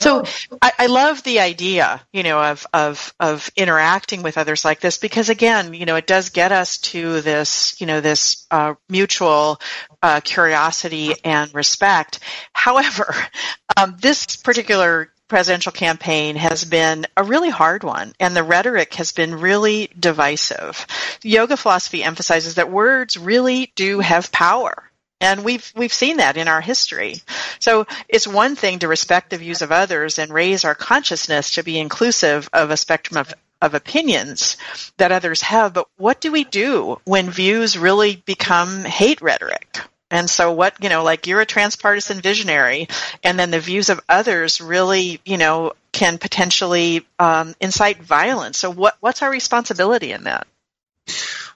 So 0.01 0.25
I, 0.63 0.73
I, 0.79 0.87
love 0.87 1.23
the 1.23 1.41
idea, 1.41 2.01
you 2.13 2.23
know, 2.23 2.43
of 2.43 2.67
of 2.73 3.15
of 3.19 3.51
interacting 3.57 4.23
with 4.23 4.39
others 4.39 4.65
like 4.65 4.81
this 4.81 4.99
because 4.99 5.29
again, 5.29 5.75
you 5.75 5.87
know, 5.87 5.97
it 5.97 6.07
does 6.07 6.31
get 6.31 6.53
us 6.53 6.79
to 6.79 7.21
this, 7.21 7.81
you 7.81 7.87
know, 7.87 8.01
this 8.01 8.47
uh, 8.51 8.75
mutual 8.89 9.61
uh, 10.03 10.21
curiosity 10.21 11.15
and 11.25 11.53
respect. 11.55 12.21
However, 12.53 13.15
um, 13.77 13.97
this 14.01 14.37
particular 14.37 15.11
presidential 15.29 15.73
campaign 15.73 16.37
has 16.37 16.65
been 16.65 17.07
a 17.17 17.23
really 17.23 17.51
hard 17.51 17.85
one, 17.85 18.15
and 18.19 18.35
the 18.35 18.43
rhetoric 18.43 18.95
has 18.95 19.13
been 19.13 19.35
really 19.35 19.91
divisive. 19.99 20.87
Yoga 21.23 21.57
philosophy 21.57 22.03
emphasizes 22.03 22.55
that 22.55 22.71
words 22.71 23.17
really 23.17 23.71
do 23.77 24.01
have 24.01 24.33
power. 24.33 24.88
And 25.21 25.45
we've 25.45 25.73
we've 25.75 25.93
seen 25.93 26.19
that 26.19 26.37
in 26.37 26.47
our 26.47 26.61
history. 26.61 27.17
So 27.59 27.87
it's 28.09 28.27
one 28.27 28.55
thing 28.55 28.79
to 28.81 28.89
respect 28.89 29.31
the 29.31 29.39
views 29.39 29.63
of 29.63 29.73
others 29.73 30.19
and 30.19 30.33
raise 30.33 30.65
our 30.65 30.77
consciousness 30.77 31.55
to 31.55 31.65
be 31.65 31.79
inclusive 31.79 32.49
of 32.53 32.71
a 32.71 32.77
spectrum 32.77 33.19
of 33.19 33.35
of 33.61 33.75
opinions 33.75 34.57
that 34.99 35.13
others 35.13 35.43
have, 35.43 35.73
but 35.73 35.89
what 35.97 36.21
do 36.21 36.31
we 36.31 36.45
do 36.45 37.01
when 37.05 37.31
views 37.31 37.77
really 37.77 38.17
become 38.25 38.85
hate 38.85 39.21
rhetoric? 39.21 39.81
And 40.11 40.31
so 40.31 40.53
what, 40.53 40.75
you 40.83 40.89
know, 40.89 41.03
like 41.03 41.27
you're 41.27 41.41
a 41.41 41.47
transpartisan 41.47 42.21
visionary 42.21 42.89
and 43.23 43.39
then 43.39 43.51
the 43.51 43.61
views 43.61 43.91
of 43.91 44.01
others 44.09 44.61
really, 44.61 45.21
you 45.25 45.37
know, 45.37 45.73
can 45.93 46.19
potentially 46.19 47.07
um, 47.19 47.55
incite 47.61 48.01
violence. 48.01 48.59
So 48.59 48.71
what, 48.71 48.97
what's 49.01 49.23
our 49.23 49.31
responsibility 49.31 50.13
in 50.13 50.25
that? 50.25 50.47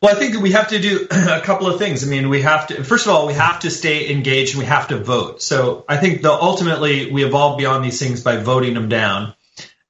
Well, 0.02 0.16
I 0.16 0.18
think 0.18 0.36
we 0.42 0.50
have 0.50 0.68
to 0.70 0.80
do 0.80 1.06
a 1.10 1.40
couple 1.42 1.68
of 1.68 1.78
things. 1.78 2.04
I 2.04 2.10
mean, 2.10 2.28
we 2.28 2.42
have 2.42 2.66
to, 2.66 2.82
first 2.82 3.06
of 3.06 3.14
all, 3.14 3.28
we 3.28 3.34
have 3.34 3.60
to 3.60 3.70
stay 3.70 4.10
engaged 4.10 4.54
and 4.54 4.58
we 4.58 4.66
have 4.66 4.88
to 4.88 4.98
vote. 4.98 5.40
So 5.40 5.84
I 5.88 5.96
think 5.96 6.22
the 6.22 6.32
ultimately 6.32 7.12
we 7.12 7.24
evolve 7.24 7.56
beyond 7.56 7.84
these 7.84 8.00
things 8.00 8.20
by 8.20 8.38
voting 8.38 8.74
them 8.74 8.88
down. 8.88 9.34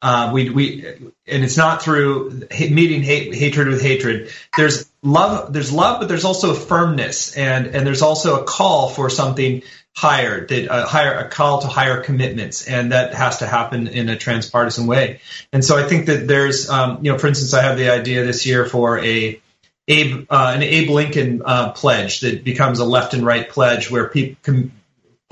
Uh, 0.03 0.31
we, 0.35 0.51
we, 0.51 0.87
and 1.27 1.45
it's 1.45 1.57
not 1.57 1.83
through 1.83 2.43
meeting 2.51 3.03
hate, 3.03 3.35
hatred 3.35 3.69
with 3.69 3.81
hatred. 3.81 4.31
There's 4.55 4.91
love, 5.03 5.53
there's 5.53 5.73
love, 5.73 6.01
but 6.01 6.09
there's 6.09 6.25
also 6.25 6.55
firmness, 6.55 7.37
and 7.37 7.69
and 7.69 7.87
there's 7.87 8.03
also 8.03 8.43
a 8.43 8.45
call 8.45 8.89
for 8.89 9.09
something 9.09 9.63
higher, 9.95 10.45
that 10.45 10.69
uh, 10.69 10.87
higher 10.87 11.15
a 11.15 11.29
call 11.29 11.61
to 11.61 11.69
higher 11.69 12.03
commitments, 12.03 12.67
and 12.67 12.91
that 12.91 13.15
has 13.15 13.39
to 13.39 13.47
happen 13.47 13.87
in 13.87 14.09
a 14.09 14.17
transpartisan 14.17 14.89
way. 14.89 15.21
And 15.53 15.65
so 15.65 15.79
I 15.79 15.87
think 15.87 16.07
that 16.07 16.27
there's, 16.27 16.69
um, 16.69 17.05
you 17.05 17.13
know, 17.13 17.19
for 17.19 17.29
instance, 17.29 17.55
I 17.55 17.63
have 17.63 17.79
the 17.79 17.91
idea 17.91 18.25
this 18.25 18.45
year 18.45 18.67
for 18.67 18.99
a 18.99 19.41
Abe, 19.89 20.27
uh, 20.31 20.53
an 20.55 20.63
Abe 20.63 20.91
Lincoln 20.91 21.43
uh, 21.45 21.73
pledge 21.73 22.21
that 22.21 22.45
becomes 22.45 22.79
a 22.79 22.85
left 22.85 23.15
and 23.15 23.25
right 23.25 23.49
pledge 23.49 23.91
where 23.91 24.09
people. 24.09 24.37
Com- 24.43 24.73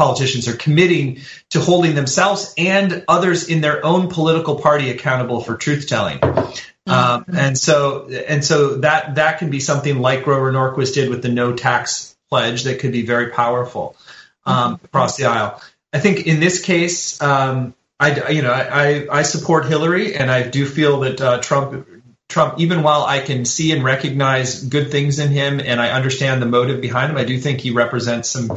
politicians 0.00 0.48
are 0.48 0.56
committing 0.56 1.20
to 1.50 1.60
holding 1.60 1.94
themselves 1.94 2.54
and 2.56 3.04
others 3.06 3.50
in 3.50 3.60
their 3.60 3.84
own 3.84 4.08
political 4.08 4.58
party 4.58 4.88
accountable 4.88 5.42
for 5.42 5.56
truth 5.56 5.86
telling. 5.88 6.18
Mm-hmm. 6.18 6.90
Um, 6.90 7.24
and 7.36 7.58
so, 7.58 8.08
and 8.08 8.42
so 8.42 8.76
that 8.76 9.16
that 9.16 9.38
can 9.38 9.50
be 9.50 9.60
something 9.60 9.98
like 9.98 10.24
Grover 10.24 10.50
Norquist 10.50 10.94
did 10.94 11.10
with 11.10 11.20
the 11.22 11.28
no 11.28 11.52
tax 11.52 12.16
pledge 12.30 12.64
that 12.64 12.78
could 12.78 12.92
be 12.92 13.02
very 13.02 13.30
powerful 13.30 13.94
um, 14.46 14.76
mm-hmm. 14.76 14.84
across 14.86 15.18
the 15.18 15.26
aisle. 15.26 15.60
I 15.92 16.00
think 16.00 16.26
in 16.26 16.40
this 16.40 16.62
case, 16.62 17.20
um, 17.20 17.74
I 17.98 18.30
you 18.30 18.40
know 18.40 18.52
I, 18.52 19.06
I 19.10 19.22
support 19.22 19.66
Hillary, 19.66 20.16
and 20.16 20.30
I 20.30 20.48
do 20.48 20.64
feel 20.64 21.00
that 21.00 21.20
uh, 21.20 21.40
Trump 21.40 21.86
Trump, 22.30 22.60
even 22.60 22.82
while 22.82 23.02
I 23.02 23.20
can 23.20 23.44
see 23.44 23.72
and 23.72 23.84
recognize 23.84 24.62
good 24.62 24.90
things 24.90 25.18
in 25.18 25.30
him, 25.30 25.60
and 25.60 25.80
I 25.80 25.90
understand 25.90 26.40
the 26.40 26.46
motive 26.46 26.80
behind 26.80 27.10
him, 27.10 27.18
I 27.18 27.24
do 27.24 27.38
think 27.38 27.60
he 27.60 27.72
represents 27.72 28.28
some 28.28 28.50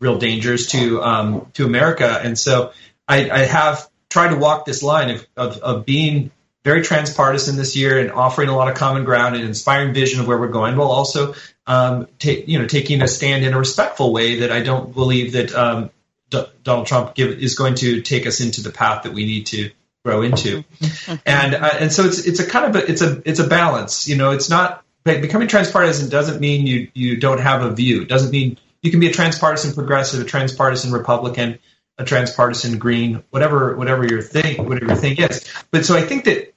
real 0.00 0.18
dangers 0.18 0.66
to 0.68 1.02
um, 1.02 1.50
to 1.54 1.64
America. 1.64 2.20
And 2.22 2.38
so 2.38 2.72
I, 3.06 3.30
I, 3.30 3.38
have 3.38 3.88
tried 4.08 4.30
to 4.30 4.36
walk 4.36 4.64
this 4.64 4.82
line 4.82 5.10
of, 5.10 5.26
of, 5.36 5.58
of 5.58 5.86
being 5.86 6.32
very 6.64 6.82
transpartisan 6.82 7.56
this 7.56 7.76
year 7.76 7.98
and 7.98 8.12
offering 8.12 8.48
a 8.48 8.56
lot 8.56 8.68
of 8.68 8.76
common 8.76 9.04
ground 9.04 9.36
and 9.36 9.44
inspiring 9.44 9.94
vision 9.94 10.20
of 10.20 10.26
where 10.26 10.38
we're 10.38 10.48
going, 10.48 10.76
while 10.76 10.90
also 10.90 11.34
um, 11.66 12.08
ta- 12.18 12.42
you 12.46 12.58
know 12.58 12.66
taking 12.66 13.00
a 13.00 13.08
stand 13.08 13.44
in 13.44 13.54
a 13.54 13.58
respectful 13.58 14.12
way 14.12 14.40
that 14.40 14.50
I 14.50 14.60
don't 14.60 14.92
believe 14.92 15.32
that 15.32 15.54
um, 15.54 15.90
D- 16.30 16.44
Donald 16.64 16.86
Trump 16.86 17.14
give, 17.14 17.30
is 17.30 17.54
going 17.54 17.76
to 17.76 18.02
take 18.02 18.26
us 18.26 18.40
into 18.40 18.62
the 18.62 18.70
path 18.70 19.04
that 19.04 19.12
we 19.12 19.24
need 19.24 19.46
to 19.46 19.70
grow 20.04 20.22
into. 20.22 20.64
and 21.26 21.54
uh, 21.54 21.70
and 21.78 21.92
so 21.92 22.04
it's 22.04 22.26
it's 22.26 22.40
a 22.40 22.46
kind 22.46 22.74
of 22.74 22.82
a 22.82 22.90
it's 22.90 23.02
a 23.02 23.22
it's 23.24 23.40
a 23.40 23.46
balance. 23.46 24.08
You 24.08 24.16
know, 24.16 24.32
it's 24.32 24.48
not 24.48 24.84
becoming 25.04 25.48
transpartisan 25.48 26.08
doesn't 26.08 26.40
mean 26.40 26.66
you 26.66 26.90
you 26.94 27.16
don't 27.16 27.40
have 27.40 27.62
a 27.62 27.70
view. 27.70 28.02
It 28.02 28.08
doesn't 28.08 28.30
mean 28.30 28.58
you 28.82 28.90
can 28.90 29.00
be 29.00 29.08
a 29.08 29.12
transpartisan 29.12 29.74
progressive, 29.74 30.20
a 30.20 30.24
transpartisan 30.24 30.92
Republican, 30.92 31.58
a 31.98 32.04
transpartisan 32.04 32.78
Green, 32.78 33.22
whatever 33.30 33.76
whatever 33.76 34.06
your 34.06 34.22
thing 34.22 34.66
whatever 34.66 34.86
your 34.86 34.96
thing 34.96 35.18
is. 35.18 35.44
But 35.70 35.84
so 35.84 35.96
I 35.96 36.02
think 36.02 36.24
that 36.24 36.54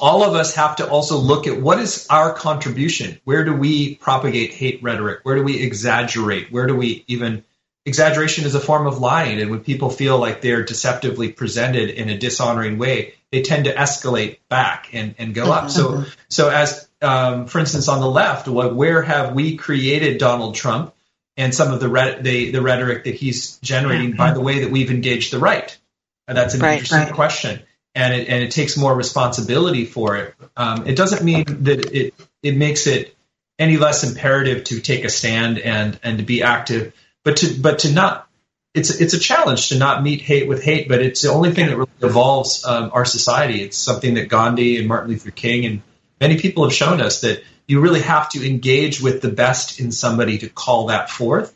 all 0.00 0.24
of 0.24 0.34
us 0.34 0.54
have 0.56 0.76
to 0.76 0.88
also 0.88 1.16
look 1.16 1.46
at 1.46 1.60
what 1.60 1.78
is 1.78 2.06
our 2.10 2.34
contribution. 2.34 3.18
Where 3.24 3.44
do 3.44 3.54
we 3.54 3.94
propagate 3.94 4.52
hate 4.52 4.82
rhetoric? 4.82 5.20
Where 5.22 5.36
do 5.36 5.42
we 5.42 5.62
exaggerate? 5.62 6.52
Where 6.52 6.66
do 6.66 6.76
we 6.76 7.04
even 7.06 7.44
exaggeration 7.86 8.44
is 8.44 8.54
a 8.54 8.60
form 8.60 8.86
of 8.86 8.98
lying, 8.98 9.40
and 9.40 9.50
when 9.50 9.60
people 9.60 9.88
feel 9.88 10.18
like 10.18 10.42
they're 10.42 10.64
deceptively 10.64 11.32
presented 11.32 11.88
in 11.88 12.10
a 12.10 12.18
dishonoring 12.18 12.76
way, 12.76 13.14
they 13.32 13.42
tend 13.42 13.64
to 13.64 13.74
escalate 13.74 14.38
back 14.48 14.90
and, 14.92 15.14
and 15.18 15.34
go 15.34 15.52
up. 15.52 15.70
So, 15.70 15.88
mm-hmm. 15.88 16.10
so 16.28 16.50
as 16.50 16.88
um, 17.00 17.46
for 17.46 17.58
instance, 17.58 17.88
on 17.88 18.00
the 18.00 18.10
left, 18.10 18.48
what, 18.48 18.74
where 18.74 19.02
have 19.02 19.34
we 19.34 19.56
created 19.56 20.18
Donald 20.18 20.54
Trump 20.54 20.94
and 21.36 21.54
some 21.54 21.72
of 21.72 21.80
the 21.80 21.88
re- 21.88 22.18
the, 22.20 22.50
the 22.50 22.60
rhetoric 22.60 23.04
that 23.04 23.14
he's 23.14 23.58
generating 23.58 24.12
by 24.16 24.32
the 24.32 24.40
way 24.40 24.60
that 24.60 24.70
we've 24.70 24.90
engaged 24.90 25.32
the 25.32 25.38
right? 25.38 25.78
And 26.26 26.36
that's 26.36 26.54
an 26.54 26.60
right, 26.60 26.72
interesting 26.74 26.98
right. 26.98 27.12
question. 27.12 27.62
and 27.96 28.14
it, 28.14 28.28
and 28.28 28.44
it 28.44 28.50
takes 28.50 28.76
more 28.76 28.94
responsibility 28.94 29.86
for 29.86 30.16
it. 30.16 30.34
Um, 30.56 30.86
it 30.86 30.96
doesn't 30.96 31.24
mean 31.24 31.44
that 31.64 31.92
it 31.92 32.14
it 32.42 32.56
makes 32.56 32.86
it 32.86 33.16
any 33.58 33.78
less 33.78 34.04
imperative 34.04 34.64
to 34.64 34.80
take 34.80 35.04
a 35.04 35.08
stand 35.08 35.58
and 35.58 35.98
and 36.02 36.18
to 36.18 36.24
be 36.24 36.42
active, 36.42 36.92
but 37.26 37.38
to 37.38 37.60
but 37.60 37.80
to 37.80 37.92
not. 37.92 38.28
It's 38.72 39.00
it's 39.00 39.14
a 39.14 39.18
challenge 39.18 39.70
to 39.70 39.78
not 39.78 40.02
meet 40.02 40.20
hate 40.22 40.46
with 40.46 40.62
hate, 40.62 40.88
but 40.88 41.02
it's 41.02 41.22
the 41.22 41.30
only 41.30 41.50
thing 41.50 41.66
that 41.66 41.76
really 41.76 41.90
evolves 42.00 42.64
um, 42.64 42.90
our 42.92 43.04
society. 43.04 43.62
It's 43.62 43.76
something 43.76 44.14
that 44.14 44.28
Gandhi 44.28 44.78
and 44.78 44.86
Martin 44.86 45.10
Luther 45.10 45.32
King 45.32 45.66
and 45.66 45.82
many 46.20 46.38
people 46.38 46.62
have 46.62 46.72
shown 46.72 47.00
us 47.00 47.22
that 47.22 47.42
you 47.66 47.80
really 47.80 48.02
have 48.02 48.28
to 48.30 48.46
engage 48.46 49.00
with 49.00 49.22
the 49.22 49.30
best 49.30 49.80
in 49.80 49.90
somebody 49.90 50.38
to 50.38 50.48
call 50.48 50.86
that 50.86 51.10
forth 51.10 51.52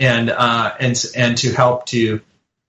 and 0.00 0.28
uh, 0.28 0.74
and 0.80 1.00
and 1.14 1.38
to 1.38 1.52
help 1.52 1.86
to 1.86 2.20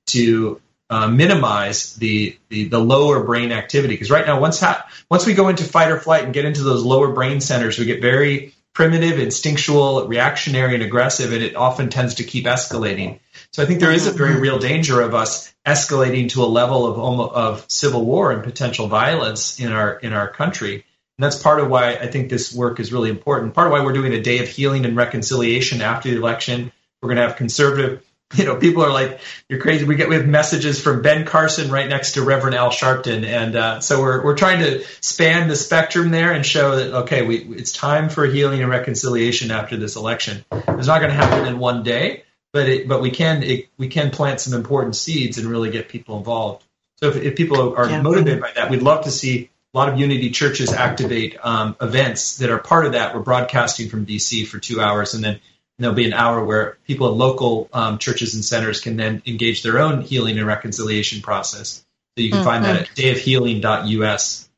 to 0.07 0.61
uh, 0.91 1.07
minimize 1.07 1.95
the, 1.95 2.37
the, 2.49 2.65
the 2.65 2.77
lower 2.77 3.23
brain 3.23 3.51
activity 3.51 3.95
because 3.95 4.11
right 4.11 4.27
now 4.27 4.39
once 4.39 4.59
ha- 4.59 4.87
once 5.09 5.25
we 5.25 5.33
go 5.33 5.47
into 5.47 5.63
fight 5.63 5.89
or 5.89 5.97
flight 5.97 6.23
and 6.25 6.35
get 6.35 6.45
into 6.45 6.61
those 6.61 6.83
lower 6.83 7.13
brain 7.13 7.41
centers 7.41 7.79
we 7.79 7.85
get 7.85 7.99
very 7.99 8.53
primitive 8.73 9.19
instinctual 9.19 10.07
reactionary 10.07 10.73
and 10.73 10.83
aggressive 10.83 11.31
and 11.31 11.43
it 11.43 11.55
often 11.55 11.89
tends 11.89 12.15
to 12.15 12.23
keep 12.23 12.45
escalating. 12.45 13.19
So 13.51 13.63
i 13.63 13.65
think 13.65 13.79
there 13.79 13.91
is 13.91 14.07
a 14.07 14.11
very 14.11 14.39
real 14.39 14.59
danger 14.59 15.01
of 15.01 15.13
us 15.13 15.53
escalating 15.65 16.29
to 16.29 16.43
a 16.43 16.45
level 16.45 16.87
of 16.87 17.33
of 17.33 17.65
civil 17.69 18.05
war 18.05 18.31
and 18.31 18.43
potential 18.43 18.87
violence 18.87 19.59
in 19.59 19.71
our 19.71 19.93
in 19.99 20.13
our 20.13 20.27
country. 20.27 20.85
And 21.17 21.23
that's 21.23 21.41
part 21.41 21.59
of 21.59 21.69
why 21.69 21.95
i 21.95 22.07
think 22.07 22.29
this 22.29 22.53
work 22.53 22.79
is 22.79 22.91
really 22.91 23.09
important. 23.09 23.53
Part 23.53 23.67
of 23.67 23.73
why 23.73 23.83
we're 23.83 23.93
doing 23.93 24.13
a 24.13 24.21
day 24.21 24.39
of 24.39 24.47
healing 24.47 24.85
and 24.85 24.97
reconciliation 24.97 25.81
after 25.81 26.09
the 26.09 26.17
election. 26.17 26.71
We're 27.01 27.09
going 27.09 27.17
to 27.17 27.27
have 27.27 27.35
conservative 27.35 28.01
you 28.37 28.45
know, 28.45 28.55
people 28.55 28.83
are 28.83 28.91
like, 28.91 29.19
"You're 29.49 29.59
crazy." 29.59 29.85
We 29.85 29.95
get 29.95 30.09
we 30.09 30.15
have 30.15 30.27
messages 30.27 30.81
from 30.81 31.01
Ben 31.01 31.25
Carson 31.25 31.71
right 31.71 31.87
next 31.87 32.13
to 32.13 32.23
Reverend 32.23 32.55
Al 32.55 32.69
Sharpton, 32.69 33.25
and 33.25 33.55
uh, 33.55 33.79
so 33.79 34.01
we're 34.01 34.23
we're 34.23 34.35
trying 34.35 34.59
to 34.59 34.83
span 35.01 35.47
the 35.47 35.55
spectrum 35.55 36.11
there 36.11 36.31
and 36.31 36.45
show 36.45 36.75
that 36.75 36.93
okay, 37.03 37.21
we 37.21 37.37
it's 37.37 37.71
time 37.71 38.09
for 38.09 38.25
healing 38.25 38.61
and 38.61 38.69
reconciliation 38.69 39.51
after 39.51 39.77
this 39.77 39.95
election. 39.95 40.43
It's 40.51 40.87
not 40.87 40.99
going 40.99 41.11
to 41.11 41.15
happen 41.15 41.47
in 41.47 41.59
one 41.59 41.83
day, 41.83 42.23
but 42.51 42.67
it, 42.67 42.87
but 42.87 43.01
we 43.01 43.11
can 43.11 43.43
it, 43.43 43.69
we 43.77 43.87
can 43.87 44.11
plant 44.11 44.39
some 44.39 44.53
important 44.53 44.95
seeds 44.95 45.37
and 45.37 45.47
really 45.47 45.71
get 45.71 45.89
people 45.89 46.17
involved. 46.17 46.63
So 46.97 47.09
if, 47.09 47.17
if 47.17 47.35
people 47.35 47.75
are 47.75 47.89
yeah. 47.89 48.01
motivated 48.01 48.41
by 48.41 48.51
that, 48.55 48.71
we'd 48.71 48.81
love 48.81 49.03
to 49.03 49.11
see 49.11 49.49
a 49.73 49.77
lot 49.77 49.89
of 49.89 49.99
Unity 49.99 50.29
churches 50.29 50.71
activate 50.71 51.35
um, 51.43 51.75
events 51.81 52.37
that 52.37 52.51
are 52.51 52.59
part 52.59 52.85
of 52.85 52.93
that. 52.93 53.15
We're 53.15 53.21
broadcasting 53.21 53.89
from 53.89 54.05
DC 54.05 54.47
for 54.47 54.59
two 54.59 54.79
hours, 54.79 55.13
and 55.13 55.23
then 55.23 55.39
there'll 55.79 55.95
be 55.95 56.05
an 56.05 56.13
hour 56.13 56.43
where 56.43 56.77
people 56.85 57.11
in 57.11 57.17
local 57.17 57.69
um, 57.73 57.97
churches 57.97 58.35
and 58.35 58.45
centers 58.45 58.79
can 58.79 58.97
then 58.97 59.21
engage 59.25 59.63
their 59.63 59.79
own 59.79 60.01
healing 60.01 60.37
and 60.37 60.47
reconciliation 60.47 61.21
process. 61.21 61.83
So 62.17 62.23
you 62.23 62.29
can 62.29 62.39
mm-hmm. 62.39 62.45
find 62.45 62.65
that 62.65 62.81
at 62.81 62.87
dayofhealing.us. 62.89 64.49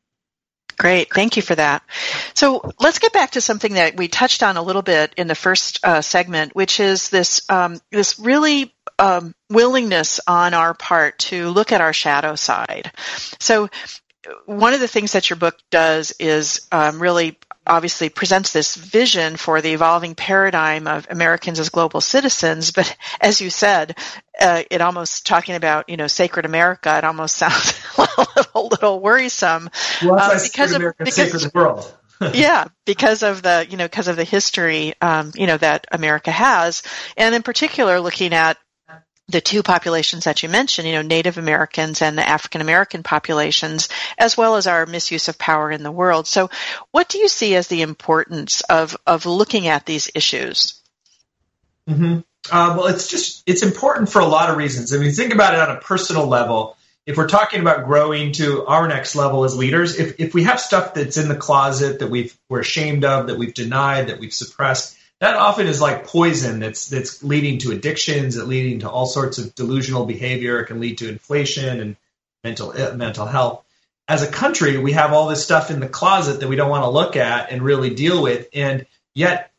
Great, 0.78 1.14
thank 1.14 1.38
you 1.38 1.42
for 1.42 1.56
that. 1.56 1.84
So 2.34 2.74
let's 2.82 3.00
get 3.00 3.14
back 3.14 3.32
to 3.32 3.42
something 3.42 3.76
that 3.76 3.96
we 3.96 4.10
touched 4.10 4.44
on 4.44 4.58
a 4.58 4.62
little 4.62 4.82
bit 4.82 5.14
in 5.16 5.28
the 5.28 5.36
first 5.36 5.80
uh, 5.86 6.02
segment, 6.02 6.54
which 6.54 6.82
is 6.82 7.10
this 7.10 7.50
um, 7.50 7.80
this 7.92 8.20
really 8.20 8.74
um, 9.00 9.34
willingness 9.50 10.20
on 10.28 10.54
our 10.54 10.74
part 10.74 11.18
to 11.20 11.50
look 11.50 11.72
at 11.72 11.80
our 11.80 11.94
shadow 11.94 12.36
side. 12.36 12.92
So 13.40 13.70
one 14.46 14.74
of 14.74 14.80
the 14.80 14.88
things 14.88 15.14
that 15.14 15.30
your 15.30 15.38
book 15.38 15.58
does 15.72 16.14
is 16.20 16.68
um, 16.72 17.02
really 17.02 17.38
obviously 17.68 18.10
presents 18.10 18.52
this 18.52 18.76
vision 18.76 19.36
for 19.36 19.62
the 19.62 19.74
evolving 19.74 20.16
paradigm 20.16 20.88
of 20.88 21.08
Americans 21.10 21.60
as 21.60 21.70
global 21.70 22.02
citizens. 22.02 22.72
But 22.72 22.96
as 23.22 23.42
you 23.42 23.50
said, 23.50 23.98
uh, 24.40 24.64
it 24.70 24.82
almost 24.82 25.26
talking 25.26 25.56
about 25.56 25.90
you 25.90 25.98
know 25.98 26.08
sacred 26.08 26.46
America. 26.46 26.98
It 26.98 27.04
almost 27.04 27.36
sounds 27.38 27.80
a 27.98 28.02
little, 28.02 28.68
little 28.68 29.00
worrisome 29.00 29.70
well, 30.04 30.20
um, 30.20 30.38
because 30.44 30.72
of 30.72 30.78
America, 30.78 31.04
because 31.04 31.54
world. 31.54 31.98
yeah, 32.34 32.68
because 32.86 33.24
of 33.24 33.42
the 33.42 33.68
you 33.70 33.78
know 33.78 33.86
because 33.86 34.08
of 34.08 34.16
the 34.16 34.24
history 34.24 34.94
um, 35.02 35.32
you 35.36 35.48
know 35.48 35.58
that 35.58 35.86
America 35.92 36.32
has, 36.32 36.84
and 37.18 37.36
in 37.36 37.44
particular 37.44 38.00
looking 38.00 38.34
at 38.34 38.58
the 39.28 39.42
two 39.42 39.64
populations 39.64 40.26
that 40.26 40.44
you 40.44 40.50
mentioned, 40.50 40.88
you 40.88 40.94
know, 40.94 41.02
Native 41.02 41.38
Americans 41.38 42.02
and 42.02 42.18
the 42.18 42.28
African 42.28 42.62
American 42.62 43.02
populations, 43.02 43.90
as 44.18 44.38
well 44.38 44.56
as 44.56 44.68
our 44.68 44.86
misuse 44.86 45.28
of 45.28 45.38
power 45.38 45.72
in 45.72 45.84
the 45.84 45.92
world. 45.92 46.28
So, 46.28 46.50
what 46.92 47.10
do 47.10 47.18
you 47.18 47.28
see 47.28 47.56
as 47.56 47.68
the 47.68 47.82
importance 47.82 48.62
of 48.62 48.96
of 49.08 49.26
looking 49.26 49.68
at 49.68 49.86
these 49.86 50.12
issues? 50.14 50.80
Mm-hmm. 51.90 52.20
Uh, 52.52 52.76
well, 52.78 52.88
it's 52.88 53.08
just 53.08 53.44
it's 53.48 53.64
important 53.64 54.10
for 54.10 54.20
a 54.20 54.28
lot 54.28 54.50
of 54.50 54.58
reasons. 54.58 54.94
I 54.94 54.98
mean, 54.98 55.12
think 55.12 55.34
about 55.34 55.56
it 55.56 55.60
on 55.60 55.76
a 55.76 55.80
personal 55.80 56.28
level. 56.28 56.78
If 57.08 57.18
we're 57.18 57.28
talking 57.28 57.62
about 57.62 57.86
growing 57.86 58.32
to 58.34 58.66
our 58.66 58.88
next 58.88 59.16
level 59.16 59.44
as 59.44 59.56
leaders, 59.56 60.00
if 60.00 60.20
if 60.20 60.34
we 60.36 60.44
have 60.44 60.60
stuff 60.60 60.94
that's 60.94 61.18
in 61.18 61.30
the 61.30 61.36
closet 61.36 62.00
that 62.00 62.10
we've 62.10 62.38
we're 62.48 62.60
ashamed 62.60 63.06
of, 63.06 63.28
that 63.28 63.38
we've 63.38 63.54
denied, 63.54 64.08
that 64.08 64.20
we've 64.20 64.34
suppressed, 64.34 64.96
that 65.26 65.38
often 65.38 65.66
is 65.66 65.82
like 65.82 66.06
poison 66.06 66.60
that's 66.60 66.88
that's 66.88 67.24
leading 67.24 67.58
to 67.58 67.72
addictions, 67.72 68.38
it 68.38 68.46
leading 68.46 68.82
to 68.82 68.90
all 68.90 69.08
sorts 69.08 69.40
of 69.40 69.56
delusional 69.56 70.06
behavior. 70.06 70.60
It 70.60 70.68
can 70.68 70.80
lead 70.80 71.00
to 71.00 71.10
inflation 71.10 71.80
and 71.80 71.96
mental 72.44 72.70
uh, 72.70 72.94
mental 72.94 73.26
health. 73.26 73.64
As 74.08 74.22
a 74.22 74.32
country, 74.32 74.78
we 74.78 74.92
have 74.92 75.14
all 75.14 75.28
this 75.28 75.44
stuff 75.44 75.72
in 75.72 75.80
the 75.80 75.88
closet 75.88 76.42
that 76.42 76.48
we 76.48 76.56
don't 76.56 76.70
want 76.70 76.84
to 76.84 76.90
look 76.90 77.16
at 77.16 77.52
and 77.52 77.64
really 77.64 77.96
deal 77.96 78.22
with, 78.22 78.48
and 78.54 78.86
yet 79.16 79.52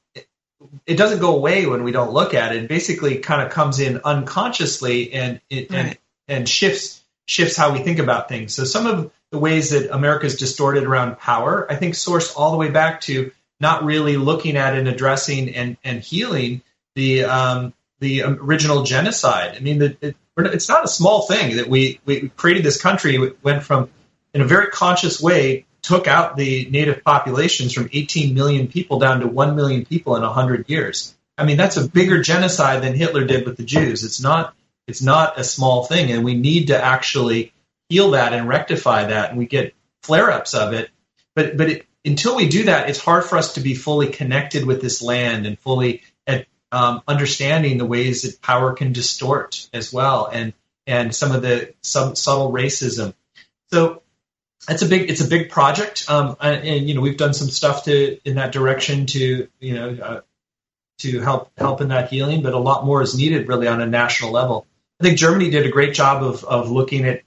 it 0.86 0.96
doesn't 0.96 1.18
go 1.18 1.34
away 1.34 1.66
when 1.66 1.82
we 1.82 1.90
don't 1.90 2.12
look 2.12 2.32
at 2.32 2.54
it. 2.54 2.62
It 2.62 2.68
basically 2.68 3.18
kind 3.18 3.42
of 3.42 3.50
comes 3.50 3.80
in 3.80 4.00
unconsciously 4.04 5.12
and 5.12 5.40
it, 5.50 5.68
right. 5.72 5.78
and 5.78 5.98
and 6.28 6.48
shifts 6.48 7.02
shifts 7.26 7.56
how 7.56 7.72
we 7.72 7.80
think 7.80 7.98
about 7.98 8.28
things. 8.28 8.54
So 8.54 8.62
some 8.62 8.86
of 8.86 9.10
the 9.32 9.40
ways 9.40 9.70
that 9.70 9.92
America 9.92 10.26
is 10.26 10.36
distorted 10.36 10.84
around 10.84 11.18
power, 11.18 11.66
I 11.68 11.74
think, 11.74 11.96
source 11.96 12.34
all 12.34 12.52
the 12.52 12.56
way 12.56 12.70
back 12.70 13.00
to 13.02 13.32
not 13.60 13.84
really 13.84 14.16
looking 14.16 14.56
at 14.56 14.74
and 14.74 14.88
addressing 14.88 15.54
and, 15.54 15.76
and 15.84 16.00
healing 16.00 16.62
the 16.94 17.24
um, 17.24 17.74
the 18.00 18.22
original 18.22 18.82
genocide. 18.82 19.56
I 19.56 19.60
mean, 19.60 19.78
the, 19.78 19.96
it, 20.00 20.16
it's 20.38 20.68
not 20.68 20.84
a 20.84 20.88
small 20.88 21.22
thing 21.22 21.56
that 21.56 21.68
we, 21.68 22.00
we 22.04 22.28
created 22.30 22.62
this 22.62 22.80
country. 22.80 23.18
We 23.18 23.32
went 23.42 23.62
from, 23.62 23.90
in 24.34 24.42
a 24.42 24.44
very 24.44 24.68
conscious 24.68 25.20
way, 25.20 25.64
took 25.82 26.06
out 26.06 26.36
the 26.36 26.68
native 26.70 27.02
populations 27.04 27.72
from 27.72 27.88
18 27.92 28.34
million 28.34 28.68
people 28.68 28.98
down 28.98 29.20
to 29.20 29.28
1 29.28 29.56
million 29.56 29.84
people 29.86 30.16
in 30.16 30.22
100 30.22 30.68
years. 30.68 31.16
I 31.38 31.44
mean, 31.44 31.56
that's 31.56 31.76
a 31.76 31.88
bigger 31.88 32.22
genocide 32.22 32.82
than 32.82 32.94
Hitler 32.94 33.24
did 33.24 33.46
with 33.46 33.56
the 33.56 33.64
Jews. 33.64 34.04
It's 34.04 34.20
not 34.20 34.54
it's 34.86 35.02
not 35.02 35.38
a 35.38 35.42
small 35.42 35.84
thing, 35.84 36.12
and 36.12 36.24
we 36.24 36.34
need 36.36 36.68
to 36.68 36.80
actually 36.80 37.52
heal 37.88 38.12
that 38.12 38.32
and 38.32 38.48
rectify 38.48 39.06
that. 39.06 39.30
And 39.30 39.38
we 39.38 39.46
get 39.46 39.74
flare 40.02 40.30
ups 40.30 40.54
of 40.54 40.72
it, 40.72 40.90
but 41.34 41.56
but 41.56 41.68
it, 41.68 41.86
until 42.06 42.36
we 42.36 42.48
do 42.48 42.64
that, 42.64 42.88
it's 42.88 43.00
hard 43.00 43.24
for 43.24 43.36
us 43.36 43.54
to 43.54 43.60
be 43.60 43.74
fully 43.74 44.08
connected 44.08 44.64
with 44.64 44.80
this 44.80 45.02
land 45.02 45.44
and 45.44 45.58
fully 45.58 46.02
at, 46.26 46.46
um, 46.70 47.02
understanding 47.06 47.78
the 47.78 47.84
ways 47.84 48.22
that 48.22 48.40
power 48.40 48.72
can 48.72 48.92
distort 48.92 49.68
as 49.72 49.92
well, 49.92 50.26
and 50.32 50.52
and 50.86 51.14
some 51.14 51.32
of 51.32 51.42
the 51.42 51.74
some 51.82 52.14
subtle 52.14 52.52
racism. 52.52 53.12
So 53.72 54.02
it's 54.68 54.82
a 54.82 54.86
big 54.86 55.10
it's 55.10 55.20
a 55.20 55.28
big 55.28 55.50
project, 55.50 56.08
um, 56.08 56.36
and, 56.40 56.66
and, 56.66 56.88
you 56.88 56.94
know 56.94 57.00
we've 57.00 57.16
done 57.16 57.34
some 57.34 57.48
stuff 57.48 57.84
to 57.84 58.18
in 58.24 58.36
that 58.36 58.52
direction 58.52 59.06
to 59.06 59.48
you 59.58 59.74
know 59.74 59.90
uh, 59.90 60.20
to 60.98 61.20
help 61.20 61.50
help 61.58 61.80
in 61.80 61.88
that 61.88 62.10
healing, 62.10 62.42
but 62.42 62.54
a 62.54 62.58
lot 62.58 62.86
more 62.86 63.02
is 63.02 63.16
needed 63.16 63.48
really 63.48 63.66
on 63.66 63.80
a 63.80 63.86
national 63.86 64.30
level. 64.30 64.66
I 65.00 65.04
think 65.04 65.18
Germany 65.18 65.50
did 65.50 65.66
a 65.66 65.70
great 65.70 65.94
job 65.94 66.22
of 66.22 66.44
of 66.44 66.70
looking 66.70 67.04
at 67.04 67.22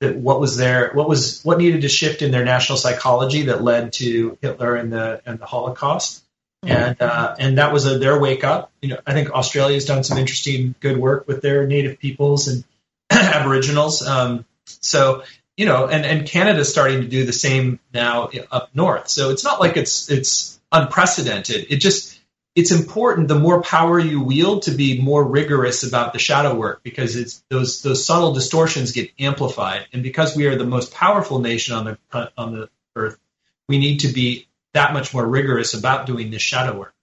that 0.00 0.16
what 0.16 0.40
was 0.40 0.56
there, 0.56 0.90
what 0.92 1.08
was 1.08 1.42
what 1.42 1.58
needed 1.58 1.82
to 1.82 1.88
shift 1.88 2.22
in 2.22 2.30
their 2.30 2.44
national 2.44 2.78
psychology 2.78 3.44
that 3.44 3.62
led 3.62 3.94
to 3.94 4.36
Hitler 4.42 4.76
and 4.76 4.92
the 4.92 5.22
and 5.24 5.38
the 5.38 5.46
Holocaust, 5.46 6.22
and 6.62 7.00
uh, 7.00 7.34
and 7.38 7.58
that 7.58 7.72
was 7.72 7.86
a, 7.86 7.98
their 7.98 8.18
wake 8.18 8.44
up. 8.44 8.70
You 8.82 8.90
know, 8.90 8.98
I 9.06 9.12
think 9.12 9.30
Australia 9.30 9.74
has 9.74 9.84
done 9.84 10.04
some 10.04 10.18
interesting 10.18 10.74
good 10.80 10.98
work 10.98 11.26
with 11.26 11.42
their 11.42 11.66
native 11.66 11.98
peoples 11.98 12.48
and 12.48 12.64
Aboriginals. 13.10 14.06
Um, 14.06 14.44
so 14.66 15.22
you 15.56 15.64
know, 15.64 15.86
and 15.86 16.04
and 16.04 16.26
Canada's 16.26 16.70
starting 16.70 17.00
to 17.00 17.08
do 17.08 17.24
the 17.24 17.32
same 17.32 17.80
now 17.94 18.30
up 18.50 18.70
north. 18.74 19.08
So 19.08 19.30
it's 19.30 19.44
not 19.44 19.60
like 19.60 19.76
it's 19.76 20.10
it's 20.10 20.60
unprecedented. 20.70 21.66
It 21.70 21.76
just 21.76 22.15
it's 22.56 22.72
important 22.72 23.28
the 23.28 23.38
more 23.38 23.60
power 23.60 23.98
you 23.98 24.22
wield 24.22 24.62
to 24.62 24.70
be 24.70 24.98
more 24.98 25.22
rigorous 25.22 25.82
about 25.82 26.14
the 26.14 26.18
shadow 26.18 26.54
work 26.54 26.82
because 26.82 27.14
it's 27.14 27.44
those 27.50 27.82
those 27.82 28.04
subtle 28.04 28.32
distortions 28.32 28.92
get 28.92 29.12
amplified. 29.18 29.86
And 29.92 30.02
because 30.02 30.34
we 30.34 30.46
are 30.46 30.56
the 30.56 30.64
most 30.64 30.92
powerful 30.92 31.38
nation 31.38 31.76
on 31.76 31.84
the 31.84 32.32
on 32.36 32.52
the 32.52 32.70
earth 32.96 33.18
we 33.68 33.78
need 33.78 33.98
to 34.00 34.08
be 34.08 34.48
that 34.72 34.94
much 34.94 35.12
more 35.12 35.26
rigorous 35.26 35.74
about 35.74 36.06
doing 36.06 36.30
this 36.30 36.40
shadow 36.40 36.78
work. 36.78 36.94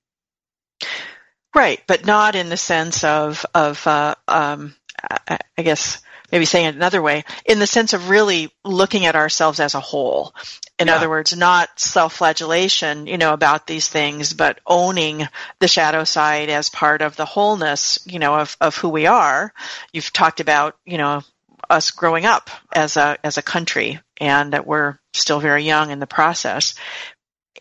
Right 1.53 1.79
but 1.85 2.03
not 2.03 2.35
in 2.35 2.49
the 2.49 2.57
sense 2.57 3.03
of 3.03 3.45
of 3.53 3.85
uh, 3.85 4.15
um, 4.27 4.73
I, 4.99 5.37
I 5.55 5.61
guess 5.61 6.01
maybe 6.33 6.45
saying 6.45 6.65
it 6.65 6.75
another 6.75 6.99
way, 6.99 7.23
in 7.45 7.59
the 7.59 7.67
sense 7.67 7.93
of 7.93 8.09
really 8.09 8.51
looking 8.65 9.05
at 9.05 9.15
ourselves 9.15 9.59
as 9.59 9.75
a 9.75 9.79
whole. 9.79 10.33
In 10.79 10.87
yeah. 10.87 10.95
other 10.95 11.07
words, 11.07 11.37
not 11.37 11.69
self-flagellation, 11.79 13.05
you 13.05 13.19
know, 13.19 13.33
about 13.33 13.67
these 13.67 13.87
things, 13.87 14.33
but 14.33 14.59
owning 14.65 15.27
the 15.59 15.67
shadow 15.67 16.03
side 16.03 16.49
as 16.49 16.71
part 16.71 17.03
of 17.03 17.15
the 17.15 17.25
wholeness, 17.25 17.99
you 18.07 18.17
know, 18.17 18.33
of, 18.33 18.57
of 18.59 18.75
who 18.75 18.89
we 18.89 19.05
are. 19.05 19.53
You've 19.93 20.11
talked 20.11 20.39
about, 20.39 20.75
you 20.85 20.97
know, 20.97 21.21
us 21.69 21.91
growing 21.91 22.25
up 22.25 22.49
as 22.73 22.97
a 22.97 23.17
as 23.23 23.37
a 23.37 23.43
country 23.43 23.99
and 24.17 24.53
that 24.53 24.65
we're 24.65 24.97
still 25.13 25.39
very 25.39 25.63
young 25.63 25.91
in 25.91 25.99
the 25.99 26.07
process. 26.07 26.73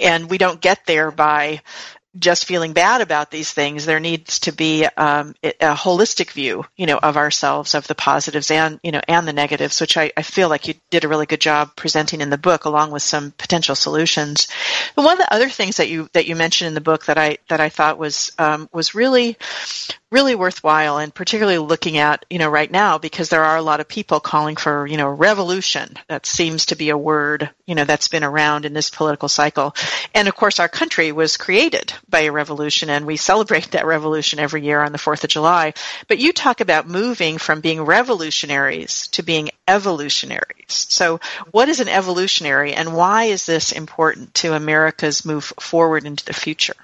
And 0.01 0.31
we 0.31 0.39
don't 0.39 0.63
get 0.63 0.87
there 0.87 1.11
by 1.11 1.61
just 2.19 2.45
feeling 2.45 2.73
bad 2.73 3.01
about 3.01 3.31
these 3.31 3.51
things. 3.53 3.87
There 3.87 4.01
needs 4.01 4.41
to 4.41 4.53
be 4.53 4.85
um, 4.85 5.35
a 5.43 5.75
holistic 5.75 6.33
view, 6.33 6.65
you 6.77 6.87
know, 6.87 6.99
of 6.99 7.17
ourselves, 7.17 7.75
of 7.75 7.87
the 7.87 7.95
positives 7.95 8.51
and 8.51 8.79
you 8.83 8.93
know 8.93 9.01
and 9.09 9.27
the 9.27 9.33
negatives, 9.33 9.81
which 9.81 9.97
I, 9.97 10.13
I 10.17 10.23
feel 10.23 10.49
like 10.49 10.69
you 10.69 10.75
did 10.91 11.05
a 11.05 11.09
really 11.09 11.27
good 11.27 11.41
job 11.41 11.75
presenting 11.77 12.21
in 12.21 12.31
the 12.31 12.39
book, 12.39 12.65
along 12.65 12.91
with 12.91 13.03
some 13.03 13.33
potential 13.33 13.75
solutions. 13.75 14.49
And 14.97 15.05
one 15.05 15.15
of 15.15 15.19
the 15.19 15.33
other 15.33 15.49
things 15.49 15.79
that 15.79 15.89
you 15.89 16.09
that 16.13 16.27
you 16.27 16.37
mentioned 16.37 16.69
in 16.69 16.75
the 16.75 16.81
book 16.81 17.07
that 17.07 17.19
I 17.19 17.39
that 17.49 17.61
I 17.61 17.69
thought 17.69 17.99
was 17.99 18.33
um, 18.39 18.69
was 18.73 18.95
really 18.95 19.37
really 20.13 20.35
worthwhile 20.35 20.99
and 20.99 21.13
particularly 21.13 21.59
looking 21.59 21.97
at, 21.97 22.25
you 22.29 22.39
know, 22.39 22.51
right 22.51 22.71
now 22.71 22.99
because 22.99 23.31
there 23.31 23.45
are 23.45 23.57
a 23.57 23.63
lot 23.63 23.81
of 23.81 23.89
people 23.89 24.21
calling 24.21 24.57
for, 24.57 24.87
you 24.87 24.99
know, 24.99 25.09
revolution. 25.09 25.99
That 26.09 26.27
seems 26.27 26.67
to 26.67 26.77
be 26.77 26.91
a 26.91 26.99
word, 26.99 27.51
you 27.73 27.77
know, 27.77 27.85
that's 27.87 28.09
been 28.09 28.23
around 28.23 28.67
in 28.67 28.75
this 28.75 28.91
political 28.91 29.31
cycle. 29.31 29.75
And 30.15 30.29
of 30.29 30.37
course 30.37 30.61
our 30.61 30.69
country 30.69 31.11
was 31.11 31.39
created 31.39 31.95
by 32.07 32.21
a 32.21 32.31
revolution 32.31 32.91
and 32.91 33.07
we 33.07 33.17
celebrate 33.17 33.71
that 33.71 33.87
revolution 33.87 34.39
every 34.39 34.63
year 34.63 34.83
on 34.83 34.93
the 34.93 34.99
4th 34.99 35.25
of 35.25 35.31
July. 35.31 35.73
But 36.07 36.19
you 36.19 36.35
talk 36.35 36.61
about 36.61 36.87
moving 36.87 37.39
from 37.39 37.63
being 37.63 37.81
revolutionaries 37.81 39.07
to 39.13 39.23
being 39.23 39.49
evolutionaries. 39.67 40.67
So 40.69 41.21
what 41.51 41.71
is 41.71 41.81
an 41.81 41.89
evolutionary 41.89 42.75
and 42.75 42.95
why 42.95 43.25
is 43.25 43.47
this 43.47 43.73
important 43.73 44.35
to 44.35 44.53
America's 44.53 45.25
move 45.25 45.51
forward 45.59 46.05
into 46.05 46.27
the 46.27 46.35
future? 46.35 46.77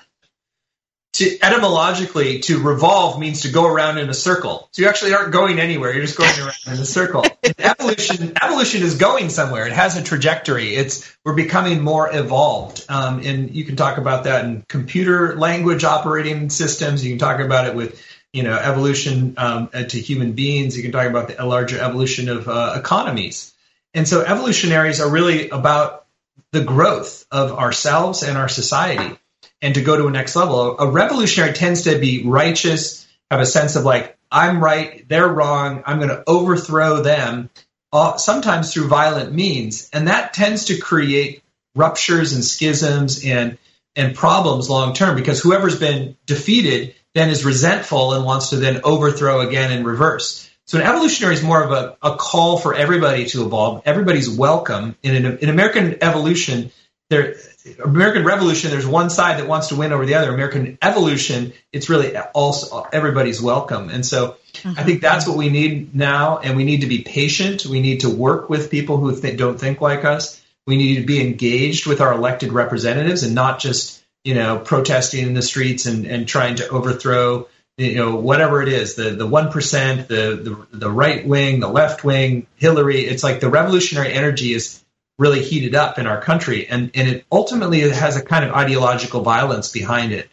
To 1.14 1.38
etymologically 1.42 2.40
to 2.40 2.62
revolve 2.62 3.18
means 3.18 3.42
to 3.42 3.50
go 3.50 3.66
around 3.66 3.98
in 3.98 4.08
a 4.08 4.14
circle. 4.14 4.68
So 4.72 4.82
you 4.82 4.88
actually 4.88 5.14
aren't 5.14 5.32
going 5.32 5.58
anywhere. 5.58 5.92
You're 5.92 6.04
just 6.04 6.18
going 6.18 6.38
around 6.38 6.54
in 6.66 6.74
a 6.74 6.84
circle. 6.84 7.24
evolution 7.58 8.34
evolution 8.42 8.82
is 8.82 8.96
going 8.96 9.30
somewhere. 9.30 9.66
It 9.66 9.72
has 9.72 9.96
a 9.96 10.02
trajectory. 10.02 10.74
It's 10.74 11.10
we're 11.24 11.34
becoming 11.34 11.82
more 11.82 12.14
evolved. 12.14 12.84
Um, 12.88 13.20
and 13.24 13.54
you 13.54 13.64
can 13.64 13.76
talk 13.76 13.98
about 13.98 14.24
that 14.24 14.44
in 14.44 14.62
computer 14.68 15.36
language 15.36 15.82
operating 15.82 16.50
systems. 16.50 17.04
You 17.04 17.12
can 17.12 17.18
talk 17.18 17.40
about 17.40 17.66
it 17.66 17.74
with 17.74 18.00
you 18.32 18.42
know 18.42 18.56
evolution 18.56 19.34
um, 19.38 19.68
to 19.70 19.98
human 19.98 20.32
beings. 20.32 20.76
You 20.76 20.82
can 20.82 20.92
talk 20.92 21.08
about 21.08 21.28
the 21.28 21.44
larger 21.44 21.80
evolution 21.80 22.28
of 22.28 22.48
uh, 22.48 22.74
economies. 22.76 23.54
And 23.94 24.06
so 24.06 24.20
evolutionaries 24.20 25.00
are 25.00 25.10
really 25.10 25.48
about 25.48 26.04
the 26.52 26.62
growth 26.62 27.26
of 27.30 27.52
ourselves 27.52 28.22
and 28.22 28.36
our 28.38 28.48
society 28.48 29.18
and 29.60 29.74
to 29.74 29.82
go 29.82 29.96
to 29.96 30.06
a 30.06 30.10
next 30.10 30.36
level. 30.36 30.78
A 30.78 30.90
revolutionary 30.90 31.52
tends 31.52 31.82
to 31.82 31.98
be 31.98 32.24
righteous, 32.24 33.06
have 33.30 33.40
a 33.40 33.46
sense 33.46 33.76
of 33.76 33.84
like, 33.84 34.16
I'm 34.30 34.62
right, 34.62 35.08
they're 35.08 35.28
wrong, 35.28 35.82
I'm 35.86 35.98
going 35.98 36.10
to 36.10 36.22
overthrow 36.26 37.02
them, 37.02 37.50
uh, 37.92 38.16
sometimes 38.18 38.72
through 38.72 38.88
violent 38.88 39.32
means. 39.32 39.88
And 39.92 40.08
that 40.08 40.34
tends 40.34 40.66
to 40.66 40.78
create 40.78 41.42
ruptures 41.74 42.32
and 42.34 42.44
schisms 42.44 43.24
and, 43.24 43.58
and 43.96 44.14
problems 44.14 44.68
long 44.68 44.94
term 44.94 45.16
because 45.16 45.40
whoever's 45.40 45.78
been 45.78 46.16
defeated 46.26 46.94
then 47.14 47.30
is 47.30 47.44
resentful 47.44 48.12
and 48.12 48.24
wants 48.24 48.50
to 48.50 48.56
then 48.56 48.82
overthrow 48.84 49.40
again 49.40 49.72
in 49.72 49.84
reverse. 49.84 50.48
So 50.66 50.78
an 50.78 50.84
evolutionary 50.84 51.34
is 51.34 51.42
more 51.42 51.62
of 51.62 51.72
a, 51.72 51.96
a 52.02 52.16
call 52.16 52.58
for 52.58 52.74
everybody 52.74 53.24
to 53.26 53.46
evolve. 53.46 53.82
Everybody's 53.86 54.28
welcome. 54.28 54.96
In, 55.02 55.24
an, 55.24 55.38
in 55.38 55.48
American 55.48 56.02
evolution, 56.02 56.70
there 57.10 57.36
American 57.82 58.24
Revolution, 58.24 58.70
there's 58.70 58.86
one 58.86 59.10
side 59.10 59.38
that 59.38 59.48
wants 59.48 59.68
to 59.68 59.76
win 59.76 59.92
over 59.92 60.06
the 60.06 60.14
other. 60.14 60.32
American 60.32 60.78
Evolution, 60.80 61.52
it's 61.72 61.88
really 61.88 62.16
also 62.16 62.86
everybody's 62.92 63.40
welcome. 63.40 63.90
And 63.90 64.04
so 64.04 64.36
mm-hmm. 64.54 64.78
I 64.78 64.84
think 64.84 65.00
that's 65.00 65.26
what 65.26 65.36
we 65.36 65.48
need 65.48 65.94
now. 65.94 66.38
And 66.38 66.56
we 66.56 66.64
need 66.64 66.82
to 66.82 66.86
be 66.86 67.02
patient. 67.02 67.66
We 67.66 67.80
need 67.80 68.00
to 68.00 68.10
work 68.10 68.48
with 68.48 68.70
people 68.70 68.98
who 68.98 69.18
th- 69.18 69.36
don't 69.36 69.58
think 69.58 69.80
like 69.80 70.04
us. 70.04 70.42
We 70.66 70.76
need 70.76 70.96
to 70.96 71.06
be 71.06 71.20
engaged 71.20 71.86
with 71.86 72.00
our 72.00 72.12
elected 72.12 72.52
representatives 72.52 73.22
and 73.22 73.34
not 73.34 73.58
just, 73.58 74.02
you 74.24 74.34
know, 74.34 74.58
protesting 74.58 75.26
in 75.26 75.34
the 75.34 75.42
streets 75.42 75.86
and, 75.86 76.06
and 76.06 76.28
trying 76.28 76.56
to 76.56 76.68
overthrow, 76.68 77.48
you 77.78 77.96
know, 77.96 78.16
whatever 78.16 78.60
it 78.60 78.68
is, 78.68 78.94
the, 78.94 79.10
the 79.10 79.26
1%, 79.26 80.08
the, 80.08 80.66
the, 80.70 80.76
the 80.76 80.90
right 80.90 81.26
wing, 81.26 81.60
the 81.60 81.68
left 81.68 82.04
wing, 82.04 82.46
Hillary. 82.56 83.00
It's 83.00 83.22
like 83.22 83.40
the 83.40 83.48
revolutionary 83.48 84.12
energy 84.12 84.52
is 84.52 84.82
really 85.18 85.42
heated 85.42 85.74
up 85.74 85.98
in 85.98 86.06
our 86.06 86.20
country, 86.20 86.68
and 86.68 86.90
and 86.94 87.08
it 87.08 87.26
ultimately 87.30 87.80
has 87.80 88.16
a 88.16 88.22
kind 88.22 88.44
of 88.44 88.52
ideological 88.52 89.22
violence 89.22 89.70
behind 89.70 90.12
it. 90.12 90.28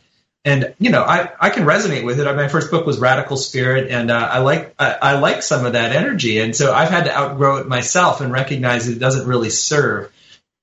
And 0.46 0.76
you 0.78 0.92
know, 0.92 1.02
I, 1.02 1.32
I 1.40 1.50
can 1.50 1.66
resonate 1.66 2.06
with 2.06 2.20
it. 2.20 2.36
My 2.36 2.48
first 2.48 2.70
book 2.70 2.86
was 2.86 3.00
Radical 3.00 3.36
Spirit, 3.36 3.90
and 3.90 4.12
uh, 4.12 4.30
I 4.32 4.40
like 4.40 4.76
I, 4.78 4.92
I, 5.02 5.20
like 5.20 5.42
some 5.42 5.66
of 5.66 5.74
that 5.74 5.92
energy. 5.92 6.38
And 6.38 6.56
so 6.56 6.72
I've 6.72 6.92
had 6.92 7.06
to 7.06 7.18
outgrow 7.18 7.58
it 7.58 7.68
myself 7.68 8.22
and 8.22 8.32
recognize 8.32 8.86
that 8.86 8.96
it 8.96 9.00
doesn't 9.00 9.28
really 9.28 9.50
serve 9.50 10.12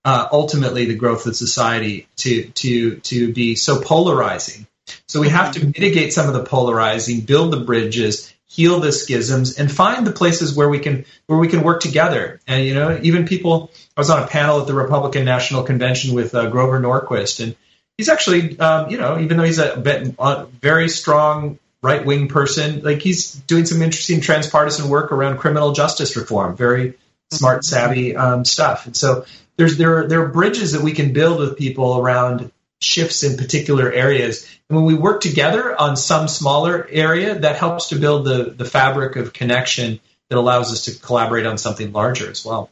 uh, 0.04 0.28
ultimately 0.30 0.84
the 0.84 0.94
growth 0.94 1.26
of 1.26 1.34
society 1.34 2.06
to 2.18 2.44
to 2.44 2.96
to 3.00 3.32
be 3.32 3.56
so 3.56 3.80
polarizing. 3.80 4.68
So 5.08 5.20
we 5.20 5.28
have 5.30 5.54
to 5.54 5.66
mitigate 5.66 6.12
some 6.12 6.28
of 6.28 6.34
the 6.34 6.44
polarizing, 6.44 7.20
build 7.20 7.52
the 7.52 7.60
bridges, 7.60 8.32
heal 8.52 8.80
the 8.80 8.92
schisms 8.92 9.58
and 9.58 9.72
find 9.72 10.06
the 10.06 10.12
places 10.12 10.54
where 10.54 10.68
we 10.68 10.78
can 10.78 11.06
where 11.26 11.38
we 11.38 11.48
can 11.48 11.62
work 11.62 11.80
together. 11.80 12.40
And 12.46 12.64
you 12.66 12.74
know, 12.74 12.98
even 13.02 13.26
people. 13.26 13.70
I 13.96 14.00
was 14.00 14.10
on 14.10 14.22
a 14.22 14.26
panel 14.26 14.60
at 14.60 14.66
the 14.66 14.74
Republican 14.74 15.24
National 15.26 15.64
Convention 15.64 16.14
with 16.14 16.34
uh, 16.34 16.48
Grover 16.48 16.80
Norquist, 16.80 17.42
and 17.44 17.54
he's 17.98 18.08
actually, 18.08 18.58
um, 18.58 18.90
you 18.90 18.96
know, 18.96 19.18
even 19.18 19.36
though 19.36 19.44
he's 19.44 19.58
a 19.58 19.76
bit, 19.76 20.14
uh, 20.18 20.46
very 20.60 20.88
strong 20.88 21.58
right 21.82 22.04
wing 22.04 22.28
person, 22.28 22.80
like 22.82 23.02
he's 23.02 23.34
doing 23.34 23.66
some 23.66 23.82
interesting 23.82 24.20
transpartisan 24.20 24.88
work 24.88 25.12
around 25.12 25.38
criminal 25.38 25.72
justice 25.72 26.16
reform. 26.16 26.56
Very 26.56 26.94
smart, 27.30 27.64
savvy 27.64 28.16
um, 28.16 28.44
stuff. 28.44 28.86
And 28.86 28.96
so 28.96 29.26
there's 29.56 29.76
there 29.76 30.06
there 30.06 30.22
are 30.22 30.28
bridges 30.28 30.72
that 30.72 30.82
we 30.82 30.92
can 30.92 31.12
build 31.12 31.38
with 31.38 31.58
people 31.58 31.98
around 31.98 32.50
shifts 32.82 33.22
in 33.22 33.36
particular 33.36 33.90
areas. 33.92 34.48
And 34.68 34.76
when 34.76 34.86
we 34.86 34.94
work 34.94 35.20
together 35.20 35.78
on 35.78 35.96
some 35.96 36.28
smaller 36.28 36.86
area, 36.90 37.38
that 37.38 37.56
helps 37.56 37.90
to 37.90 37.96
build 37.96 38.24
the, 38.24 38.44
the 38.44 38.64
fabric 38.64 39.16
of 39.16 39.32
connection 39.32 40.00
that 40.30 40.38
allows 40.38 40.72
us 40.72 40.86
to 40.86 40.98
collaborate 40.98 41.46
on 41.46 41.58
something 41.58 41.92
larger 41.92 42.30
as 42.30 42.44
well. 42.44 42.70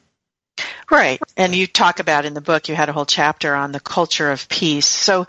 Right. 0.90 1.20
And 1.36 1.54
you 1.54 1.66
talk 1.66 2.00
about 2.00 2.24
in 2.24 2.34
the 2.34 2.40
book, 2.40 2.68
you 2.68 2.74
had 2.74 2.88
a 2.88 2.92
whole 2.92 3.06
chapter 3.06 3.54
on 3.54 3.72
the 3.72 3.80
culture 3.80 4.30
of 4.30 4.48
peace. 4.48 4.86
So 4.86 5.26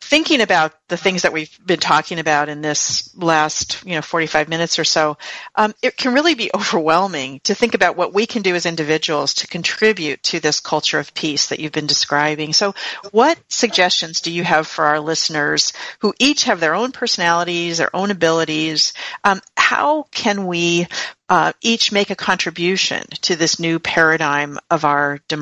thinking 0.00 0.40
about 0.40 0.72
the 0.88 0.96
things 0.96 1.22
that 1.22 1.32
we've 1.32 1.56
been 1.64 1.78
talking 1.78 2.18
about 2.18 2.48
in 2.48 2.62
this 2.62 3.14
last, 3.16 3.84
you 3.84 3.94
know, 3.94 4.02
45 4.02 4.48
minutes 4.48 4.78
or 4.78 4.84
so, 4.84 5.18
um, 5.54 5.74
it 5.82 5.96
can 5.96 6.14
really 6.14 6.34
be 6.34 6.50
overwhelming 6.54 7.40
to 7.44 7.54
think 7.54 7.74
about 7.74 7.96
what 7.96 8.12
we 8.12 8.26
can 8.26 8.42
do 8.42 8.54
as 8.54 8.66
individuals 8.66 9.34
to 9.34 9.46
contribute 9.46 10.22
to 10.24 10.40
this 10.40 10.60
culture 10.60 10.98
of 10.98 11.14
peace 11.14 11.48
that 11.48 11.60
you've 11.60 11.72
been 11.72 11.86
describing. 11.86 12.52
So 12.52 12.74
what 13.12 13.38
suggestions 13.48 14.20
do 14.20 14.32
you 14.32 14.42
have 14.42 14.66
for 14.66 14.84
our 14.86 15.00
listeners 15.00 15.72
who 16.00 16.14
each 16.18 16.44
have 16.44 16.60
their 16.60 16.74
own 16.74 16.92
personalities, 16.92 17.78
their 17.78 17.94
own 17.94 18.10
abilities? 18.10 18.94
Um, 19.22 19.40
how 19.56 20.06
can 20.10 20.46
we 20.46 20.88
uh, 21.28 21.52
each 21.60 21.92
make 21.92 22.10
a 22.10 22.16
contribution 22.16 23.04
to 23.22 23.36
this 23.36 23.60
new 23.60 23.78
paradigm 23.78 24.58
of 24.70 24.84
our 24.84 25.20
democracy? 25.28 25.39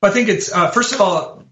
Well, 0.00 0.10
I 0.10 0.14
think 0.14 0.28
it's, 0.28 0.52
uh, 0.52 0.70
first 0.70 0.92
of 0.92 1.00
all, 1.00 1.44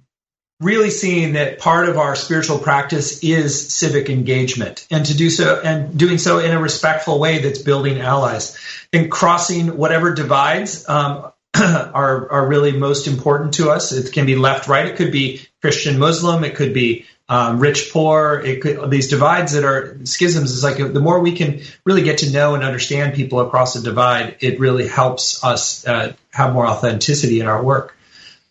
really 0.61 0.91
seeing 0.91 1.35
that 1.35 1.59
part 1.61 1.89
of 1.89 1.99
our 1.99 2.17
spiritual 2.17 2.59
practice 2.59 3.23
is 3.23 3.73
civic 3.73 4.11
engagement 4.11 4.87
and 4.91 5.07
to 5.07 5.17
do 5.17 5.31
so 5.31 5.61
and 5.61 5.97
doing 5.97 6.19
so 6.19 6.41
in 6.41 6.51
a 6.51 6.61
respectful 6.61 7.21
way 7.21 7.39
that's 7.39 7.61
building 7.61 8.01
allies 8.01 8.59
and 8.93 9.11
crossing 9.11 9.77
whatever 9.77 10.13
divides 10.13 10.89
um, 10.89 11.31
are 11.95 12.31
are 12.31 12.47
really 12.47 12.73
most 12.73 13.07
important 13.07 13.55
to 13.55 13.71
us. 13.71 13.93
It 13.93 14.13
can 14.13 14.27
be 14.27 14.37
left 14.37 14.69
right. 14.69 14.87
It 14.87 14.97
could 14.97 15.13
be 15.13 15.41
christian 15.61 15.99
muslim. 15.99 16.45
It 16.45 16.55
could 16.55 16.73
be 16.73 17.07
um, 17.29 17.59
rich 17.59 17.91
poor. 17.93 18.41
It 18.45 18.63
could 18.63 18.91
these 18.91 19.09
divides 19.09 19.53
that 19.53 19.65
are 19.65 19.99
schisms 20.05 20.53
is 20.53 20.63
like 20.63 20.77
the 20.77 21.01
more 21.01 21.21
we 21.21 21.33
can 21.33 21.61
really 21.85 22.03
get 22.03 22.19
to 22.19 22.31
know 22.31 22.55
and 22.55 22.65
understand 22.65 23.15
people 23.15 23.41
across 23.41 23.77
a 23.77 23.83
divide 23.83 24.37
it 24.41 24.61
really 24.61 24.89
helps 24.89 25.43
us 25.45 25.87
uh, 25.87 26.15
have 26.33 26.53
more 26.53 26.67
authenticity 26.67 27.41
in 27.41 27.47
our 27.47 27.63
work. 27.63 27.95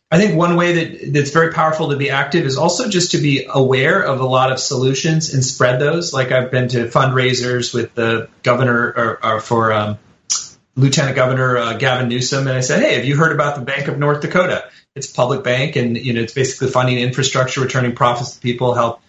I 0.10 0.18
think 0.18 0.38
one 0.38 0.56
way 0.56 0.74
that 0.74 1.14
that's 1.14 1.32
very 1.32 1.52
powerful 1.52 1.90
to 1.90 1.98
be 1.98 2.12
active 2.12 2.46
is 2.46 2.58
also 2.58 2.88
just 2.88 3.12
to 3.12 3.18
be 3.18 3.46
aware 3.50 4.02
of 4.02 4.22
a 4.22 4.26
lot 4.26 4.54
of 4.54 4.60
solutions 4.60 5.34
and 5.34 5.44
spread 5.44 5.82
those. 5.82 6.14
Like 6.14 6.32
I've 6.32 6.50
been 6.50 6.70
to 6.70 6.86
fundraisers 6.86 7.74
with 7.74 7.94
the 7.94 8.30
governor 8.42 8.94
or, 8.96 9.26
or 9.26 9.40
for 9.42 9.74
um, 9.74 9.98
Lieutenant 10.78 11.16
Governor 11.16 11.58
uh, 11.58 11.74
Gavin 11.74 12.08
Newsom, 12.08 12.48
and 12.48 12.56
I 12.56 12.62
said, 12.62 12.82
"Hey, 12.82 12.96
have 12.96 13.06
you 13.06 13.18
heard 13.18 13.34
about 13.34 13.56
the 13.56 13.62
Bank 13.62 13.88
of 13.88 13.98
North 13.98 14.22
Dakota? 14.22 14.70
It's 14.96 15.12
a 15.12 15.14
public 15.14 15.44
bank, 15.44 15.76
and 15.76 15.98
you 15.98 16.14
know 16.14 16.22
it's 16.22 16.34
basically 16.34 16.70
funding 16.70 17.00
infrastructure, 17.00 17.62
returning 17.62 17.96
profits 17.96 18.36
to 18.36 18.40
people, 18.40 18.74
help 18.74 19.02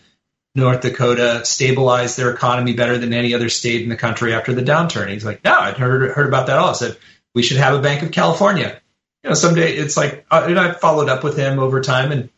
North 0.55 0.81
Dakota 0.81 1.43
stabilize 1.45 2.17
their 2.17 2.33
economy 2.33 2.73
better 2.73 2.99
than 2.99 3.13
any 3.13 3.35
other 3.35 3.49
state 3.49 3.83
in 3.83 3.89
the 3.89 3.97
country 3.97 4.35
after 4.35 4.53
the 4.55 4.63
downturn." 4.63 5.09
He's 5.09 5.25
like, 5.25 5.45
"No, 5.45 5.57
I'd 5.57 5.77
heard 5.77 6.11
heard 6.11 6.27
about 6.27 6.47
that 6.47 6.59
all." 6.59 6.71
I 6.71 6.73
said, 6.73 6.97
"We 7.35 7.43
should 7.43 7.59
have 7.59 7.75
a 7.75 7.83
Bank 7.83 8.03
of 8.03 8.11
California." 8.11 8.81
you 9.25 9.31
know, 9.31 9.35
someday 9.35 9.75
it's 9.75 9.97
like, 9.97 10.25
uh, 10.31 10.45
and 10.47 10.59
I 10.59 10.73
followed 10.73 11.09
up 11.09 11.25
with 11.25 11.37
him 11.37 11.59
over 11.59 11.81
time, 11.81 12.13
and 12.13 12.31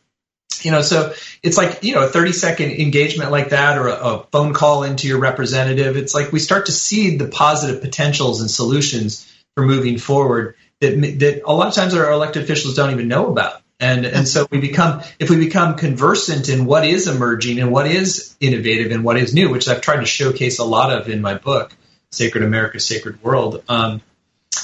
you 0.65 0.71
know, 0.71 0.81
so 0.81 1.13
it's 1.43 1.57
like 1.57 1.83
you 1.83 1.95
know, 1.95 2.03
a 2.03 2.07
thirty 2.07 2.33
second 2.33 2.71
engagement 2.71 3.31
like 3.31 3.49
that, 3.49 3.77
or 3.77 3.87
a, 3.87 3.93
a 3.93 4.23
phone 4.31 4.53
call 4.53 4.83
into 4.83 5.07
your 5.07 5.19
representative. 5.19 5.97
It's 5.97 6.13
like 6.13 6.31
we 6.31 6.39
start 6.39 6.67
to 6.67 6.71
see 6.71 7.17
the 7.17 7.27
positive 7.27 7.81
potentials 7.81 8.41
and 8.41 8.49
solutions 8.49 9.31
for 9.55 9.65
moving 9.65 9.97
forward. 9.97 10.55
that 10.79 10.99
that 11.19 11.41
a 11.45 11.53
lot 11.53 11.67
of 11.67 11.73
times 11.73 11.93
our 11.93 12.11
elected 12.11 12.43
officials 12.43 12.75
don't 12.75 12.91
even 12.91 13.07
know 13.07 13.27
about. 13.27 13.61
And 13.79 14.05
and 14.05 14.27
so 14.27 14.47
we 14.51 14.59
become 14.59 15.01
if 15.19 15.29
we 15.29 15.37
become 15.37 15.75
conversant 15.75 16.49
in 16.49 16.65
what 16.65 16.85
is 16.85 17.07
emerging 17.07 17.59
and 17.59 17.71
what 17.71 17.87
is 17.87 18.35
innovative 18.39 18.91
and 18.91 19.03
what 19.03 19.17
is 19.17 19.33
new, 19.33 19.49
which 19.49 19.67
I've 19.67 19.81
tried 19.81 20.01
to 20.01 20.05
showcase 20.05 20.59
a 20.59 20.63
lot 20.63 20.91
of 20.91 21.09
in 21.09 21.21
my 21.21 21.33
book, 21.33 21.75
Sacred 22.11 22.43
America, 22.43 22.79
Sacred 22.79 23.23
World. 23.23 23.63
Um, 23.67 24.01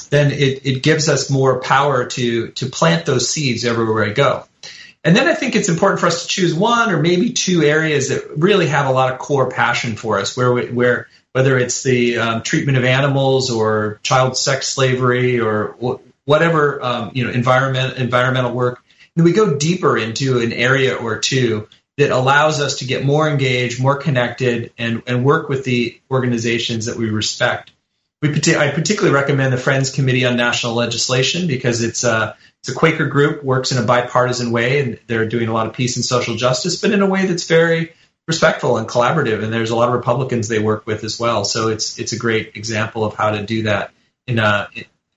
then 0.10 0.32
it, 0.32 0.66
it 0.66 0.84
gives 0.84 1.10
us 1.10 1.30
more 1.30 1.60
power 1.62 2.06
to 2.06 2.50
to 2.50 2.66
plant 2.68 3.06
those 3.06 3.30
seeds 3.30 3.66
everywhere 3.66 4.06
I 4.06 4.10
go. 4.10 4.47
And 5.08 5.16
then 5.16 5.30
I 5.30 5.36
think 5.36 5.55
it's 5.55 5.70
important 5.70 6.01
for 6.01 6.08
us 6.08 6.24
to 6.24 6.28
choose 6.28 6.53
one 6.53 6.91
or 6.91 7.01
maybe 7.01 7.32
two 7.32 7.64
areas 7.64 8.10
that 8.10 8.30
really 8.36 8.68
have 8.68 8.88
a 8.88 8.91
lot 8.91 9.14
of 9.14 9.20
core 9.20 9.49
passion 9.49 9.95
for 9.95 10.20
us, 10.20 10.36
where 10.36 10.51
we, 10.51 10.70
where 10.70 11.08
whether 11.32 11.58
it's 11.58 11.82
the 11.82 12.18
um, 12.18 12.43
treatment 12.43 12.78
of 12.78 12.84
animals 12.84 13.49
or 13.49 14.01
child 14.03 14.36
sex 14.36 14.68
slavery 14.68 15.39
or 15.39 16.01
whatever 16.26 16.84
um, 16.84 17.12
you 17.14 17.24
know 17.24 17.32
environment 17.32 17.97
environmental 17.97 18.51
work, 18.51 18.84
and 19.16 19.24
we 19.24 19.32
go 19.32 19.55
deeper 19.55 19.97
into 19.97 20.41
an 20.41 20.51
area 20.51 20.95
or 20.95 21.20
two 21.20 21.70
that 21.95 22.12
allows 22.12 22.60
us 22.60 22.80
to 22.80 22.86
get 22.86 23.05
more 23.05 23.30
engaged, 23.30 23.82
more 23.82 23.95
connected, 23.95 24.74
and 24.78 25.03
and 25.08 25.24
work 25.24 25.47
with 25.47 25.64
the 25.64 25.97
organizations 26.12 26.88
that 26.88 26.97
we 26.97 27.10
respect. 27.10 27.72
We 28.22 28.30
I 28.58 28.72
particularly 28.72 29.16
recommend 29.16 29.53
the 29.53 29.58
Friends 29.58 29.89
Committee 29.89 30.26
on 30.26 30.36
National 30.36 30.74
Legislation 30.74 31.47
because 31.47 31.82
it's 31.82 32.03
a 32.03 32.36
it's 32.68 32.76
a 32.76 32.78
Quaker 32.78 33.05
group, 33.05 33.43
works 33.43 33.72
in 33.72 33.82
a 33.82 33.86
bipartisan 33.86 34.51
way, 34.51 34.82
and 34.82 34.99
they're 35.07 35.28
doing 35.28 35.47
a 35.47 35.53
lot 35.53 35.68
of 35.68 35.74
peace 35.74 35.95
and 35.95 36.03
social 36.03 36.36
justice, 36.36 36.82
but 36.82 36.91
in 36.91 37.01
a 37.01 37.05
way 37.07 37.26
that's 37.26 37.47
very 37.47 37.93
respectful 38.28 38.78
and 38.78 38.89
collaborative. 38.89 39.41
And 39.41 39.53
there's 39.53 39.70
a 39.70 39.76
lot 39.76 39.88
of 39.88 39.95
Republicans 39.95 40.49
they 40.49 40.59
work 40.59 40.86
with 40.86 41.05
as 41.05 41.18
well. 41.18 41.45
So 41.45 41.70
it's 41.70 41.97
it's 41.97 42.11
a 42.11 42.18
great 42.18 42.55
example 42.55 43.05
of 43.05 43.15
how 43.15 43.32
to 43.32 43.45
do 43.45 43.63
that 43.63 43.91
in 44.28 44.38
a 44.38 44.68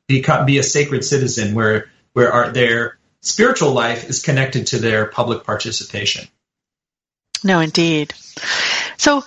be, 0.06 0.24
be 0.46 0.58
a 0.58 0.62
sacred 0.62 1.04
citizen 1.04 1.56
where 1.56 1.90
where 2.12 2.52
their 2.52 2.98
spiritual 3.20 3.72
life 3.72 4.08
is 4.08 4.22
connected 4.22 4.68
to 4.68 4.78
their 4.78 5.06
public 5.06 5.42
participation. 5.42 6.28
No, 7.42 7.58
indeed. 7.58 8.14
So 8.96 9.24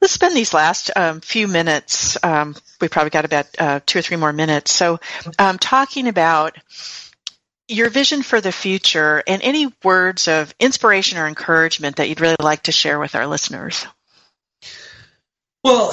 let's 0.00 0.12
spend 0.12 0.36
these 0.36 0.52
last 0.52 0.90
um, 0.94 1.20
few 1.22 1.48
minutes. 1.48 2.18
Um, 2.22 2.54
we 2.82 2.88
probably 2.88 3.10
got 3.10 3.24
about 3.24 3.46
uh, 3.58 3.80
two 3.86 4.00
or 4.00 4.02
three 4.02 4.16
more 4.16 4.32
minutes. 4.32 4.74
So, 4.74 4.98
um, 5.38 5.58
talking 5.58 6.08
about 6.08 6.56
your 7.72 7.90
vision 7.90 8.22
for 8.22 8.40
the 8.40 8.52
future 8.52 9.22
and 9.26 9.42
any 9.42 9.72
words 9.82 10.28
of 10.28 10.54
inspiration 10.60 11.18
or 11.18 11.26
encouragement 11.26 11.96
that 11.96 12.08
you'd 12.08 12.20
really 12.20 12.36
like 12.40 12.64
to 12.64 12.72
share 12.72 12.98
with 12.98 13.14
our 13.14 13.26
listeners. 13.26 13.86
Well, 15.64 15.90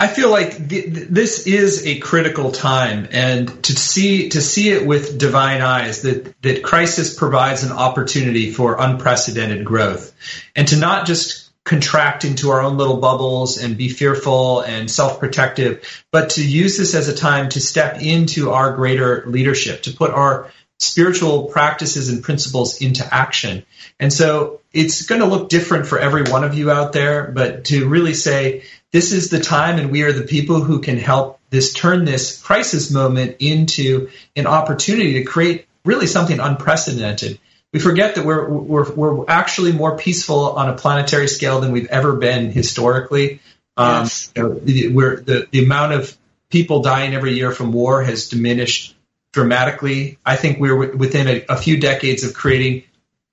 I 0.00 0.08
feel 0.08 0.30
like 0.30 0.68
th- 0.68 0.86
this 1.08 1.46
is 1.46 1.86
a 1.86 2.00
critical 2.00 2.50
time, 2.50 3.06
and 3.12 3.62
to 3.64 3.72
see 3.76 4.30
to 4.30 4.40
see 4.40 4.70
it 4.70 4.84
with 4.84 5.18
divine 5.18 5.60
eyes 5.60 6.02
that 6.02 6.34
that 6.42 6.64
crisis 6.64 7.14
provides 7.14 7.62
an 7.62 7.70
opportunity 7.70 8.50
for 8.50 8.80
unprecedented 8.80 9.64
growth, 9.64 10.12
and 10.56 10.66
to 10.68 10.76
not 10.76 11.06
just 11.06 11.44
contract 11.64 12.24
into 12.24 12.50
our 12.50 12.60
own 12.60 12.76
little 12.76 12.96
bubbles 12.96 13.56
and 13.56 13.78
be 13.78 13.88
fearful 13.88 14.60
and 14.60 14.90
self-protective, 14.90 16.04
but 16.10 16.30
to 16.30 16.46
use 16.46 16.76
this 16.76 16.94
as 16.94 17.08
a 17.08 17.14
time 17.14 17.48
to 17.48 17.60
step 17.60 18.02
into 18.02 18.50
our 18.50 18.74
greater 18.74 19.24
leadership, 19.26 19.82
to 19.82 19.92
put 19.92 20.10
our 20.10 20.50
spiritual 20.78 21.44
practices 21.44 22.08
and 22.08 22.22
principles 22.22 22.80
into 22.80 23.06
action. 23.12 23.64
And 24.00 24.12
so 24.12 24.60
it's 24.72 25.02
going 25.02 25.20
to 25.20 25.26
look 25.26 25.48
different 25.48 25.86
for 25.86 25.98
every 25.98 26.24
one 26.24 26.44
of 26.44 26.54
you 26.54 26.70
out 26.70 26.92
there, 26.92 27.30
but 27.30 27.66
to 27.66 27.88
really 27.88 28.14
say, 28.14 28.64
this 28.92 29.12
is 29.12 29.30
the 29.30 29.40
time 29.40 29.78
and 29.78 29.90
we 29.90 30.02
are 30.02 30.12
the 30.12 30.22
people 30.22 30.60
who 30.60 30.80
can 30.80 30.98
help 30.98 31.40
this 31.50 31.72
turn 31.72 32.04
this 32.04 32.42
crisis 32.42 32.90
moment 32.90 33.36
into 33.38 34.10
an 34.34 34.46
opportunity 34.46 35.14
to 35.14 35.24
create 35.24 35.66
really 35.84 36.06
something 36.06 36.40
unprecedented. 36.40 37.38
We 37.72 37.80
forget 37.80 38.16
that 38.16 38.24
we're, 38.24 38.48
we're, 38.48 38.92
we're 38.92 39.24
actually 39.28 39.72
more 39.72 39.96
peaceful 39.96 40.52
on 40.52 40.68
a 40.68 40.74
planetary 40.74 41.28
scale 41.28 41.60
than 41.60 41.72
we've 41.72 41.88
ever 41.88 42.14
been 42.14 42.50
historically. 42.50 43.40
Um, 43.76 44.02
yes. 44.02 44.32
you 44.36 44.42
know, 44.42 44.94
we're, 44.94 45.20
the, 45.20 45.48
the 45.50 45.64
amount 45.64 45.92
of 45.92 46.16
people 46.50 46.82
dying 46.82 47.14
every 47.14 47.34
year 47.34 47.50
from 47.50 47.72
war 47.72 48.02
has 48.02 48.28
diminished 48.28 48.94
dramatically. 49.34 50.18
I 50.24 50.36
think 50.36 50.58
we're 50.58 50.96
within 50.96 51.28
a, 51.28 51.44
a 51.50 51.56
few 51.56 51.78
decades 51.78 52.24
of 52.24 52.32
creating 52.32 52.84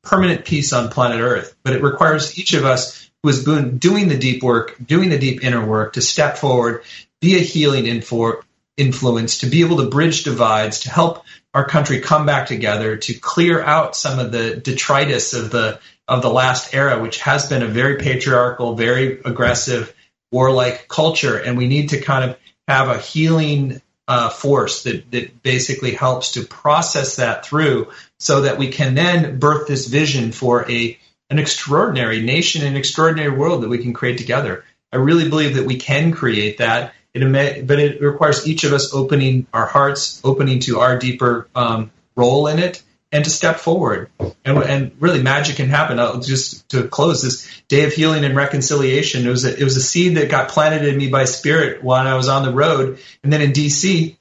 permanent 0.03 0.43
peace 0.45 0.73
on 0.73 0.89
planet 0.89 1.21
Earth, 1.21 1.55
but 1.63 1.73
it 1.73 1.83
requires 1.83 2.37
each 2.37 2.53
of 2.53 2.65
us 2.65 3.09
who 3.21 3.29
is 3.29 3.43
doing 3.43 4.07
the 4.07 4.17
deep 4.17 4.41
work, 4.41 4.75
doing 4.83 5.09
the 5.09 5.19
deep 5.19 5.43
inner 5.43 5.63
work, 5.63 5.93
to 5.93 6.01
step 6.01 6.37
forward, 6.37 6.83
be 7.21 7.35
a 7.35 7.39
healing 7.39 7.85
infor- 7.85 8.41
influence, 8.77 9.39
to 9.39 9.45
be 9.45 9.61
able 9.61 9.77
to 9.77 9.89
bridge 9.89 10.23
divides, 10.23 10.79
to 10.81 10.89
help 10.89 11.23
our 11.53 11.67
country 11.67 11.99
come 11.99 12.25
back 12.25 12.47
together, 12.47 12.97
to 12.97 13.13
clear 13.13 13.61
out 13.61 13.95
some 13.95 14.17
of 14.17 14.31
the 14.31 14.55
detritus 14.55 15.33
of 15.33 15.51
the 15.51 15.79
of 16.07 16.23
the 16.23 16.31
last 16.31 16.73
era, 16.73 16.99
which 16.99 17.19
has 17.21 17.47
been 17.47 17.61
a 17.61 17.67
very 17.67 17.97
patriarchal, 17.97 18.75
very 18.75 19.21
aggressive, 19.23 19.93
warlike 20.31 20.87
culture, 20.87 21.37
and 21.37 21.57
we 21.57 21.67
need 21.67 21.89
to 21.89 22.01
kind 22.01 22.29
of 22.29 22.37
have 22.67 22.89
a 22.89 22.97
healing 22.97 23.81
uh, 24.07 24.29
force 24.29 24.83
that, 24.83 25.09
that 25.11 25.43
basically 25.43 25.93
helps 25.93 26.31
to 26.31 26.43
process 26.43 27.15
that 27.17 27.45
through 27.45 27.91
so 28.19 28.41
that 28.41 28.57
we 28.57 28.69
can 28.69 28.95
then 28.95 29.39
birth 29.39 29.67
this 29.67 29.87
vision 29.87 30.31
for 30.31 30.69
a 30.69 30.97
an 31.29 31.39
extraordinary 31.39 32.21
nation 32.21 32.65
and 32.65 32.75
extraordinary 32.75 33.31
world 33.31 33.63
that 33.63 33.69
we 33.69 33.77
can 33.77 33.93
create 33.93 34.17
together. 34.17 34.65
I 34.91 34.97
really 34.97 35.29
believe 35.29 35.55
that 35.55 35.65
we 35.65 35.77
can 35.77 36.11
create 36.11 36.57
that. 36.57 36.93
It, 37.13 37.67
but 37.67 37.79
it 37.79 38.01
requires 38.01 38.47
each 38.47 38.65
of 38.65 38.73
us 38.73 38.93
opening 38.93 39.47
our 39.53 39.65
hearts, 39.65 40.19
opening 40.23 40.59
to 40.61 40.79
our 40.79 40.97
deeper 40.97 41.47
um, 41.55 41.91
role 42.15 42.47
in 42.47 42.59
it, 42.59 42.83
and 43.12 43.24
to 43.24 43.30
step 43.30 43.57
forward. 43.57 44.09
And, 44.45 44.57
and, 44.59 44.91
really, 44.99 45.22
magic 45.22 45.57
can 45.57 45.70
happen. 45.70 45.99
I'll 45.99 46.22
just 46.22 46.70
to 46.70 46.88
close 46.88 47.22
this 47.22 47.47
day 47.68 47.84
of 47.84 47.93
healing 47.93 48.24
and 48.24 48.36
reconciliation. 48.36 49.26
It 49.26 49.30
was 49.30 49.45
a, 49.45 49.57
it 49.57 49.64
was 49.64 49.78
a 49.78 49.82
seed 49.82 50.18
that 50.18 50.30
got 50.30 50.49
planted 50.49 50.88
in 50.88 50.97
me 50.97 51.09
by 51.09 51.26
Spirit 51.26 51.84
while 51.84 52.07
I 52.07 52.16
was 52.16 52.30
on 52.30 52.43
the 52.43 52.53
road, 52.53 52.99
and 53.24 53.32
then 53.32 53.41
in 53.41 53.51
D.C. 53.51 54.18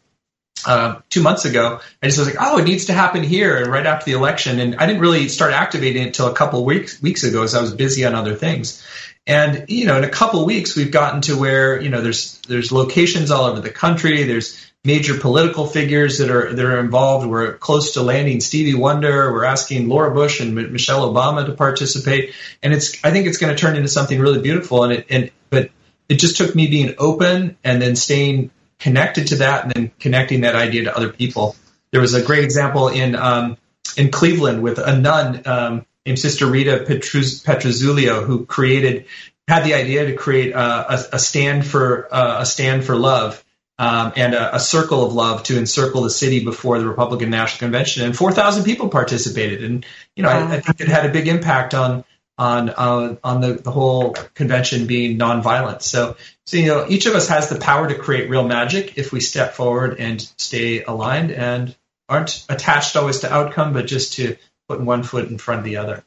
Uh, 0.67 1.01
two 1.09 1.23
months 1.23 1.47
ago, 1.47 1.81
I 2.03 2.07
just 2.07 2.19
was 2.19 2.29
like, 2.29 2.37
oh, 2.39 2.59
it 2.59 2.65
needs 2.65 2.87
to 2.87 2.93
happen 2.93 3.23
here, 3.23 3.57
and 3.57 3.69
right 3.69 3.87
after 3.87 4.05
the 4.05 4.13
election, 4.13 4.61
and 4.61 4.77
I 4.77 4.87
didn't 4.87 5.01
really 5.01 5.29
start 5.29 5.53
activating 5.53 6.03
it 6.03 6.09
until 6.09 6.27
a 6.27 6.35
couple 6.35 6.65
weeks 6.65 7.01
weeks 7.01 7.25
ago, 7.25 7.43
as 7.43 7.55
I 7.55 7.63
was 7.63 7.73
busy 7.73 8.05
on 8.05 8.15
other 8.15 8.35
things. 8.35 8.85
And 9.27 9.67
you 9.69 9.87
know, 9.87 9.97
in 9.97 10.05
a 10.05 10.09
couple 10.09 10.45
weeks, 10.45 10.75
we've 10.75 10.91
gotten 10.91 11.21
to 11.23 11.39
where 11.39 11.81
you 11.81 11.89
know 11.89 12.03
there's 12.03 12.41
there's 12.49 12.73
locations 12.73 13.31
all 13.31 13.45
over 13.45 13.61
the 13.61 13.71
country. 13.71 14.25
There's 14.25 14.70
major 14.85 15.19
political 15.19 15.67
figures 15.67 16.19
that 16.19 16.31
are 16.31 16.53
that 16.53 16.65
are 16.65 16.81
involved. 16.81 17.27
We're 17.27 17.57
close 17.59 17.93
to 17.93 18.03
landing 18.03 18.41
Stevie 18.41 18.75
Wonder. 18.75 19.33
We're 19.33 19.45
asking 19.45 19.89
Laura 19.89 20.13
Bush 20.13 20.41
and 20.41 20.59
M- 20.59 20.73
Michelle 20.73 21.13
Obama 21.13 21.47
to 21.47 21.53
participate, 21.53 22.35
and 22.63 22.73
it's 22.73 23.03
I 23.05 23.11
think 23.11 23.27
it's 23.27 23.39
going 23.39 23.55
to 23.55 23.61
turn 23.61 23.77
into 23.77 23.89
something 23.89 24.19
really 24.19 24.41
beautiful. 24.41 24.85
And 24.85 24.93
it 24.93 25.07
and 25.11 25.31
but 25.51 25.71
it 26.09 26.17
just 26.17 26.37
took 26.37 26.55
me 26.55 26.67
being 26.69 26.95
open 26.99 27.57
and 27.63 27.81
then 27.81 27.97
staying 27.97 28.51
connected 28.79 29.29
to 29.29 29.37
that, 29.37 29.65
and 29.65 29.73
then 29.73 29.91
connecting 30.01 30.43
that 30.43 30.55
idea 30.55 30.85
to 30.85 30.97
other 30.97 31.11
people. 31.11 31.57
There 31.93 32.01
was 32.01 32.15
a 32.15 32.23
great 32.23 32.45
example 32.45 32.89
in 32.89 33.15
um, 33.15 33.59
in 33.97 34.11
Cleveland 34.11 34.63
with 34.63 34.79
a 34.79 34.97
nun 34.97 35.43
um, 35.47 35.87
named 36.07 36.19
Sister 36.19 36.47
Rita 36.47 36.85
Petruz- 36.89 37.45
Petruziello 37.45 38.25
who 38.25 38.47
created 38.47 39.07
had 39.47 39.65
the 39.65 39.75
idea 39.75 40.07
to 40.07 40.15
create 40.15 40.53
a, 40.53 40.93
a, 40.93 41.05
a 41.15 41.19
stand 41.19 41.67
for 41.67 42.09
uh, 42.15 42.41
a 42.41 42.47
stand 42.47 42.85
for 42.85 42.95
love 42.95 43.45
um, 43.81 44.13
and 44.15 44.35
a, 44.35 44.57
a, 44.57 44.61
circle 44.61 45.07
of 45.07 45.15
love 45.15 45.43
to 45.45 45.57
encircle 45.57 46.03
the 46.03 46.11
city 46.11 46.45
before 46.45 46.79
the 46.79 46.87
Republican 46.87 47.31
National 47.31 47.61
Convention, 47.61 48.05
and 48.05 48.15
4,000 48.15 48.65
people 48.65 48.91
participated. 48.91 49.65
And 49.65 49.87
you 50.15 50.23
know, 50.23 50.29
I, 50.29 50.57
I, 50.57 50.61
think 50.61 50.83
it 50.83 50.89
had 50.89 51.07
a 51.07 51.09
big 51.09 51.27
impact 51.27 51.73
on 51.73 52.05
on 52.37 52.69
uh, 52.69 53.17
on 53.25 53.41
the, 53.41 53.55
the 53.55 53.71
whole 53.71 54.13
convention 54.35 54.87
being 54.87 55.19
nonviolent. 55.19 55.81
So, 55.81 56.17
so 56.45 56.59
you 56.59 56.67
know, 56.67 56.85
each 56.91 57.07
of 57.07 57.15
us 57.15 57.29
has 57.29 57.49
the 57.49 57.59
power 57.59 57.89
to 57.89 57.95
create 57.95 58.29
real 58.29 58.47
magic 58.47 58.99
if 58.99 59.13
we 59.13 59.21
step 59.21 59.55
forward 59.55 59.99
and 59.99 60.21
stay 60.37 60.83
aligned 60.83 61.31
and 61.31 61.75
aren't 62.07 62.45
attached 62.51 62.97
always 62.97 63.21
to 63.21 63.33
outcome, 63.33 63.73
but 63.73 63.87
just 63.87 64.13
to 64.15 64.37
putting 64.69 64.85
one 64.85 65.05
foot 65.05 65.31
in 65.31 65.39
front 65.39 65.61
of 65.61 65.65
the 65.65 65.79
other. 65.79 66.05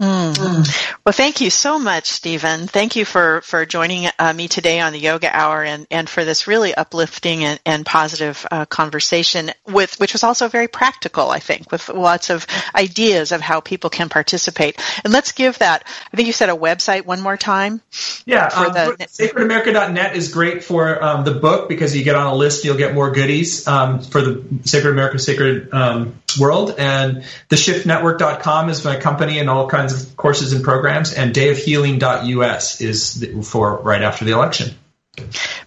Mm. 0.00 0.98
Well, 1.04 1.12
thank 1.12 1.40
you 1.40 1.50
so 1.50 1.78
much, 1.78 2.06
Stephen. 2.06 2.68
Thank 2.68 2.94
you 2.94 3.04
for, 3.04 3.40
for 3.40 3.66
joining 3.66 4.08
uh, 4.18 4.32
me 4.32 4.46
today 4.46 4.78
on 4.78 4.92
the 4.92 4.98
Yoga 4.98 5.34
Hour 5.34 5.64
and, 5.64 5.86
and 5.90 6.08
for 6.08 6.24
this 6.24 6.46
really 6.46 6.72
uplifting 6.72 7.42
and, 7.42 7.58
and 7.66 7.84
positive 7.84 8.46
uh, 8.50 8.64
conversation, 8.66 9.50
with 9.66 9.98
which 9.98 10.12
was 10.12 10.22
also 10.22 10.46
very 10.46 10.68
practical, 10.68 11.30
I 11.30 11.40
think, 11.40 11.72
with 11.72 11.88
lots 11.88 12.30
of 12.30 12.46
ideas 12.74 13.32
of 13.32 13.40
how 13.40 13.60
people 13.60 13.90
can 13.90 14.08
participate. 14.08 14.80
And 15.02 15.12
let's 15.12 15.32
give 15.32 15.58
that, 15.58 15.84
I 16.12 16.16
think 16.16 16.26
you 16.26 16.32
said 16.32 16.48
a 16.48 16.56
website 16.56 17.04
one 17.04 17.20
more 17.20 17.36
time. 17.36 17.80
Yeah, 18.24 18.50
for 18.50 18.66
um, 18.66 18.72
the, 18.74 19.06
sacredamerica.net 19.06 20.14
is 20.14 20.32
great 20.32 20.62
for 20.62 21.02
um, 21.02 21.24
the 21.24 21.34
book 21.34 21.68
because 21.68 21.96
you 21.96 22.04
get 22.04 22.14
on 22.14 22.26
a 22.26 22.34
list, 22.34 22.64
you'll 22.64 22.76
get 22.76 22.94
more 22.94 23.10
goodies 23.10 23.66
um, 23.66 24.00
for 24.00 24.20
the 24.20 24.44
Sacred 24.64 24.92
America 24.92 25.18
Sacred 25.18 25.72
um, 25.72 26.14
World. 26.38 26.74
And 26.78 27.24
theshiftnetwork.com 27.48 28.68
is 28.68 28.84
my 28.84 29.00
company 29.00 29.38
and 29.38 29.48
all 29.48 29.68
kinds 29.68 29.87
kinds 29.88 30.02
of 30.02 30.16
courses 30.16 30.52
and 30.52 30.64
programs, 30.64 31.12
and 31.14 31.34
dayofhealing.us 31.34 32.80
is 32.80 33.26
for 33.48 33.76
right 33.76 34.02
after 34.02 34.24
the 34.24 34.32
election. 34.32 34.74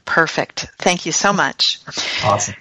Perfect. 0.05 0.67
Thank 0.77 1.05
you 1.05 1.11
so 1.11 1.33
much. 1.33 1.79
Awesome. 2.23 2.55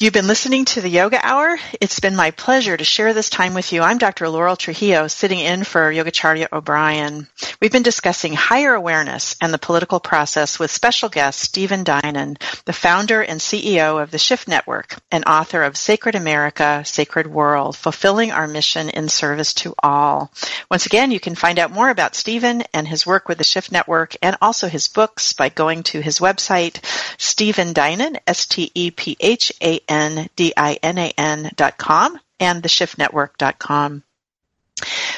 You've 0.00 0.12
been 0.12 0.28
listening 0.28 0.64
to 0.66 0.80
the 0.80 0.88
Yoga 0.88 1.18
Hour. 1.20 1.58
It's 1.80 1.98
been 1.98 2.14
my 2.14 2.30
pleasure 2.30 2.76
to 2.76 2.84
share 2.84 3.14
this 3.14 3.28
time 3.28 3.52
with 3.54 3.72
you. 3.72 3.82
I'm 3.82 3.98
Dr. 3.98 4.28
Laurel 4.28 4.54
Trujillo, 4.54 5.08
sitting 5.08 5.40
in 5.40 5.64
for 5.64 5.92
Yogacharya 5.92 6.52
O'Brien. 6.52 7.26
We've 7.60 7.72
been 7.72 7.82
discussing 7.82 8.32
higher 8.32 8.74
awareness 8.74 9.34
and 9.40 9.52
the 9.52 9.58
political 9.58 9.98
process 9.98 10.56
with 10.56 10.70
special 10.70 11.08
guest 11.08 11.40
Stephen 11.40 11.82
Dinan, 11.82 12.36
the 12.64 12.72
founder 12.72 13.20
and 13.22 13.40
CEO 13.40 14.00
of 14.00 14.12
the 14.12 14.18
Shift 14.18 14.46
Network 14.46 14.94
and 15.10 15.24
author 15.24 15.64
of 15.64 15.76
Sacred 15.76 16.14
America, 16.14 16.84
Sacred 16.84 17.26
World, 17.26 17.76
Fulfilling 17.76 18.30
Our 18.30 18.46
Mission 18.46 18.90
in 18.90 19.08
Service 19.08 19.52
to 19.54 19.74
All. 19.82 20.30
Once 20.70 20.86
again, 20.86 21.10
you 21.10 21.18
can 21.18 21.34
find 21.34 21.58
out 21.58 21.72
more 21.72 21.90
about 21.90 22.14
Stephen 22.14 22.62
and 22.72 22.86
his 22.86 23.04
work 23.04 23.28
with 23.28 23.38
the 23.38 23.42
Shift 23.42 23.72
Network 23.72 24.14
and 24.22 24.36
also 24.40 24.68
his 24.68 24.86
books 24.86 25.32
by 25.32 25.48
going 25.48 25.82
to 25.82 26.00
his 26.00 26.20
website, 26.20 26.78
Stephen 27.18 27.72
Dinan, 27.72 28.16
S-T-E-P-H-A 28.28 29.87
N-D-I-N-A-N 29.88 31.50
dot 31.56 31.78
com 31.78 32.18
and 32.40 32.62
theshiftnetwork.com. 32.62 34.02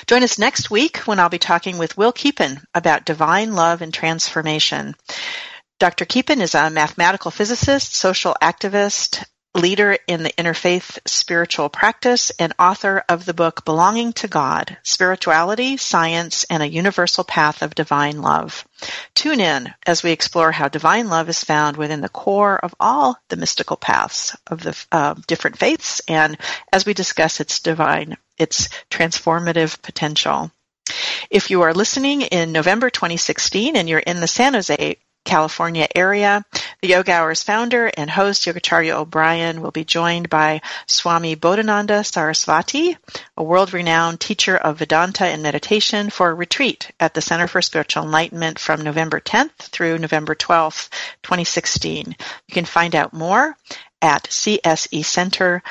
Join 0.06 0.22
us 0.22 0.38
next 0.38 0.70
week 0.70 0.98
when 0.98 1.18
I'll 1.18 1.28
be 1.28 1.38
talking 1.38 1.76
with 1.78 1.96
Will 1.96 2.12
Keepin 2.12 2.60
about 2.74 3.04
divine 3.04 3.54
love 3.54 3.82
and 3.82 3.92
transformation. 3.92 4.94
Dr. 5.78 6.04
Keepin 6.04 6.40
is 6.40 6.54
a 6.54 6.70
mathematical 6.70 7.30
physicist, 7.30 7.94
social 7.94 8.36
activist, 8.42 9.24
leader 9.54 9.98
in 10.06 10.22
the 10.22 10.32
interfaith 10.32 10.98
spiritual 11.06 11.68
practice 11.68 12.30
and 12.38 12.52
author 12.58 13.04
of 13.08 13.24
the 13.24 13.34
book 13.34 13.64
Belonging 13.64 14.12
to 14.14 14.28
God, 14.28 14.76
Spirituality, 14.82 15.76
Science, 15.76 16.44
and 16.48 16.62
a 16.62 16.68
Universal 16.68 17.24
Path 17.24 17.62
of 17.62 17.74
Divine 17.74 18.22
Love. 18.22 18.64
Tune 19.14 19.40
in 19.40 19.74
as 19.84 20.02
we 20.02 20.12
explore 20.12 20.52
how 20.52 20.68
divine 20.68 21.08
love 21.08 21.28
is 21.28 21.42
found 21.42 21.76
within 21.76 22.00
the 22.00 22.08
core 22.08 22.58
of 22.58 22.74
all 22.78 23.18
the 23.28 23.36
mystical 23.36 23.76
paths 23.76 24.36
of 24.46 24.62
the 24.62 24.84
uh, 24.92 25.14
different 25.26 25.58
faiths 25.58 26.00
and 26.06 26.38
as 26.72 26.86
we 26.86 26.94
discuss 26.94 27.40
its 27.40 27.60
divine, 27.60 28.16
its 28.38 28.68
transformative 28.90 29.82
potential. 29.82 30.50
If 31.28 31.50
you 31.50 31.62
are 31.62 31.74
listening 31.74 32.22
in 32.22 32.52
November 32.52 32.90
2016 32.90 33.76
and 33.76 33.88
you're 33.88 33.98
in 33.98 34.20
the 34.20 34.26
San 34.26 34.54
Jose 34.54 34.96
California 35.24 35.86
area. 35.94 36.44
The 36.82 36.88
Yoga 36.88 37.12
Hour's 37.12 37.42
founder 37.42 37.90
and 37.96 38.08
host, 38.10 38.46
Yogacharya 38.46 38.94
O'Brien, 38.94 39.60
will 39.60 39.70
be 39.70 39.84
joined 39.84 40.30
by 40.30 40.62
Swami 40.86 41.36
Bodhananda 41.36 42.00
Sarasvati, 42.04 42.96
a 43.36 43.42
world-renowned 43.42 44.18
teacher 44.18 44.56
of 44.56 44.78
Vedanta 44.78 45.26
and 45.26 45.42
meditation 45.42 46.10
for 46.10 46.30
a 46.30 46.34
retreat 46.34 46.90
at 46.98 47.14
the 47.14 47.20
Center 47.20 47.46
for 47.46 47.60
Spiritual 47.62 48.04
Enlightenment 48.04 48.58
from 48.58 48.82
November 48.82 49.20
10th 49.20 49.52
through 49.56 49.98
November 49.98 50.34
12th, 50.34 50.88
2016. 51.22 52.16
You 52.48 52.54
can 52.54 52.64
find 52.64 52.96
out 52.96 53.12
more 53.12 53.56
at 54.02 54.24
csecenter.org. 54.24 55.62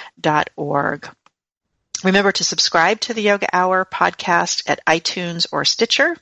Remember 2.03 2.31
to 2.31 2.43
subscribe 2.45 3.01
to 3.01 3.13
the 3.13 3.23
Yoga 3.23 3.47
Hour 3.51 3.83
podcast 3.83 4.63
at 4.69 4.85
iTunes 4.85 5.47
or 5.51 5.65
Stitcher. 5.65 6.15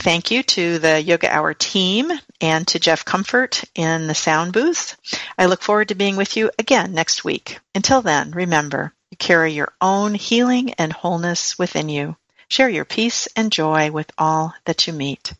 Thank 0.00 0.30
you 0.30 0.42
to 0.42 0.78
the 0.78 1.02
Yoga 1.02 1.30
Hour 1.32 1.54
team 1.54 2.10
and 2.40 2.66
to 2.68 2.78
Jeff 2.78 3.04
Comfort 3.04 3.64
in 3.74 4.06
the 4.06 4.14
sound 4.14 4.52
booth. 4.52 4.96
I 5.36 5.46
look 5.46 5.60
forward 5.60 5.88
to 5.88 5.96
being 5.96 6.16
with 6.16 6.36
you 6.36 6.50
again 6.58 6.94
next 6.94 7.24
week. 7.24 7.58
Until 7.74 8.00
then, 8.00 8.30
remember, 8.30 8.92
you 9.10 9.16
carry 9.16 9.52
your 9.52 9.72
own 9.80 10.14
healing 10.14 10.72
and 10.74 10.92
wholeness 10.92 11.58
within 11.58 11.88
you. 11.88 12.16
Share 12.48 12.68
your 12.68 12.84
peace 12.84 13.28
and 13.36 13.52
joy 13.52 13.90
with 13.90 14.10
all 14.16 14.54
that 14.66 14.86
you 14.86 14.92
meet. 14.92 15.34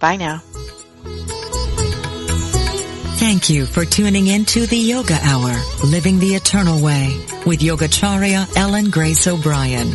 Bye 0.00 0.16
now. 0.16 0.42
Thank 3.20 3.50
you 3.50 3.66
for 3.66 3.84
tuning 3.84 4.28
in 4.28 4.46
to 4.46 4.66
the 4.66 4.78
Yoga 4.78 5.18
Hour, 5.22 5.54
Living 5.84 6.18
the 6.18 6.34
Eternal 6.34 6.82
Way 6.82 7.14
with 7.44 7.60
Yogacharya 7.60 8.56
Ellen 8.56 8.88
Grace 8.90 9.28
O'Brien. 9.28 9.94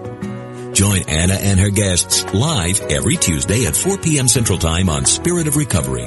Join 0.81 1.03
Anna 1.07 1.35
and 1.35 1.59
her 1.59 1.69
guests 1.69 2.25
live 2.33 2.81
every 2.89 3.15
Tuesday 3.15 3.67
at 3.67 3.75
4 3.75 3.99
p.m. 3.99 4.27
Central 4.27 4.57
Time 4.57 4.89
on 4.89 5.05
Spirit 5.05 5.45
of 5.45 5.55
Recovery, 5.55 6.05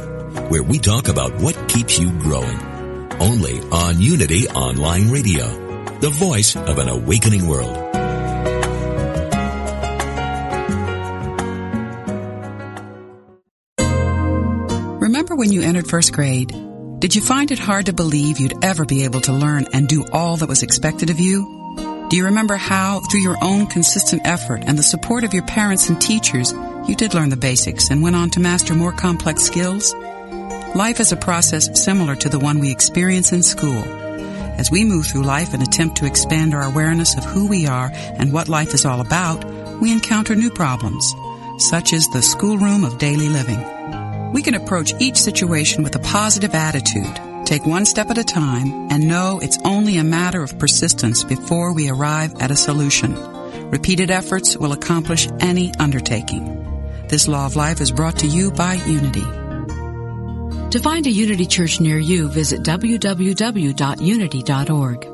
where 0.49 0.65
we 0.65 0.81
talk 0.81 1.07
about 1.07 1.33
what 1.37 1.69
keeps 1.69 1.97
you 1.97 2.11
growing. 2.19 2.59
Only 3.21 3.61
on 3.71 4.01
Unity 4.01 4.49
Online 4.49 5.13
Radio, 5.13 5.47
the 6.01 6.11
voice 6.11 6.57
of 6.57 6.79
an 6.79 6.89
awakening 6.89 7.47
world. 7.47 7.73
Remember 15.01 15.37
when 15.37 15.53
you 15.53 15.63
entered 15.63 15.87
first 15.87 16.13
grade? 16.13 16.53
Did 16.99 17.15
you 17.15 17.23
find 17.23 17.53
it 17.53 17.61
hard 17.61 17.87
to 17.87 17.93
believe 17.93 18.41
you'd 18.41 18.65
ever 18.65 18.85
be 18.85 19.05
able 19.05 19.21
to 19.21 19.33
learn 19.33 19.69
and 19.73 19.87
do 19.87 20.05
all 20.13 20.39
that 20.39 20.49
was 20.49 20.65
expected 20.65 21.11
of 21.11 21.21
you? 21.21 21.64
Do 22.11 22.19
you 22.19 22.27
remember 22.27 22.57
how, 22.57 23.01
through 23.01 23.23
your 23.23 23.39
own 23.43 23.67
consistent 23.67 24.27
effort 24.27 24.63
and 24.67 24.79
the 24.79 24.83
support 24.83 25.25
of 25.25 25.33
your 25.33 25.43
parents 25.45 25.89
and 25.89 25.99
teachers, 25.99 26.53
you 26.87 26.95
did 26.95 27.15
learn 27.15 27.31
the 27.31 27.37
basics 27.37 27.89
and 27.91 28.03
went 28.03 28.15
on 28.15 28.29
to 28.31 28.41
master 28.41 28.75
more 28.75 28.93
complex 28.93 29.43
skills? 29.43 29.95
Life 30.75 31.01
is 31.01 31.13
a 31.13 31.17
process 31.17 31.83
similar 31.83 32.15
to 32.17 32.29
the 32.29 32.39
one 32.39 32.59
we 32.59 32.71
experience 32.71 33.33
in 33.33 33.43
school. 33.43 33.83
As 34.59 34.71
we 34.71 34.85
move 34.85 35.07
through 35.07 35.23
life 35.23 35.55
and 35.55 35.63
attempt 35.63 35.97
to 35.97 36.07
expand 36.07 36.53
our 36.53 36.63
awareness 36.63 37.17
of 37.17 37.25
who 37.25 37.49
we 37.49 37.67
are 37.67 37.91
and 37.95 38.35
what 38.35 38.49
life 38.49 38.75
is 38.75 38.85
all 38.85 39.01
about, 39.01 39.43
we 39.81 39.91
encounter 39.91 40.35
new 40.35 40.51
problems, 40.51 41.15
such 41.57 41.95
as 41.95 42.07
the 42.09 42.21
schoolroom 42.21 42.85
of 42.85 42.99
daily 42.99 43.31
living. 43.31 44.33
We 44.33 44.43
can 44.43 44.55
approach 44.55 44.93
each 45.01 45.17
situation 45.17 45.83
with 45.83 45.97
a 45.97 46.01
positive 46.01 46.55
attitude 46.55 47.19
Take 47.45 47.67
one 47.67 47.85
step 47.85 48.11
at 48.11 48.19
a 48.19 48.25
time 48.25 48.89
and 48.91 49.07
know 49.07 49.39
it's 49.43 49.59
only 49.65 49.99
a 49.99 50.05
matter 50.05 50.43
of 50.43 50.59
persistence 50.59 51.25
before 51.25 51.75
we 51.75 51.91
arrive 51.91 52.35
at 52.41 52.51
a 52.51 52.57
solution. 52.57 53.15
Repeated 53.71 54.11
efforts 54.11 54.57
will 54.57 54.73
accomplish 54.73 55.29
any 55.41 55.73
undertaking. 55.79 56.63
This 57.09 57.29
law 57.29 57.47
of 57.47 57.57
life 57.57 57.81
is 57.81 57.91
brought 57.91 58.19
to 58.21 58.27
you 58.27 58.51
by 58.51 58.75
Unity. 58.75 59.25
To 60.71 60.81
find 60.81 61.07
a 61.07 61.11
Unity 61.11 61.47
Church 61.47 61.81
near 61.81 61.99
you, 61.99 62.29
visit 62.29 62.63
www.unity.org. 62.63 65.14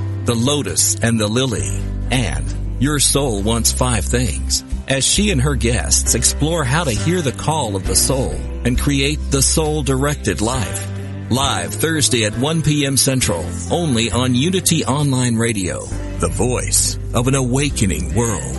The 0.23 0.35
Lotus 0.35 0.99
and 0.99 1.19
the 1.19 1.27
Lily, 1.27 1.81
and 2.11 2.45
Your 2.79 2.99
Soul 2.99 3.41
Wants 3.41 3.71
Five 3.71 4.05
Things, 4.05 4.63
as 4.87 5.03
she 5.03 5.31
and 5.31 5.41
her 5.41 5.55
guests 5.55 6.13
explore 6.13 6.63
how 6.63 6.83
to 6.83 6.91
hear 6.91 7.23
the 7.23 7.31
call 7.31 7.75
of 7.75 7.87
the 7.87 7.95
soul 7.95 8.35
and 8.63 8.79
create 8.79 9.17
the 9.31 9.41
soul-directed 9.41 10.39
life. 10.39 10.87
Live 11.31 11.73
Thursday 11.73 12.25
at 12.25 12.37
1 12.37 12.61
p.m. 12.61 12.97
Central, 12.97 13.43
only 13.71 14.11
on 14.11 14.35
Unity 14.35 14.85
Online 14.85 15.37
Radio, 15.37 15.85
the 16.19 16.29
voice 16.29 16.99
of 17.15 17.27
an 17.27 17.33
awakening 17.33 18.13
world. 18.13 18.55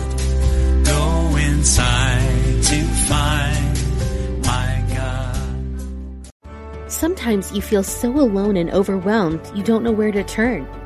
Go 0.83 1.37
inside 1.37 2.61
to 2.63 2.83
find 3.07 4.43
my 4.45 4.83
God. 4.93 6.91
Sometimes 6.91 7.53
you 7.53 7.61
feel 7.61 7.83
so 7.83 8.09
alone 8.11 8.57
and 8.57 8.69
overwhelmed 8.71 9.39
you 9.55 9.63
don't 9.63 9.83
know 9.83 9.93
where 9.93 10.11
to 10.11 10.25
turn. 10.25 10.67